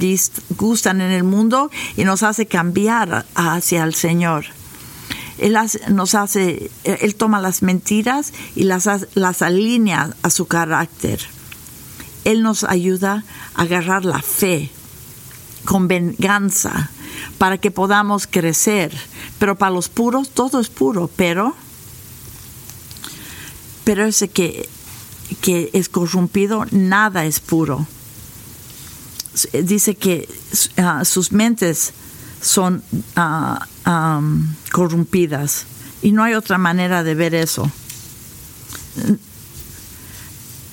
gustan 0.51 1.01
en 1.01 1.11
el 1.11 1.25
mundo 1.25 1.73
y 1.97 2.05
nos 2.05 2.23
hace 2.23 2.47
cambiar 2.47 3.27
hacia 3.35 3.83
el 3.83 3.97
Señor. 3.97 4.45
Él 5.39 5.59
nos 5.89 6.15
hace, 6.15 6.71
Él 6.85 7.17
toma 7.17 7.41
las 7.41 7.63
mentiras 7.63 8.33
y 8.55 8.63
las 8.63 9.43
alinea 9.43 10.11
a 10.23 10.31
su 10.31 10.47
carácter. 10.47 11.34
Él 12.25 12.43
nos 12.43 12.65
ayuda 12.65 13.25
a 13.55 13.63
agarrar 13.63 14.05
la 14.05 14.21
fe 14.21 14.71
con 15.65 15.89
venganza, 15.89 16.91
para 17.39 17.59
que 17.59 17.71
podamos 17.71 18.27
crecer. 18.27 18.93
Pero 19.39 19.57
para 19.57 19.73
los 19.73 19.89
puros 19.89 20.31
todo 20.31 20.61
es 20.61 20.69
puro, 20.69 21.11
pero 21.17 21.55
pero 23.85 24.07
ese 24.07 24.29
que, 24.29 24.69
que 25.43 25.71
es 25.75 25.89
corrompido, 25.91 26.65
nada 26.71 27.27
es 27.27 27.39
puro. 27.41 27.87
Dice 29.53 29.95
que 29.95 30.29
ah, 30.79 31.05
sus 31.05 31.33
mentes 31.33 31.93
son 32.41 32.83
ah, 33.17 33.67
corrompidas 34.73 35.67
y 36.03 36.13
no 36.13 36.23
hay 36.23 36.35
otra 36.35 36.57
manera 36.57 37.03
de 37.03 37.15
ver 37.15 37.35
eso. 37.35 37.71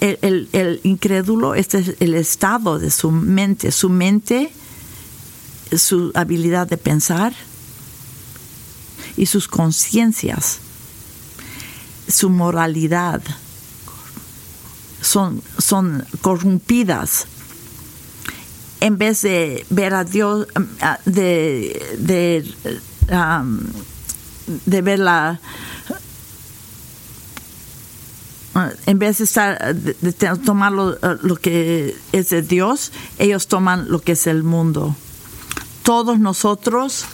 El, 0.02 0.50
el, 0.52 0.82
incrédulo, 0.84 1.54
este 1.54 1.78
es 1.78 1.96
el 2.00 2.16
estado 2.16 2.80
de 2.80 2.90
su 2.90 3.12
mente, 3.12 3.72
su 3.72 3.88
mente, 3.88 4.52
su 5.78 6.12
habilidad 6.16 6.68
de 6.68 6.78
pensar 6.78 7.34
y 9.16 9.28
sus 9.28 9.48
conciencias 9.48 10.60
su 12.12 12.30
moralidad 12.30 13.22
son, 15.02 15.42
son 15.58 16.06
corrompidas. 16.22 17.26
En 18.80 18.98
vez 18.98 19.22
de 19.22 19.66
ver 19.70 19.94
a 19.94 20.04
Dios, 20.04 20.48
de, 21.06 21.98
de, 22.00 22.56
um, 23.12 23.60
de 24.66 24.82
ver 24.82 25.00
la, 25.00 25.40
en 28.86 29.00
vez 29.00 29.20
de, 29.20 29.24
estar, 29.24 29.76
de, 29.76 30.14
tomar 30.44 30.72
lo, 30.72 30.90
uh, 30.90 30.98
lo, 31.22 31.36
que 31.38 31.96
es 32.12 32.30
de 32.30 32.42
Dios, 32.42 32.92
ellos 33.18 33.48
toman 33.48 33.90
lo 33.90 34.00
que 34.02 34.14
es 34.14 34.28
el 34.28 34.44
mundo. 34.44 34.96
Todos 35.84 36.20
nosotros 36.20 37.06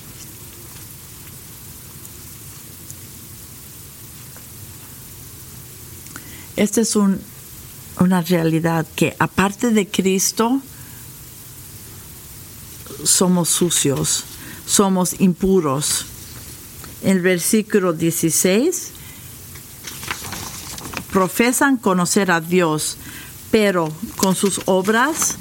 Esta 6.58 6.82
es 6.82 6.96
una 6.96 8.22
realidad 8.24 8.88
que 8.96 9.16
aparte 9.20 9.70
de 9.70 9.88
Cristo, 9.88 10.60
somos 13.04 13.48
sucios, 13.50 14.24
somos 14.66 15.22
impuros. 15.22 16.08
El 17.04 17.22
versículo 17.22 17.94
16, 17.94 18.90
profesan 21.12 21.78
conocer 21.78 22.32
a 22.32 22.42
Dios, 22.42 22.98
pero 23.52 23.92
con 24.18 24.36
sus 24.36 24.62
obras 24.66 25.36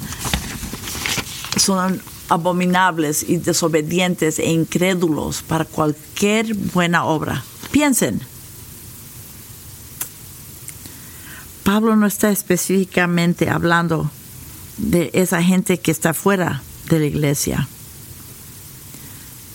son 1.57 2.01
abominables 2.29 3.23
y 3.27 3.37
desobedientes 3.37 4.39
e 4.39 4.49
incrédulos 4.51 5.41
para 5.41 5.65
cualquier 5.65 6.53
buena 6.53 7.05
obra. 7.05 7.43
Piensen, 7.71 8.21
Pablo 11.63 11.95
no 11.95 12.07
está 12.07 12.31
específicamente 12.31 13.49
hablando 13.49 14.09
de 14.77 15.09
esa 15.13 15.43
gente 15.43 15.79
que 15.79 15.91
está 15.91 16.13
fuera 16.13 16.61
de 16.89 16.99
la 16.99 17.05
iglesia. 17.05 17.67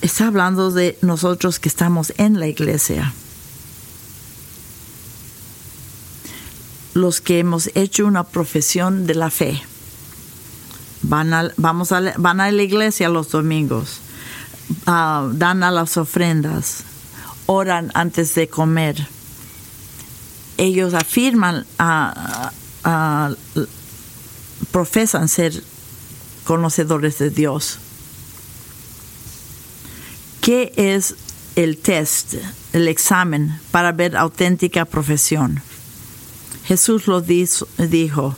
Está 0.02 0.26
hablando 0.26 0.70
de 0.70 0.98
nosotros 1.00 1.58
que 1.58 1.68
estamos 1.68 2.12
en 2.18 2.38
la 2.38 2.48
iglesia. 2.48 3.14
Los 7.02 7.20
que 7.20 7.40
hemos 7.40 7.68
hecho 7.74 8.06
una 8.06 8.22
profesión 8.22 9.06
de 9.08 9.16
la 9.16 9.28
fe. 9.28 9.60
Van 11.02 11.34
a, 11.34 11.50
vamos 11.56 11.90
a, 11.90 12.00
van 12.16 12.40
a 12.40 12.48
la 12.52 12.62
iglesia 12.62 13.08
los 13.08 13.30
domingos. 13.30 13.98
Ah, 14.86 15.28
dan 15.32 15.64
a 15.64 15.72
las 15.72 15.96
ofrendas. 15.96 16.84
Oran 17.46 17.90
antes 17.94 18.36
de 18.36 18.46
comer 18.46 19.08
ellos 20.62 20.94
afirman, 20.94 21.66
profesan 24.70 25.28
ser 25.28 25.62
conocedores 26.44 27.18
de 27.18 27.30
Dios. 27.30 27.78
¿Qué 30.40 30.72
es 30.76 31.14
el 31.56 31.78
test, 31.78 32.34
el 32.72 32.88
examen 32.88 33.60
para 33.70 33.92
ver 33.92 34.16
auténtica 34.16 34.84
profesión? 34.84 35.62
Jesús 36.64 37.06
lo 37.06 37.20
dijo, 37.20 38.36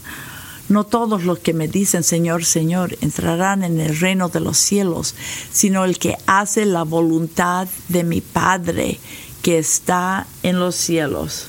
no 0.68 0.84
todos 0.84 1.24
los 1.24 1.38
que 1.40 1.52
me 1.52 1.68
dicen 1.68 2.02
Señor, 2.02 2.44
Señor 2.44 2.96
entrarán 3.00 3.64
en 3.64 3.80
el 3.80 3.98
reino 3.98 4.28
de 4.28 4.40
los 4.40 4.56
cielos, 4.56 5.14
sino 5.52 5.84
el 5.84 5.98
que 5.98 6.16
hace 6.26 6.64
la 6.64 6.84
voluntad 6.84 7.68
de 7.88 8.04
mi 8.04 8.20
Padre 8.20 8.98
que 9.42 9.58
está 9.58 10.26
en 10.42 10.58
los 10.58 10.74
cielos 10.74 11.48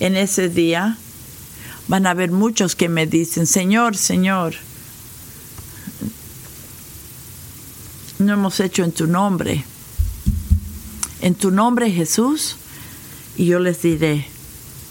en 0.00 0.16
ese 0.16 0.48
día 0.48 0.98
van 1.88 2.06
a 2.06 2.10
haber 2.10 2.30
muchos 2.30 2.74
que 2.74 2.88
me 2.88 3.06
dicen, 3.06 3.46
Señor, 3.46 3.96
Señor, 3.96 4.54
no 8.18 8.32
hemos 8.32 8.60
hecho 8.60 8.84
en 8.84 8.92
tu 8.92 9.06
nombre. 9.06 9.64
En 11.20 11.34
tu 11.34 11.50
nombre 11.50 11.90
Jesús. 11.90 12.56
Y 13.36 13.46
yo 13.46 13.58
les 13.58 13.82
diré, 13.82 14.26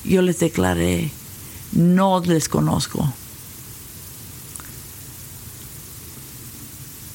yo 0.06 0.22
les 0.22 0.40
declaré, 0.40 1.12
no 1.72 2.22
les 2.22 2.48
conozco. 2.50 3.14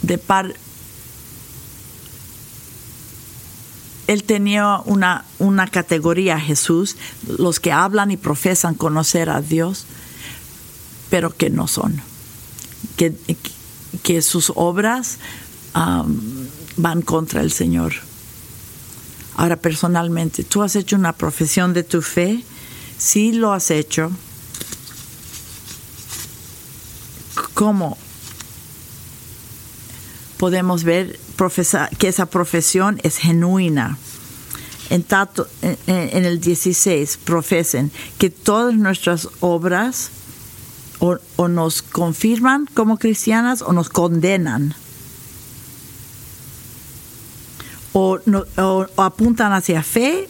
De 0.02 0.18
par 0.18 0.54
él 4.10 4.24
tenía 4.24 4.80
una, 4.86 5.24
una 5.38 5.68
categoría, 5.68 6.40
Jesús, 6.40 6.96
los 7.38 7.60
que 7.60 7.70
hablan 7.70 8.10
y 8.10 8.16
profesan 8.16 8.74
conocer 8.74 9.30
a 9.30 9.40
Dios, 9.40 9.84
pero 11.10 11.30
que 11.30 11.48
no 11.48 11.68
son, 11.68 12.02
que, 12.96 13.14
que 14.02 14.20
sus 14.20 14.52
obras 14.56 15.18
van 16.76 17.02
contra 17.02 17.40
el 17.40 17.52
Señor. 17.52 17.92
Ahora, 19.36 19.54
personalmente, 19.54 20.42
¿tú 20.42 20.64
has 20.64 20.74
hecho 20.74 20.96
una 20.96 21.12
profesión 21.12 21.72
de 21.72 21.84
tu 21.84 22.02
fe? 22.02 22.42
Sí 23.00 23.32
lo 23.32 23.52
has 23.52 23.70
hecho. 23.70 24.12
¿Cómo 27.54 27.98
podemos 30.40 30.84
ver 30.84 31.18
que 31.98 32.08
esa 32.08 32.26
profesión 32.26 32.98
es 33.02 33.18
genuina. 33.18 33.98
En, 34.88 35.04
en, 35.86 36.24
el 36.24 36.40
16 36.40 37.18
profesen 37.18 37.92
que 38.18 38.30
todas 38.30 38.74
nuestras 38.74 39.28
obras 39.40 40.10
o, 40.98 41.18
nos 41.48 41.82
confirman 41.82 42.66
como 42.74 42.98
cristianas 42.98 43.62
o 43.62 43.72
nos 43.72 43.88
condenan. 43.88 44.74
O, 47.92 48.18
apuntan 48.96 49.52
hacia 49.52 49.82
fe 49.82 50.28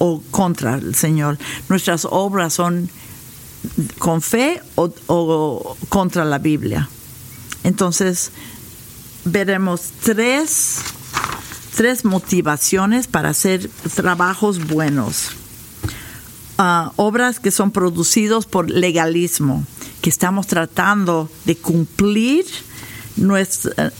o 0.00 0.22
contra 0.30 0.76
el 0.76 0.94
Señor. 0.94 1.38
Nuestras 1.68 2.06
obras 2.10 2.54
son 2.54 2.90
con 3.98 4.22
fe 4.22 4.62
o, 4.74 4.90
o 5.06 5.76
contra 5.90 6.24
la 6.24 6.38
Biblia. 6.38 6.88
Entonces, 7.64 8.32
veremos 9.24 9.90
tres, 10.02 10.78
tres 11.76 12.04
motivaciones 12.04 13.06
para 13.06 13.28
hacer 13.28 13.70
trabajos 13.94 14.66
buenos. 14.66 15.32
Ah, 16.56 16.92
obras 16.96 17.38
que 17.38 17.50
son 17.50 17.70
producidos 17.70 18.46
por 18.46 18.70
legalismo, 18.70 19.64
que 20.00 20.08
estamos 20.10 20.46
tratando 20.46 21.30
de 21.44 21.56
cumplir 21.56 22.46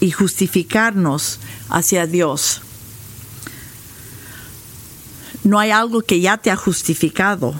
y 0.01 0.11
justificarnos 0.11 1.40
hacia 1.68 2.07
Dios. 2.07 2.62
No 5.45 5.59
hay 5.59 5.70
algo 5.70 6.03
que 6.03 6.20
ya 6.20 6.36
te 6.36 6.51
ha 6.51 6.57
justificado 6.57 7.55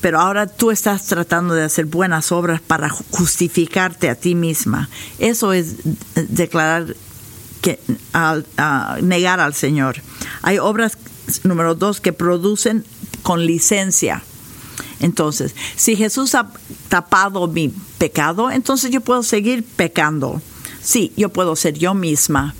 pero 0.00 0.20
ahora 0.20 0.46
tú 0.46 0.70
estás 0.70 1.06
tratando 1.06 1.54
de 1.54 1.64
hacer 1.64 1.86
buenas 1.86 2.30
obras 2.30 2.60
para 2.60 2.88
justificarte 2.88 4.08
a 4.08 4.14
ti 4.14 4.34
misma. 4.34 4.88
Eso 5.18 5.52
es 5.52 5.76
declarar 6.14 6.94
que 7.60 7.80
negar 9.02 9.40
al 9.40 9.54
Señor. 9.54 9.96
Hay 10.42 10.58
obras 10.58 10.96
número 11.42 11.74
dos 11.74 12.00
que 12.00 12.12
producen 12.12 12.84
con 13.22 13.44
licencia. 13.44 14.22
Entonces, 15.00 15.54
si 15.76 15.96
Jesús 15.96 16.34
ha 16.34 16.48
tapado 16.88 17.46
mi 17.48 17.72
pecado, 17.98 18.50
entonces 18.50 18.90
yo 18.90 19.00
puedo 19.00 19.22
seguir 19.22 19.64
pecando. 19.64 20.40
Sí, 20.80 21.12
yo 21.16 21.28
puedo 21.28 21.56
ser 21.56 21.74
yo 21.74 21.94
misma. 21.94 22.54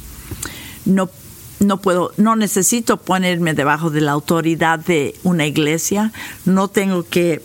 No 0.85 1.09
no 1.61 1.81
puedo, 1.81 2.13
no 2.17 2.37
necesito 2.37 2.99
ponerme 2.99 3.55
debajo 3.55 3.91
de 3.91 4.01
la 4.01 4.13
autoridad 4.13 4.79
de 4.79 5.15
una 5.25 5.47
iglesia, 5.47 6.13
no 6.45 6.69
tengo 6.69 7.05
que 7.05 7.43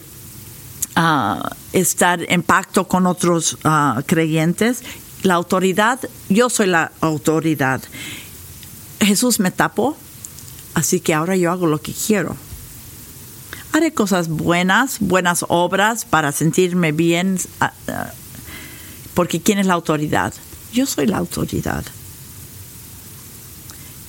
ah, 0.96 1.56
estar 1.72 2.20
en 2.30 2.44
pacto 2.44 2.88
con 2.88 3.08
otros 3.08 3.58
ah, 3.64 4.02
creyentes. 4.06 4.84
La 5.24 5.36
autoridad, 5.36 6.00
yo 6.30 6.50
soy 6.50 6.68
la 6.68 6.92
autoridad. 7.02 7.82
Jesús 9.00 9.40
me 9.40 9.52
tapó, 9.52 9.98
así 10.74 11.00
que 11.00 11.14
ahora 11.14 11.36
yo 11.36 11.52
hago 11.52 11.66
lo 11.66 11.82
que 11.82 11.94
quiero. 11.94 12.36
Haré 13.72 13.94
cosas 13.94 14.28
buenas, 14.28 14.98
buenas 15.00 15.46
obras 15.48 16.06
para 16.06 16.32
sentirme 16.32 16.92
bien, 16.92 17.40
ah, 17.60 17.74
porque 19.14 19.42
¿quién 19.42 19.60
es 19.60 19.66
la 19.66 19.74
autoridad? 19.74 20.34
Yo 20.72 20.86
soy 20.86 21.08
la 21.08 21.18
autoridad. 21.18 21.84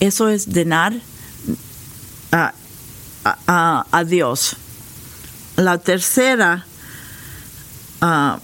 Eso 0.00 0.28
es 0.28 0.52
denar 0.52 0.94
a, 2.32 2.52
a, 3.90 4.04
Dios. 4.04 4.56
La 5.56 5.78
tercera 5.78 6.66
ah, 8.00 8.38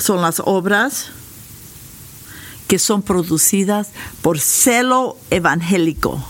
son 0.00 0.22
las 0.22 0.40
obras 0.44 1.10
que 2.66 2.78
son 2.78 3.02
producidas 3.02 3.88
por 4.22 4.40
celo 4.40 5.18
evangélico. 5.30 6.22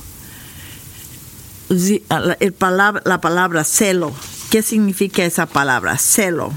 La 1.69 3.21
palabra 3.21 3.65
celo, 3.65 4.13
¿qué 4.51 4.63
significa 4.63 5.25
esa 5.25 5.47
palabra? 5.47 5.99
Celo. 5.99 6.53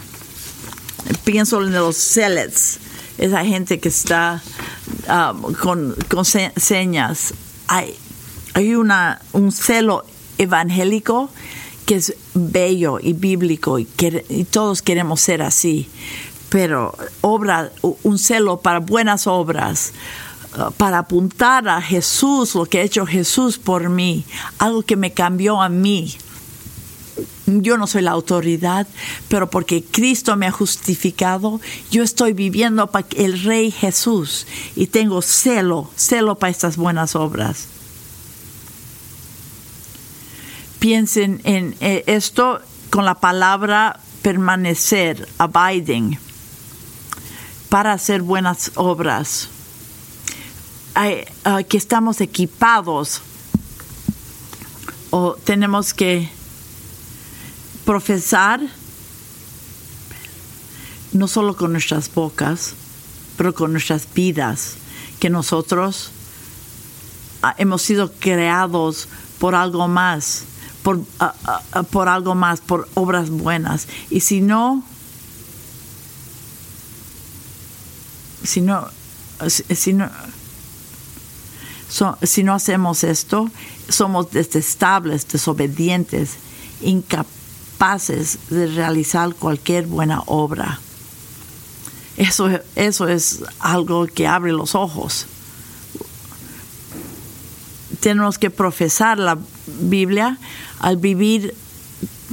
Pienso 1.23 1.63
en 1.63 1.73
los 1.73 1.95
celets, 1.95 2.79
esa 3.17 3.45
gente 3.45 3.79
que 3.79 3.89
está 3.89 4.41
ah, 5.09 5.33
con, 5.61 5.95
señas. 6.55 7.33
Hay, 7.67 7.95
hay 8.53 8.75
una, 8.75 9.21
un 9.33 9.51
celo 9.51 10.05
evangélico 10.37 11.29
que 11.85 11.95
es 11.95 12.13
bello 12.33 12.99
y 13.01 13.13
bíblico 13.13 13.79
y, 13.79 13.87
y 14.29 14.43
todos 14.45 14.81
queremos 14.81 15.21
ser 15.21 15.41
así 15.41 15.89
pero 16.49 16.95
obra, 17.21 17.71
un 18.03 18.17
celo 18.17 18.59
para 18.59 18.79
buenas 18.79 19.27
obras, 19.27 19.93
uh, 20.57 20.71
para 20.71 20.99
apuntar 20.99 21.69
a 21.69 21.81
Jesús, 21.81 22.55
lo 22.55 22.65
que 22.65 22.79
ha 22.79 22.83
hecho 22.83 23.05
Jesús 23.05 23.57
por 23.57 23.89
mí, 23.89 24.25
algo 24.57 24.81
que 24.81 24.95
me 24.95 25.13
cambió 25.13 25.61
a 25.61 25.69
mí. 25.69 26.15
Yo 27.49 27.77
no 27.77 27.87
soy 27.87 28.03
la 28.03 28.11
autoridad, 28.11 28.87
pero 29.27 29.49
porque 29.49 29.83
Cristo 29.83 30.35
me 30.35 30.45
ha 30.45 30.51
justificado, 30.51 31.59
yo 31.89 32.03
estoy 32.03 32.33
viviendo 32.33 32.87
para 32.87 33.07
el 33.15 33.41
Rey 33.41 33.71
Jesús 33.71 34.45
y 34.75 34.87
tengo 34.87 35.21
celo, 35.23 35.89
celo 35.95 36.35
para 36.35 36.51
estas 36.51 36.77
buenas 36.77 37.15
obras. 37.15 37.67
Piensen 40.77 41.41
en 41.43 41.75
eh, 41.81 42.03
esto 42.05 42.61
con 42.91 43.03
la 43.03 43.15
palabra 43.15 43.99
permanecer, 44.21 45.27
abiding 45.39 46.19
para 47.69 47.93
hacer 47.93 48.21
buenas 48.21 48.71
obras, 48.75 49.49
ah, 50.95 51.63
que 51.63 51.77
estamos 51.77 52.21
equipados 52.21 53.21
o 55.11 55.33
tenemos 55.43 55.93
que 55.93 56.29
profesar 57.89 58.61
no 61.11 61.27
solo 61.27 61.57
con 61.57 61.71
nuestras 61.71 62.13
bocas, 62.13 62.73
pero 63.35 63.55
con 63.55 63.71
nuestras 63.71 64.05
vidas, 64.13 64.75
que 65.19 65.31
nosotros 65.31 66.11
ah, 67.41 67.55
hemos 67.57 67.81
sido 67.81 68.11
creados 68.11 69.07
por 69.39 69.55
algo 69.55 69.87
más, 69.87 70.43
por, 70.83 70.99
ah, 71.19 71.33
por 71.89 72.09
algo 72.09 72.35
más, 72.35 72.61
por 72.61 72.87
obras 72.93 73.31
buenas. 73.31 73.87
Y 74.11 74.19
si 74.19 74.41
no 74.41 74.83
si 78.43 78.61
no, 78.61 78.87
si 79.49 79.93
no, 79.93 80.11
si 82.21 82.43
no 82.43 82.53
hacemos 82.53 83.03
esto, 83.03 83.49
somos 83.87 84.29
detestables, 84.29 85.27
desobedientes, 85.27 86.35
incapaces 86.81 87.38
de 88.49 88.67
realizar 88.67 89.33
cualquier 89.33 89.87
buena 89.87 90.21
obra. 90.25 90.79
Eso, 92.17 92.49
eso 92.75 93.07
es 93.07 93.39
algo 93.59 94.05
que 94.05 94.27
abre 94.27 94.51
los 94.51 94.75
ojos. 94.75 95.25
Tenemos 98.01 98.37
que 98.37 98.49
profesar 98.49 99.17
la 99.17 99.37
Biblia 99.65 100.37
al 100.79 100.97
vivir 100.97 101.55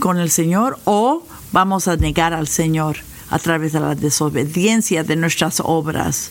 con 0.00 0.18
el 0.18 0.30
Señor 0.30 0.78
o 0.84 1.24
vamos 1.52 1.86
a 1.86 1.96
negar 1.96 2.34
al 2.34 2.48
Señor 2.48 2.96
a 3.30 3.38
través 3.38 3.72
de 3.72 3.80
la 3.80 3.94
desobediencia 3.94 5.04
de 5.04 5.14
nuestras 5.14 5.60
obras. 5.64 6.30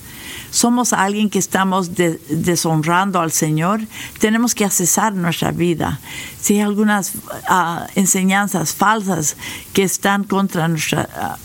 Somos 0.51 0.93
alguien 0.93 1.29
que 1.29 1.39
estamos 1.39 1.91
deshonrando 1.95 3.19
al 3.19 3.31
Señor, 3.31 3.81
tenemos 4.19 4.55
que 4.55 4.65
accesar 4.65 5.13
nuestra 5.13 5.51
vida. 5.51 5.99
Si 6.41 6.55
hay 6.55 6.61
algunas 6.61 7.13
ah, 7.47 7.87
enseñanzas 7.95 8.73
falsas 8.73 9.35
que 9.73 9.83
están 9.83 10.23
contra 10.23 10.65
ah, 10.65 11.37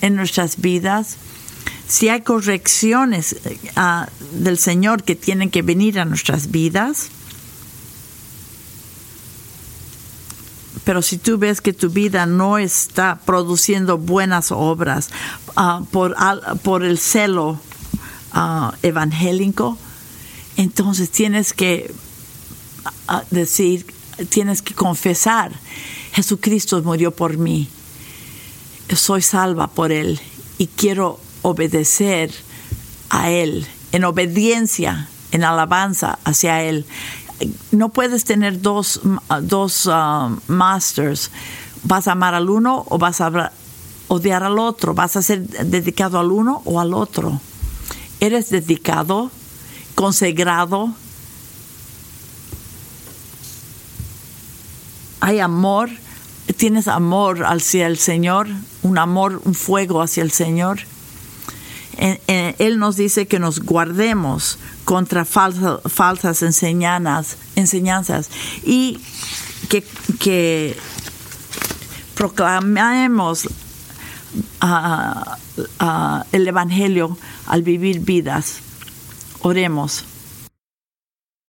en 0.00 0.16
nuestras 0.16 0.56
vidas, 0.58 1.16
si 1.88 2.08
hay 2.08 2.22
correcciones 2.22 3.36
ah, 3.76 4.08
del 4.32 4.58
Señor 4.58 5.02
que 5.02 5.14
tienen 5.14 5.50
que 5.50 5.62
venir 5.62 5.98
a 5.98 6.04
nuestras 6.04 6.50
vidas, 6.50 7.10
pero 10.86 11.02
si 11.02 11.18
tú 11.18 11.36
ves 11.36 11.60
que 11.60 11.72
tu 11.72 11.90
vida 11.90 12.26
no 12.26 12.58
está 12.58 13.18
produciendo 13.24 13.98
buenas 13.98 14.52
obras 14.52 15.10
por, 15.90 16.84
el 16.84 16.98
celo 16.98 17.58
uh, 18.36 18.70
evangélico, 18.82 19.76
entonces 20.56 21.10
tienes 21.10 21.52
que 21.52 21.92
ah, 23.08 23.24
decir, 23.30 23.86
tienes 24.28 24.62
que 24.62 24.74
confesar, 24.74 25.52
Jesucristo 26.12 26.80
murió 26.82 27.10
por 27.10 27.38
mí, 27.38 27.68
soy 28.94 29.22
salva 29.22 29.66
por 29.66 29.90
Él 29.90 30.20
y 30.58 30.68
quiero 30.68 31.18
obedecer 31.42 32.32
a 33.10 33.30
Él 33.30 33.66
en 33.92 34.04
obediencia, 34.04 35.08
en 35.32 35.42
alabanza 35.42 36.18
hacia 36.24 36.62
Él 36.62 36.86
no 37.70 37.90
puedes 37.90 38.24
tener 38.24 38.60
dos, 38.60 39.00
dos 39.42 39.86
uh, 39.86 40.36
masters. 40.46 41.30
Vas 41.82 42.08
a 42.08 42.12
amar 42.12 42.34
al 42.34 42.50
uno 42.50 42.84
o 42.88 42.98
vas 42.98 43.20
a 43.20 43.52
odiar 44.08 44.42
al 44.42 44.58
otro. 44.58 44.94
Vas 44.94 45.16
a 45.16 45.22
ser 45.22 45.46
dedicado 45.46 46.18
al 46.18 46.30
uno 46.30 46.62
o 46.64 46.80
al 46.80 46.94
otro. 46.94 47.40
Eres 48.20 48.50
dedicado, 48.50 49.30
consagrado. 49.94 50.94
Hay 55.20 55.40
amor. 55.40 55.90
Tienes 56.56 56.88
amor 56.88 57.44
hacia 57.44 57.86
el 57.86 57.98
Señor, 57.98 58.48
un 58.82 58.98
amor, 58.98 59.42
un 59.44 59.54
fuego 59.54 60.00
hacia 60.00 60.22
el 60.22 60.30
Señor. 60.30 60.80
Él 61.98 62.78
nos 62.78 62.96
dice 62.96 63.26
que 63.26 63.38
nos 63.38 63.60
guardemos 63.60 64.58
contra 64.84 65.24
falsas 65.24 66.42
enseñanzas, 66.42 67.36
enseñanzas 67.56 68.30
y 68.64 69.00
que, 69.68 70.76
proclamemos 72.14 73.48
ah, 74.60 75.36
el 76.32 76.48
Evangelio 76.48 77.16
al 77.46 77.62
vivir 77.62 78.00
vidas. 78.00 78.60
Oremos. 79.40 80.04